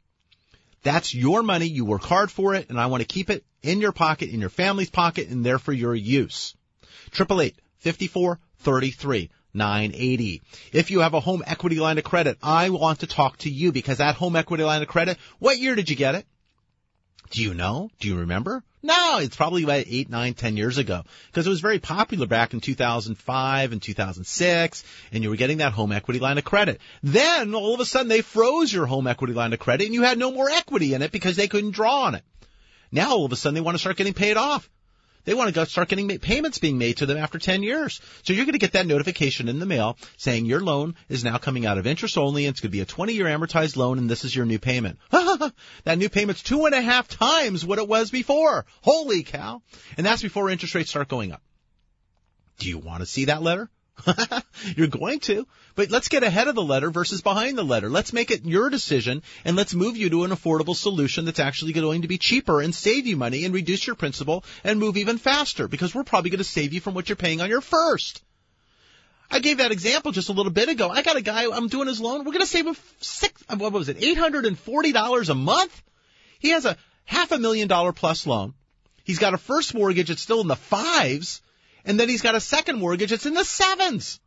That's 0.85 1.15
your 1.15 1.43
money. 1.43 1.67
You 1.67 1.85
work 1.85 2.05
hard 2.05 2.31
for 2.31 2.55
it, 2.55 2.69
and 2.69 2.79
I 2.79 2.87
want 2.87 3.01
to 3.01 3.07
keep 3.07 3.31
it 3.31 3.45
in 3.63 3.81
your 3.81 3.93
pocket, 3.93 4.31
in 4.31 4.41
your 4.41 4.51
family's 4.51 4.91
pocket, 4.91 5.29
and 5.29 5.45
there 5.45 5.59
for 5.59 5.73
your 5.73 5.95
use. 5.95 6.55
Triple 7.11 7.41
eight 7.41 7.57
fifty 7.79 8.07
four 8.07 8.39
thirty 8.59 8.91
three. 8.91 9.31
980. 9.57 10.43
If 10.73 10.91
you 10.91 10.99
have 11.01 11.15
a 11.15 11.21
home 11.21 11.45
equity 11.47 11.77
line 11.77 11.97
of 11.97 12.03
credit, 12.03 12.39
I 12.43 12.71
want 12.71 13.01
to 13.01 13.07
talk 13.07 13.39
to 13.39 13.51
you 13.51 13.71
because 13.71 13.99
that 13.99 14.17
home 14.17 14.35
equity 14.35 14.65
line 14.65 14.83
of 14.83 14.89
credit, 14.89 15.17
what 15.39 15.59
year 15.59 15.77
did 15.77 15.89
you 15.89 15.95
get 15.95 16.17
it? 16.17 16.27
Do 17.35 17.43
you 17.43 17.53
know? 17.53 17.91
Do 17.99 18.07
you 18.07 18.19
remember? 18.19 18.63
No, 18.81 19.19
it's 19.19 19.35
probably 19.35 19.65
about 19.65 19.87
eight, 19.89 20.09
nine, 20.09 20.35
ten 20.35 20.57
years 20.57 20.79
ago 20.79 21.03
because 21.27 21.49
it 21.49 21.51
was 21.51 21.61
very 21.61 21.81
popular 21.81 22.29
back 22.29 22.55
in 22.55 22.61
2005 22.61 23.73
and 23.73 23.83
2006 23.83 24.85
and 25.11 25.25
you 25.25 25.31
were 25.31 25.37
getting 25.37 25.59
that 25.59 25.73
home 25.73 25.91
equity 25.91 26.21
line 26.21 26.39
of 26.39 26.45
credit. 26.45 26.81
Then 27.03 27.57
all 27.57 27.75
of 27.75 27.81
a 27.81 27.85
sudden 27.85 28.07
they 28.07 28.21
froze 28.21 28.73
your 28.73 28.87
home 28.87 29.09
equity 29.09 29.33
line 29.33 29.53
of 29.53 29.59
credit 29.59 29.87
and 29.87 29.95
you 29.95 30.03
had 30.03 30.17
no 30.17 30.31
more 30.31 30.49
equity 30.49 30.95
in 30.95 31.03
it 31.03 31.11
because 31.11 31.35
they 31.35 31.49
couldn't 31.49 31.73
draw 31.73 32.03
on 32.03 32.15
it. 32.15 32.23
Now 32.93 33.11
all 33.11 33.25
of 33.25 33.33
a 33.33 33.37
sudden 33.37 33.57
they 33.57 33.61
want 33.61 33.75
to 33.75 33.81
start 33.81 33.97
getting 33.97 34.15
paid 34.15 34.37
off. 34.37 34.71
They 35.25 35.35
want 35.35 35.49
to 35.49 35.55
go 35.55 35.65
start 35.65 35.89
getting 35.89 36.09
payments 36.19 36.59
being 36.59 36.79
made 36.79 36.99
to 36.99 37.07
them 37.07 37.17
after 37.17 37.39
10 37.39 37.63
years. 37.63 38.01
So 38.23 38.33
you're 38.33 38.45
going 38.45 38.53
to 38.53 38.59
get 38.59 38.73
that 38.73 38.87
notification 38.87 39.49
in 39.49 39.59
the 39.59 39.67
mail 39.67 39.97
saying 40.17 40.47
your 40.47 40.61
loan 40.61 40.95
is 41.09 41.25
now 41.25 41.39
coming 41.39 41.67
out 41.67 41.79
of 41.79 41.87
interest 41.87 42.19
only. 42.19 42.47
And 42.47 42.55
it's 42.55 42.61
going 42.61 42.71
to 42.71 42.77
be 42.77 42.81
a 42.81 42.87
20 42.87 43.15
year 43.15 43.27
amortized 43.27 43.77
loan 43.77 43.99
and 43.99 44.09
this 44.09 44.25
is 44.25 44.35
your 44.35 44.47
new 44.47 44.59
payment. 44.59 44.99
that 45.11 45.99
new 45.99 46.09
payment's 46.09 46.43
two 46.43 46.67
and 46.67 46.75
a 46.75 46.83
half 46.83 47.09
times 47.09 47.65
what 47.65 47.79
it 47.79 47.89
was 47.89 48.11
before. 48.11 48.67
Holy 48.83 49.23
cow. 49.23 49.63
And 49.97 50.07
that's 50.07 50.23
before 50.23 50.51
interest 50.51 50.75
rates 50.75 50.91
start 50.91 51.09
going 51.09 51.33
up. 51.33 51.43
Do 52.59 52.69
you 52.69 52.79
want 52.79 53.01
to 53.01 53.07
see 53.07 53.27
that 53.27 53.43
letter? 53.43 53.71
You're 54.77 54.89
going 54.89 55.21
to, 55.21 55.47
but 55.75 55.91
let's 55.91 56.09
get 56.09 56.23
ahead 56.23 56.49
of 56.49 56.55
the 56.55 56.63
letter 56.63 56.91
versus 56.91 57.23
behind 57.23 57.57
the 57.57 57.65
letter. 57.65 57.89
Let's 57.89 58.13
make 58.13 58.31
it 58.31 58.45
your 58.45 58.71
decision 58.71 59.23
and 59.45 59.57
let's 59.57 59.75
move 59.75 59.97
you 59.97 60.11
to 60.11 60.25
an 60.25 60.31
affordable 60.31 60.77
solution 60.77 61.25
that's 61.25 61.41
actually 61.41 61.73
going 61.73 62.03
to 62.03 62.09
be 62.09 62.19
cheaper 62.19 62.61
and 62.61 62.75
save 62.75 63.07
you 63.07 63.17
money 63.17 63.45
and 63.45 63.55
reduce 63.55 63.87
your 63.87 63.97
principal 63.97 64.45
and 64.63 64.81
move 64.81 64.97
even 64.97 65.19
faster 65.19 65.69
because 65.69 65.95
we're 65.95 66.05
probably 66.05 66.31
going 66.31 66.39
to 66.39 66.45
save 66.45 66.73
you 66.73 66.81
from 66.81 66.95
what 66.95 67.09
you're 67.09 67.17
paying 67.17 67.41
on 67.41 67.49
your 67.49 67.61
first. 67.61 68.23
I 69.31 69.39
gave 69.39 69.59
that 69.59 69.73
example 69.73 70.13
just 70.13 70.29
a 70.29 70.33
little 70.33 70.53
bit 70.53 70.69
ago. 70.69 70.91
I 70.91 71.03
got 71.03 71.17
a 71.17 71.23
guy, 71.23 71.51
I'm 71.51 71.69
doing 71.69 71.89
his 71.89 72.01
loan. 72.01 72.21
We're 72.21 72.33
going 72.33 72.41
to 72.41 72.47
save 72.47 72.67
him 72.67 72.77
six, 73.01 73.43
what 73.49 73.73
was 73.73 73.89
it, 73.89 73.99
$840 73.99 75.29
a 75.29 75.35
month? 75.35 75.83
He 76.39 76.51
has 76.51 76.67
a 76.67 76.77
half 77.05 77.33
a 77.33 77.39
million 77.39 77.69
dollar 77.69 77.93
plus 77.93 78.27
loan. 78.27 78.55
He's 79.05 79.19
got 79.19 79.35
a 79.35 79.39
first 79.39 79.75
mortgage. 79.75 80.11
It's 80.11 80.23
still 80.23 80.41
in 80.41 80.49
the 80.49 80.57
fives 80.57 81.43
and 81.85 81.99
then 81.99 82.09
he's 82.09 82.23
got 82.23 82.35
a 82.35 82.41
second 82.41 82.79
mortgage. 82.79 83.13
It's 83.13 83.27
in 83.27 83.35
the 83.35 83.45
sevens. 83.45 84.21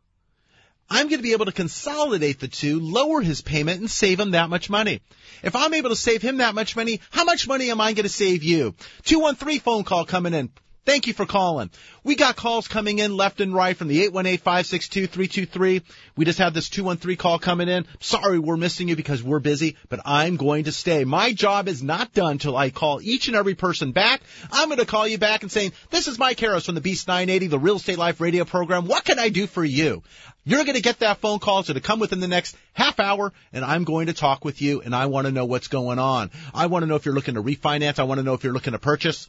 I'm 0.90 1.08
going 1.08 1.18
to 1.18 1.22
be 1.22 1.32
able 1.32 1.46
to 1.46 1.52
consolidate 1.52 2.40
the 2.40 2.48
two, 2.48 2.80
lower 2.80 3.20
his 3.20 3.42
payment, 3.42 3.80
and 3.80 3.90
save 3.90 4.18
him 4.18 4.30
that 4.30 4.48
much 4.48 4.70
money. 4.70 5.02
If 5.42 5.54
I'm 5.54 5.74
able 5.74 5.90
to 5.90 5.96
save 5.96 6.22
him 6.22 6.38
that 6.38 6.54
much 6.54 6.76
money, 6.76 7.00
how 7.10 7.24
much 7.24 7.46
money 7.46 7.70
am 7.70 7.80
I 7.80 7.92
going 7.92 8.04
to 8.04 8.08
save 8.08 8.42
you? 8.42 8.74
213 9.04 9.60
phone 9.60 9.84
call 9.84 10.06
coming 10.06 10.32
in. 10.32 10.50
Thank 10.84 11.06
you 11.06 11.12
for 11.12 11.26
calling. 11.26 11.70
We 12.02 12.14
got 12.14 12.36
calls 12.36 12.66
coming 12.66 12.98
in 12.98 13.14
left 13.14 13.42
and 13.42 13.52
right 13.52 13.76
from 13.76 13.88
the 13.88 14.08
818-562-323. 14.08 15.82
We 16.16 16.24
just 16.24 16.38
had 16.38 16.54
this 16.54 16.70
213 16.70 17.16
call 17.18 17.38
coming 17.38 17.68
in. 17.68 17.84
Sorry 18.00 18.38
we're 18.38 18.56
missing 18.56 18.88
you 18.88 18.96
because 18.96 19.22
we're 19.22 19.38
busy, 19.38 19.76
but 19.90 20.00
I'm 20.06 20.36
going 20.36 20.64
to 20.64 20.72
stay. 20.72 21.04
My 21.04 21.32
job 21.34 21.68
is 21.68 21.82
not 21.82 22.14
done 22.14 22.38
till 22.38 22.56
I 22.56 22.70
call 22.70 23.02
each 23.02 23.28
and 23.28 23.36
every 23.36 23.54
person 23.54 23.92
back. 23.92 24.22
I'm 24.50 24.68
going 24.68 24.78
to 24.78 24.86
call 24.86 25.06
you 25.06 25.18
back 25.18 25.42
and 25.42 25.52
saying, 25.52 25.72
this 25.90 26.08
is 26.08 26.18
Mike 26.18 26.40
Harris 26.40 26.64
from 26.64 26.74
the 26.74 26.80
Beast 26.80 27.06
980, 27.06 27.48
the 27.48 27.58
Real 27.58 27.76
Estate 27.76 27.98
Life 27.98 28.20
radio 28.20 28.46
program. 28.46 28.86
What 28.86 29.04
can 29.04 29.18
I 29.18 29.28
do 29.28 29.46
for 29.46 29.64
you? 29.64 30.02
You're 30.44 30.64
going 30.64 30.76
to 30.76 30.82
get 30.82 31.00
that 31.00 31.18
phone 31.18 31.38
call. 31.38 31.58
It's 31.58 31.68
going 31.68 31.74
to 31.74 31.86
come 31.86 32.00
within 32.00 32.20
the 32.20 32.28
next 32.28 32.56
half 32.72 32.98
hour 32.98 33.34
and 33.52 33.62
I'm 33.62 33.84
going 33.84 34.06
to 34.06 34.14
talk 34.14 34.42
with 34.42 34.62
you 34.62 34.80
and 34.80 34.94
I 34.94 35.04
want 35.04 35.26
to 35.26 35.32
know 35.32 35.44
what's 35.44 35.68
going 35.68 35.98
on. 35.98 36.30
I 36.54 36.66
want 36.66 36.82
to 36.84 36.86
know 36.86 36.94
if 36.94 37.04
you're 37.04 37.14
looking 37.14 37.34
to 37.34 37.42
refinance. 37.42 37.98
I 37.98 38.04
want 38.04 38.20
to 38.20 38.24
know 38.24 38.32
if 38.32 38.42
you're 38.42 38.54
looking 38.54 38.72
to 38.72 38.78
purchase. 38.78 39.28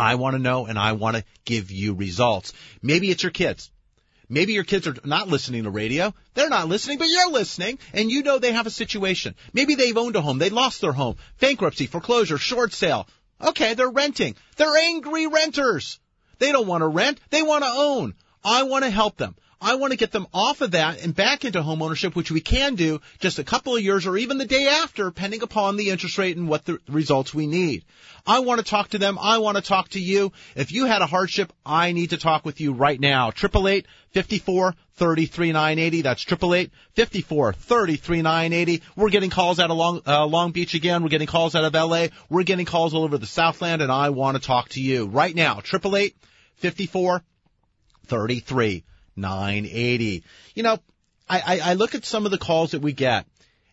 I 0.00 0.14
want 0.14 0.34
to 0.34 0.42
know 0.42 0.66
and 0.66 0.78
I 0.78 0.92
want 0.92 1.16
to 1.16 1.24
give 1.44 1.70
you 1.70 1.94
results. 1.94 2.52
Maybe 2.82 3.10
it's 3.10 3.22
your 3.22 3.32
kids. 3.32 3.70
Maybe 4.28 4.52
your 4.52 4.64
kids 4.64 4.86
are 4.86 4.94
not 5.04 5.28
listening 5.28 5.64
to 5.64 5.70
radio. 5.70 6.14
They're 6.34 6.48
not 6.48 6.68
listening, 6.68 6.98
but 6.98 7.08
you're 7.08 7.30
listening 7.30 7.78
and 7.92 8.10
you 8.10 8.22
know 8.22 8.38
they 8.38 8.52
have 8.52 8.66
a 8.66 8.70
situation. 8.70 9.34
Maybe 9.52 9.74
they've 9.74 9.96
owned 9.96 10.16
a 10.16 10.20
home. 10.20 10.38
They 10.38 10.50
lost 10.50 10.80
their 10.80 10.92
home. 10.92 11.16
Bankruptcy, 11.40 11.86
foreclosure, 11.86 12.38
short 12.38 12.72
sale. 12.72 13.08
Okay, 13.40 13.74
they're 13.74 13.90
renting. 13.90 14.36
They're 14.56 14.76
angry 14.76 15.26
renters. 15.26 15.98
They 16.38 16.52
don't 16.52 16.66
want 16.66 16.82
to 16.82 16.88
rent. 16.88 17.20
They 17.30 17.42
want 17.42 17.64
to 17.64 17.70
own. 17.70 18.14
I 18.42 18.62
want 18.62 18.84
to 18.84 18.90
help 18.90 19.16
them. 19.16 19.34
I 19.62 19.74
want 19.74 19.90
to 19.90 19.98
get 19.98 20.10
them 20.10 20.26
off 20.32 20.62
of 20.62 20.70
that 20.70 21.04
and 21.04 21.14
back 21.14 21.44
into 21.44 21.62
home 21.62 21.82
ownership, 21.82 22.16
which 22.16 22.30
we 22.30 22.40
can 22.40 22.76
do 22.76 23.02
just 23.18 23.38
a 23.38 23.44
couple 23.44 23.76
of 23.76 23.82
years 23.82 24.06
or 24.06 24.16
even 24.16 24.38
the 24.38 24.46
day 24.46 24.66
after, 24.66 25.04
depending 25.04 25.42
upon 25.42 25.76
the 25.76 25.90
interest 25.90 26.16
rate 26.16 26.38
and 26.38 26.48
what 26.48 26.64
the 26.64 26.78
results 26.88 27.34
we 27.34 27.46
need. 27.46 27.84
I 28.26 28.38
want 28.38 28.60
to 28.60 28.64
talk 28.64 28.88
to 28.90 28.98
them. 28.98 29.18
I 29.20 29.38
want 29.38 29.58
to 29.58 29.62
talk 29.62 29.90
to 29.90 30.00
you. 30.00 30.32
If 30.56 30.72
you 30.72 30.86
had 30.86 31.02
a 31.02 31.06
hardship, 31.06 31.52
I 31.64 31.92
need 31.92 32.10
to 32.10 32.16
talk 32.16 32.46
with 32.46 32.60
you 32.60 32.72
right 32.72 32.98
now. 32.98 33.32
Triple 33.32 33.68
eight 33.68 33.86
fifty 34.12 34.38
four 34.38 34.74
thirty 34.94 35.26
three 35.26 35.52
nine 35.52 35.78
eighty. 35.78 36.00
That's 36.00 36.22
triple 36.22 36.54
eight 36.54 36.70
fifty 36.94 37.20
four 37.20 37.52
thirty 37.52 37.96
three 37.96 38.22
nine 38.22 38.54
eighty. 38.54 38.82
We're 38.96 39.10
getting 39.10 39.30
calls 39.30 39.60
out 39.60 39.70
of 39.70 39.76
Long 39.76 40.00
uh, 40.06 40.26
Long 40.26 40.52
Beach 40.52 40.72
again. 40.72 41.02
We're 41.02 41.10
getting 41.10 41.26
calls 41.26 41.54
out 41.54 41.64
of 41.64 41.74
L.A. 41.74 42.10
We're 42.30 42.44
getting 42.44 42.64
calls 42.66 42.94
all 42.94 43.04
over 43.04 43.18
the 43.18 43.26
Southland, 43.26 43.82
and 43.82 43.92
I 43.92 44.08
want 44.08 44.38
to 44.38 44.42
talk 44.42 44.70
to 44.70 44.80
you 44.80 45.06
right 45.06 45.34
now. 45.34 45.60
Triple 45.60 45.96
eight 45.96 46.16
fifty 46.56 46.86
four 46.86 47.22
thirty 48.06 48.40
three 48.40 48.84
980. 49.20 50.24
You 50.54 50.62
know, 50.62 50.78
I, 51.28 51.40
I, 51.40 51.70
I 51.70 51.74
look 51.74 51.94
at 51.94 52.04
some 52.04 52.24
of 52.24 52.30
the 52.30 52.38
calls 52.38 52.72
that 52.72 52.82
we 52.82 52.92
get 52.92 53.26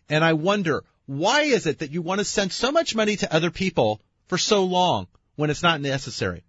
and 0.08 0.24
I 0.24 0.34
wonder, 0.34 0.84
why 1.06 1.42
is 1.42 1.66
it 1.66 1.80
that 1.80 1.90
you 1.90 2.02
want 2.02 2.20
to 2.20 2.24
send 2.24 2.52
so 2.52 2.70
much 2.70 2.94
money 2.94 3.16
to 3.16 3.34
other 3.34 3.50
people 3.50 4.00
for 4.26 4.38
so 4.38 4.64
long 4.64 5.06
when 5.36 5.50
it's 5.50 5.62
not 5.62 5.80
necessary? 5.80 6.44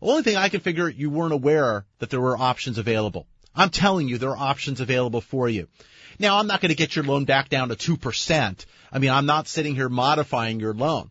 The 0.00 0.06
only 0.06 0.22
thing 0.22 0.36
I 0.36 0.48
can 0.48 0.60
figure, 0.60 0.88
you 0.88 1.10
weren't 1.10 1.32
aware 1.32 1.86
that 1.98 2.10
there 2.10 2.20
were 2.20 2.36
options 2.36 2.78
available. 2.78 3.26
I'm 3.54 3.70
telling 3.70 4.08
you, 4.08 4.18
there 4.18 4.30
are 4.30 4.36
options 4.36 4.80
available 4.80 5.20
for 5.20 5.48
you. 5.48 5.68
Now, 6.18 6.38
I'm 6.38 6.46
not 6.46 6.60
going 6.60 6.70
to 6.70 6.76
get 6.76 6.94
your 6.94 7.04
loan 7.04 7.24
back 7.24 7.48
down 7.48 7.68
to 7.68 7.76
2%. 7.76 8.66
I 8.92 8.98
mean, 8.98 9.10
I'm 9.10 9.26
not 9.26 9.48
sitting 9.48 9.74
here 9.74 9.88
modifying 9.88 10.60
your 10.60 10.74
loan. 10.74 11.10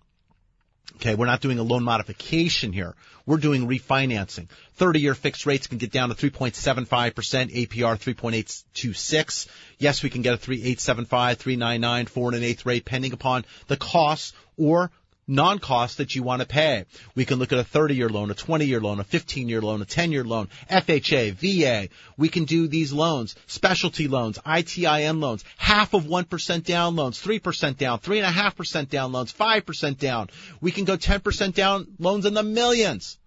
Okay, 1.04 1.16
we're 1.16 1.26
not 1.26 1.42
doing 1.42 1.60
a 1.60 1.64
loan 1.64 1.84
modification 1.84 2.72
here. 2.72 2.96
We're 3.26 3.36
doing 3.36 3.68
refinancing. 3.68 4.48
30 4.76 5.02
year 5.02 5.16
fixed 5.16 5.46
rates 5.46 5.68
can 5.68 5.78
get 5.78 5.92
down 5.92 6.08
to 6.08 6.16
3.75%, 6.16 7.14
APR 7.14 7.98
3.826. 7.98 9.48
Yes, 9.80 10.02
we 10.02 10.10
can 10.10 10.22
get 10.22 10.34
a 10.34 10.38
3.875, 10.38 11.08
3.99, 11.08 12.08
four 12.08 12.30
and 12.30 12.38
an 12.38 12.44
eighth 12.46 12.66
rate, 12.66 12.86
depending 12.86 13.12
upon 13.12 13.44
the 13.68 13.76
costs 13.76 14.32
or 14.58 14.92
non-cost 15.28 15.98
that 15.98 16.16
you 16.16 16.24
want 16.24 16.42
to 16.42 16.48
pay. 16.48 16.86
We 17.16 17.26
can 17.26 17.40
look 17.40 17.52
at 17.52 17.60
a 17.60 17.64
30-year 17.64 18.10
loan, 18.10 18.32
a 18.32 18.36
20-year 18.36 18.82
loan, 18.82 19.00
a 19.00 19.04
15-year 19.04 19.62
loan, 19.62 19.82
a 19.82 19.86
10-year 19.86 20.24
loan, 20.24 20.50
FHA, 20.70 21.34
VA. 21.34 21.90
We 22.18 22.30
can 22.30 22.46
do 22.46 22.68
these 22.68 22.92
loans, 22.92 23.36
specialty 23.48 24.08
loans, 24.08 24.38
ITIN 24.46 25.20
loans, 25.20 25.44
half 25.58 25.94
of 25.94 26.06
1% 26.06 26.64
down 26.64 26.96
loans, 26.96 27.22
3% 27.22 27.78
down, 27.78 28.00
3.5% 28.00 28.90
down 28.90 29.12
loans, 29.12 29.34
5% 29.34 29.98
down. 29.98 30.30
We 30.62 30.72
can 30.72 30.86
go 30.86 30.98
10% 30.98 31.54
down 31.54 31.88
loans 32.00 32.26
in 32.26 32.34
the 32.34 32.44
millions. 32.44 33.18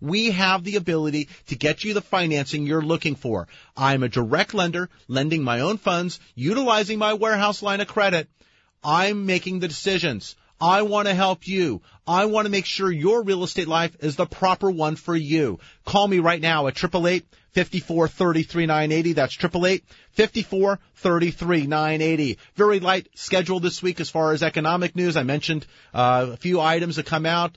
We 0.00 0.30
have 0.30 0.64
the 0.64 0.76
ability 0.76 1.28
to 1.48 1.56
get 1.56 1.84
you 1.84 1.92
the 1.92 2.00
financing 2.00 2.66
you're 2.66 2.80
looking 2.80 3.16
for. 3.16 3.48
I'm 3.76 4.02
a 4.02 4.08
direct 4.08 4.54
lender, 4.54 4.88
lending 5.08 5.42
my 5.42 5.60
own 5.60 5.76
funds, 5.76 6.20
utilizing 6.34 6.98
my 6.98 7.14
warehouse 7.14 7.62
line 7.62 7.82
of 7.82 7.88
credit. 7.88 8.28
I'm 8.82 9.26
making 9.26 9.60
the 9.60 9.68
decisions. 9.68 10.36
I 10.60 10.82
want 10.82 11.08
to 11.08 11.14
help 11.14 11.48
you. 11.48 11.80
I 12.06 12.26
want 12.26 12.46
to 12.46 12.50
make 12.50 12.66
sure 12.66 12.90
your 12.90 13.22
real 13.22 13.44
estate 13.44 13.68
life 13.68 13.96
is 14.00 14.16
the 14.16 14.26
proper 14.26 14.70
one 14.70 14.96
for 14.96 15.16
you. 15.16 15.58
Call 15.84 16.06
me 16.06 16.18
right 16.18 16.40
now 16.40 16.66
at 16.66 16.76
888 16.76 17.24
54 17.52 18.08
33 18.08 18.66
980. 18.66 19.12
That's 19.14 19.36
888 19.36 19.84
54 20.12 20.78
33 20.96 21.66
980. 21.66 22.38
Very 22.54 22.80
light 22.80 23.08
schedule 23.14 23.60
this 23.60 23.82
week 23.82 24.00
as 24.00 24.10
far 24.10 24.32
as 24.32 24.42
economic 24.42 24.94
news. 24.94 25.16
I 25.16 25.22
mentioned 25.22 25.66
uh, 25.94 26.30
a 26.32 26.36
few 26.36 26.60
items 26.60 26.96
that 26.96 27.06
come 27.06 27.26
out 27.26 27.56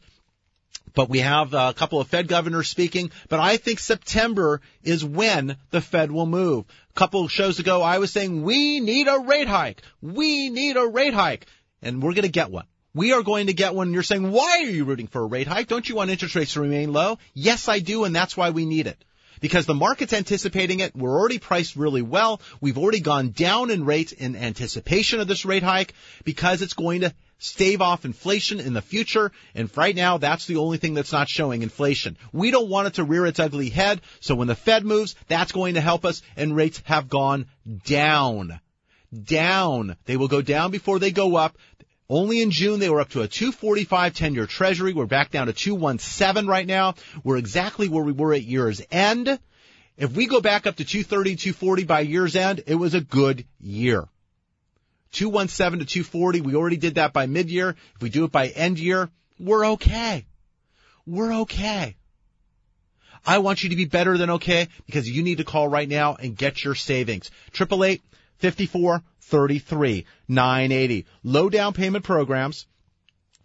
but 0.96 1.10
we 1.10 1.20
have 1.20 1.54
a 1.54 1.74
couple 1.74 2.00
of 2.00 2.08
Fed 2.08 2.28
governors 2.28 2.68
speaking. 2.68 3.12
But 3.30 3.40
I 3.40 3.58
think 3.58 3.80
September 3.80 4.62
is 4.84 5.04
when 5.04 5.58
the 5.72 5.82
Fed 5.82 6.12
will 6.12 6.26
move. 6.26 6.66
A 6.92 6.94
couple 6.94 7.24
of 7.24 7.32
shows 7.32 7.60
ago, 7.60 7.82
I 7.82 7.98
was 7.98 8.12
saying 8.12 8.44
we 8.44 8.80
need 8.80 9.08
a 9.08 9.20
rate 9.20 9.48
hike. 9.48 9.82
We 10.02 10.50
need 10.50 10.78
a 10.78 10.86
rate 10.86 11.14
hike. 11.14 11.48
And 11.82 12.02
we're 12.02 12.14
going 12.14 12.24
to 12.24 12.30
get 12.30 12.52
one. 12.52 12.66
We 12.96 13.14
are 13.14 13.24
going 13.24 13.48
to 13.48 13.54
get 13.54 13.74
one. 13.74 13.94
You're 13.94 14.04
saying, 14.04 14.32
why 14.32 14.60
are 14.60 14.70
you 14.70 14.86
rooting 14.86 15.08
for 15.08 15.22
a 15.22 15.26
rate 15.26 15.48
hike? 15.48 15.68
Don't 15.68 15.88
you 15.88 15.96
want 15.96 16.12
interest 16.12 16.36
rates 16.36 16.54
to 16.54 16.62
remain 16.62 16.94
low? 16.94 17.18
Yes, 17.34 17.68
I 17.68 17.80
do. 17.80 18.04
And 18.04 18.16
that's 18.16 18.38
why 18.38 18.52
we 18.52 18.66
need 18.66 18.86
it. 18.88 19.04
Because 19.42 19.66
the 19.66 19.74
market's 19.74 20.14
anticipating 20.14 20.80
it. 20.80 20.96
We're 20.96 21.18
already 21.18 21.40
priced 21.40 21.76
really 21.76 22.04
well. 22.04 22.40
We've 22.62 22.78
already 22.78 23.02
gone 23.02 23.32
down 23.32 23.72
in 23.72 23.84
rates 23.84 24.12
in 24.12 24.36
anticipation 24.36 25.20
of 25.20 25.28
this 25.28 25.44
rate 25.44 25.64
hike 25.64 25.94
because 26.24 26.62
it's 26.62 26.76
going 26.76 27.02
to 27.02 27.14
stave 27.40 27.82
off 27.82 28.06
inflation 28.06 28.62
in 28.62 28.74
the 28.74 28.82
future. 28.82 29.32
And 29.54 29.76
right 29.76 29.96
now, 29.96 30.18
that's 30.18 30.46
the 30.46 30.58
only 30.58 30.78
thing 30.78 30.94
that's 30.94 31.12
not 31.12 31.28
showing 31.28 31.62
inflation. 31.62 32.16
We 32.32 32.52
don't 32.52 32.70
want 32.70 32.88
it 32.88 32.94
to 32.94 33.04
rear 33.04 33.26
its 33.26 33.40
ugly 33.40 33.70
head. 33.70 34.02
So 34.22 34.36
when 34.36 34.48
the 34.48 34.56
Fed 34.56 34.86
moves, 34.86 35.16
that's 35.28 35.52
going 35.52 35.74
to 35.74 35.82
help 35.82 36.06
us 36.06 36.22
and 36.38 36.56
rates 36.56 36.82
have 36.86 37.10
gone 37.10 37.48
down. 37.86 38.62
Down. 39.26 39.98
They 40.06 40.16
will 40.16 40.30
go 40.30 40.42
down 40.42 40.72
before 40.72 41.00
they 41.00 41.12
go 41.12 41.36
up. 41.36 41.58
Only 42.14 42.44
in 42.44 42.52
June 42.52 42.80
they 42.80 42.92
were 42.92 43.02
up 43.02 43.10
to 43.10 43.24
a 43.24 43.28
245 43.28 44.14
10-year 44.14 44.46
treasury. 44.46 44.94
We're 44.94 45.08
back 45.08 45.32
down 45.32 45.48
to 45.48 45.54
217 45.54 46.46
right 46.46 46.68
now. 46.68 46.94
We're 47.24 47.38
exactly 47.38 47.88
where 47.88 48.04
we 48.04 48.12
were 48.12 48.36
at 48.36 48.44
year's 48.44 48.84
end. 48.92 49.40
If 49.98 50.12
we 50.12 50.28
go 50.28 50.40
back 50.40 50.68
up 50.68 50.76
to 50.76 50.86
230, 50.86 51.38
240 51.38 51.86
by 51.86 52.02
year's 52.02 52.36
end, 52.36 52.66
it 52.68 52.76
was 52.76 52.94
a 52.94 53.02
good 53.02 53.48
year. 53.60 54.08
217 55.14 55.80
to 55.80 55.92
240, 55.92 56.42
we 56.42 56.54
already 56.54 56.78
did 56.78 56.96
that 56.96 57.14
by 57.14 57.26
mid-year. 57.26 57.76
If 57.96 58.02
we 58.04 58.12
do 58.12 58.26
it 58.26 58.32
by 58.32 58.50
end 58.50 58.78
year, 58.78 59.10
we're 59.40 59.66
okay. 59.70 60.28
We're 61.08 61.34
okay. 61.42 61.96
I 63.26 63.40
want 63.40 63.64
you 63.64 63.70
to 63.70 63.76
be 63.76 63.86
better 63.86 64.20
than 64.20 64.30
okay 64.30 64.68
because 64.86 65.10
you 65.10 65.24
need 65.24 65.40
to 65.40 65.46
call 65.46 65.68
right 65.68 65.90
now 65.90 66.14
and 66.14 66.38
get 66.38 66.64
your 66.64 66.76
savings. 66.76 67.32
888 67.56 68.04
54 68.04 68.13
33 68.52 70.06
980. 70.28 71.06
Low 71.24 71.50
down 71.50 71.74
payment 71.74 72.04
programs. 72.04 72.68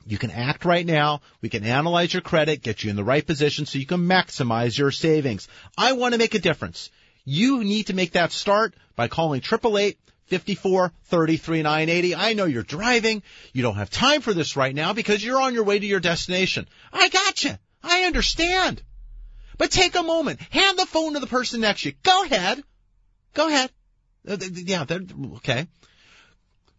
You 0.06 0.18
can 0.18 0.30
act 0.30 0.64
right 0.64 0.86
now. 0.86 1.20
We 1.42 1.48
can 1.48 1.64
analyze 1.64 2.12
your 2.14 2.22
credit, 2.22 2.62
get 2.62 2.82
you 2.82 2.90
in 2.90 2.96
the 2.96 3.04
right 3.04 3.26
position 3.26 3.66
so 3.66 3.78
you 3.78 3.86
can 3.86 4.08
maximize 4.08 4.76
your 4.76 4.90
savings. 4.90 5.48
I 5.76 5.92
want 5.92 6.14
to 6.14 6.18
make 6.18 6.34
a 6.34 6.38
difference. 6.38 6.90
You 7.24 7.62
need 7.62 7.88
to 7.88 7.94
make 7.94 8.12
that 8.12 8.32
start 8.32 8.74
by 8.96 9.08
calling 9.08 9.40
888 9.40 9.98
54 10.26 10.92
33 11.04 11.62
980. 11.62 12.14
I 12.14 12.32
know 12.32 12.46
you're 12.46 12.62
driving. 12.62 13.22
You 13.52 13.62
don't 13.62 13.76
have 13.76 13.90
time 13.90 14.22
for 14.22 14.32
this 14.32 14.56
right 14.56 14.74
now 14.74 14.94
because 14.94 15.22
you're 15.22 15.40
on 15.40 15.54
your 15.54 15.64
way 15.64 15.78
to 15.78 15.86
your 15.86 16.00
destination. 16.00 16.68
I 16.92 17.08
got 17.08 17.44
you. 17.44 17.58
I 17.82 18.04
understand. 18.04 18.82
But 19.58 19.70
take 19.70 19.94
a 19.94 20.02
moment. 20.02 20.40
Hand 20.50 20.78
the 20.78 20.86
phone 20.86 21.14
to 21.14 21.20
the 21.20 21.26
person 21.26 21.60
next 21.60 21.82
to 21.82 21.90
you. 21.90 21.94
Go 22.02 22.24
ahead. 22.24 22.62
Go 23.34 23.48
ahead. 23.48 23.70
Uh, 24.28 24.36
yeah, 24.52 24.84
okay. 25.36 25.66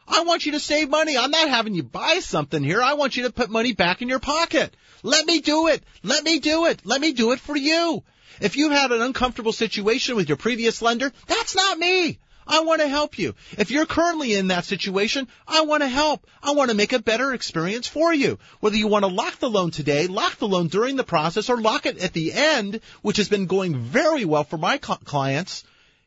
I 0.07 0.23
want 0.23 0.45
you 0.45 0.51
to 0.53 0.59
save 0.59 0.89
money. 0.89 1.17
I'm 1.17 1.31
not 1.31 1.49
having 1.49 1.73
you 1.73 1.83
buy 1.83 2.19
something 2.19 2.63
here. 2.63 2.81
I 2.81 2.93
want 2.93 3.17
you 3.17 3.23
to 3.23 3.31
put 3.31 3.49
money 3.49 3.73
back 3.73 4.01
in 4.01 4.09
your 4.09 4.19
pocket. 4.19 4.75
Let 5.01 5.25
me 5.25 5.41
do 5.41 5.67
it. 5.67 5.83
Let 6.03 6.23
me 6.23 6.39
do 6.39 6.65
it. 6.65 6.85
Let 6.85 7.01
me 7.01 7.13
do 7.13 7.31
it 7.31 7.39
for 7.39 7.55
you. 7.55 8.03
If 8.39 8.55
you've 8.55 8.71
had 8.71 8.91
an 8.91 9.01
uncomfortable 9.01 9.53
situation 9.53 10.15
with 10.15 10.27
your 10.27 10.37
previous 10.37 10.81
lender, 10.81 11.11
that's 11.27 11.55
not 11.55 11.77
me. 11.77 12.19
I 12.47 12.61
want 12.61 12.81
to 12.81 12.87
help 12.87 13.17
you. 13.17 13.35
If 13.57 13.71
you're 13.71 13.85
currently 13.85 14.33
in 14.33 14.47
that 14.47 14.65
situation, 14.65 15.27
I 15.47 15.61
want 15.61 15.83
to 15.83 15.87
help. 15.87 16.25
I 16.41 16.51
want 16.51 16.71
to 16.71 16.77
make 16.77 16.93
a 16.93 16.99
better 16.99 17.33
experience 17.33 17.87
for 17.87 18.13
you. 18.13 18.39
Whether 18.59 18.77
you 18.77 18.87
want 18.87 19.03
to 19.03 19.11
lock 19.11 19.39
the 19.39 19.49
loan 19.49 19.71
today, 19.71 20.07
lock 20.07 20.37
the 20.37 20.47
loan 20.47 20.67
during 20.67 20.95
the 20.95 21.03
process, 21.03 21.49
or 21.49 21.59
lock 21.59 21.85
it 21.85 21.97
at 21.97 22.13
the 22.13 22.33
end, 22.33 22.81
which 23.01 23.17
has 23.17 23.29
been 23.29 23.45
going 23.45 23.75
very 23.75 24.25
well 24.25 24.43
for 24.43 24.57
my 24.57 24.77
clients, 24.77 25.63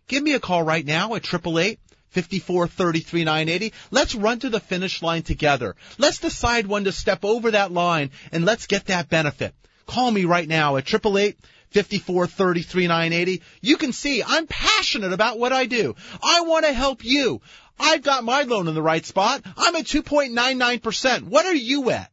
give 0.08 0.22
me 0.22 0.34
a 0.34 0.40
call 0.40 0.62
right 0.62 0.84
now 0.84 1.14
at 1.14 1.24
888 1.26 1.78
54 2.10 2.68
33 2.68 3.24
980. 3.24 3.72
Let's 3.90 4.14
run 4.14 4.38
to 4.40 4.48
the 4.48 4.60
finish 4.60 5.02
line 5.02 5.22
together. 5.22 5.76
Let's 5.98 6.18
decide 6.18 6.66
when 6.66 6.84
to 6.84 6.92
step 6.92 7.24
over 7.24 7.50
that 7.50 7.72
line 7.72 8.10
and 8.32 8.44
let's 8.44 8.66
get 8.66 8.86
that 8.86 9.08
benefit. 9.08 9.54
Call 9.86 10.10
me 10.10 10.24
right 10.24 10.48
now 10.48 10.76
at 10.76 10.88
888 10.88 11.36
54 11.36 11.55
33 11.82 12.86
980. 12.86 13.42
You 13.60 13.76
can 13.76 13.92
see 13.92 14.22
I'm 14.22 14.46
passionate 14.46 15.12
about 15.12 15.38
what 15.38 15.52
I 15.52 15.66
do. 15.66 15.94
I 16.22 16.42
want 16.42 16.64
to 16.64 16.72
help 16.72 17.04
you. 17.04 17.40
I've 17.78 18.02
got 18.02 18.24
my 18.24 18.42
loan 18.42 18.68
in 18.68 18.74
the 18.74 18.82
right 18.82 19.04
spot. 19.04 19.42
I'm 19.56 19.76
at 19.76 19.84
2.99%. 19.84 21.24
What 21.24 21.46
are 21.46 21.54
you 21.54 21.90
at? 21.90 22.10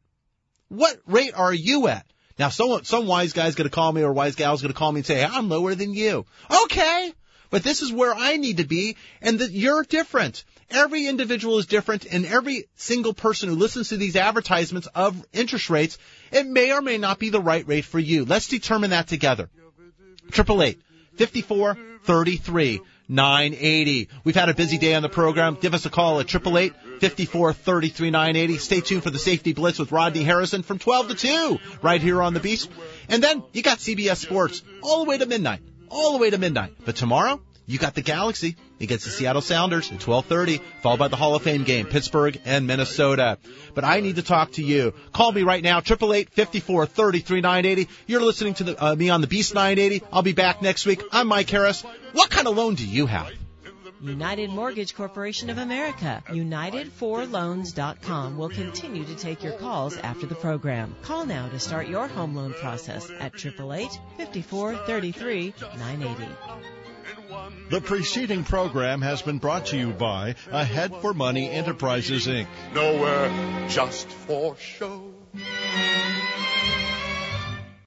What 0.67 0.99
rate 1.05 1.33
are 1.35 1.53
you 1.53 1.87
at? 1.87 2.05
Now, 2.37 2.49
some, 2.49 2.83
some 2.83 3.07
wise 3.07 3.33
guy's 3.33 3.55
going 3.55 3.69
to 3.69 3.75
call 3.75 3.91
me 3.91 4.01
or 4.01 4.11
wise 4.11 4.35
gal's 4.35 4.61
going 4.61 4.73
to 4.73 4.77
call 4.77 4.91
me 4.91 4.99
and 4.99 5.05
say, 5.05 5.23
I'm 5.23 5.49
lower 5.49 5.75
than 5.75 5.93
you. 5.93 6.25
Okay. 6.63 7.13
But 7.49 7.63
this 7.63 7.83
is 7.83 7.93
where 7.93 8.13
I 8.13 8.37
need 8.37 8.57
to 8.57 8.65
be 8.65 8.97
and 9.21 9.37
that 9.39 9.51
you're 9.51 9.83
different. 9.83 10.43
Every 10.71 11.05
individual 11.05 11.59
is 11.59 11.67
different 11.67 12.05
and 12.05 12.25
every 12.25 12.65
single 12.75 13.13
person 13.13 13.47
who 13.47 13.55
listens 13.55 13.89
to 13.89 13.97
these 13.97 14.15
advertisements 14.15 14.87
of 14.87 15.23
interest 15.31 15.69
rates, 15.69 15.99
it 16.33 16.47
may 16.47 16.73
or 16.73 16.81
may 16.81 16.97
not 16.97 17.19
be 17.19 17.29
the 17.29 17.41
right 17.41 17.67
rate 17.67 17.85
for 17.85 17.99
you. 17.99 18.25
Let's 18.25 18.47
determine 18.47 18.89
that 18.91 19.07
together. 19.07 19.49
Triple 20.31 20.63
eight 20.63 20.81
fifty 21.15 21.41
four 21.41 21.77
thirty 22.03 22.37
three. 22.37 22.81
980. 23.09 24.07
We've 24.23 24.35
had 24.35 24.47
a 24.49 24.53
busy 24.53 24.77
day 24.77 24.93
on 24.95 25.01
the 25.01 25.09
program. 25.09 25.57
Give 25.59 25.73
us 25.73 25.85
a 25.85 25.89
call 25.89 26.21
at 26.21 26.27
888-5433-980. 26.27 28.59
Stay 28.59 28.79
tuned 28.79 29.03
for 29.03 29.09
the 29.09 29.19
Safety 29.19 29.51
Blitz 29.53 29.77
with 29.77 29.91
Rodney 29.91 30.23
Harrison 30.23 30.63
from 30.63 30.79
12 30.79 31.09
to 31.09 31.15
2 31.15 31.59
right 31.81 32.01
here 32.01 32.21
on 32.21 32.33
the 32.33 32.39
Beast. 32.39 32.69
And 33.09 33.21
then 33.21 33.43
you 33.51 33.61
got 33.61 33.79
CBS 33.79 34.15
Sports 34.17 34.63
all 34.81 35.03
the 35.03 35.09
way 35.09 35.17
to 35.17 35.25
midnight. 35.25 35.59
All 35.89 36.13
the 36.13 36.19
way 36.19 36.29
to 36.29 36.37
midnight. 36.37 36.75
But 36.85 36.95
tomorrow, 36.95 37.41
you 37.65 37.79
got 37.79 37.95
the 37.95 38.01
Galaxy 38.01 38.57
against 38.81 39.05
the 39.05 39.11
Seattle 39.11 39.41
Sounders 39.41 39.89
at 39.91 39.99
12:30, 39.99 40.59
followed 40.81 40.99
by 40.99 41.07
the 41.07 41.15
Hall 41.15 41.35
of 41.35 41.43
Fame 41.43 41.63
game, 41.63 41.85
Pittsburgh 41.85 42.37
and 42.45 42.67
Minnesota. 42.67 43.37
But 43.73 43.85
I 43.85 44.01
need 44.01 44.17
to 44.17 44.23
talk 44.23 44.51
to 44.53 44.63
you. 44.63 44.93
Call 45.13 45.31
me 45.31 45.43
right 45.43 45.63
now, 45.63 45.79
888-5433-980. 45.79 47.87
You're 48.07 48.21
listening 48.21 48.55
to 48.55 48.65
the, 48.65 48.83
uh, 48.83 48.95
me 48.95 49.09
on 49.09 49.21
the 49.21 49.27
Beast 49.27 49.53
980. 49.53 50.03
I'll 50.11 50.21
be 50.21 50.33
back 50.33 50.61
next 50.61 50.85
week. 50.85 51.01
I'm 51.11 51.27
Mike 51.27 51.49
Harris. 51.49 51.83
What 52.11 52.29
kind 52.29 52.47
of 52.47 52.57
loan 52.57 52.75
do 52.75 52.85
you 52.85 53.05
have? 53.05 53.31
United 54.01 54.49
Mortgage 54.49 54.95
Corporation 54.95 55.49
of 55.49 55.57
America. 55.57 56.21
United4Loans.com 56.27 58.37
will 58.37 58.49
continue 58.49 59.05
to 59.05 59.15
take 59.15 59.41
your 59.41 59.53
calls 59.53 59.95
after 59.95 60.25
the 60.25 60.35
program. 60.35 60.93
Call 61.03 61.25
now 61.25 61.47
to 61.47 61.57
start 61.57 61.87
your 61.87 62.09
home 62.09 62.35
loan 62.35 62.53
process 62.53 63.09
at 63.21 63.31
888-5433-980. 63.35 66.27
The 67.69 67.81
preceding 67.81 68.43
program 68.43 69.01
has 69.01 69.21
been 69.21 69.39
brought 69.39 69.67
to 69.67 69.77
you 69.77 69.91
by 69.91 70.35
Ahead 70.51 70.93
for 71.01 71.13
Money 71.13 71.49
Enterprises, 71.49 72.27
Inc. 72.27 72.47
Nowhere 72.73 73.67
just 73.69 74.07
for 74.07 74.55
show. 74.57 75.13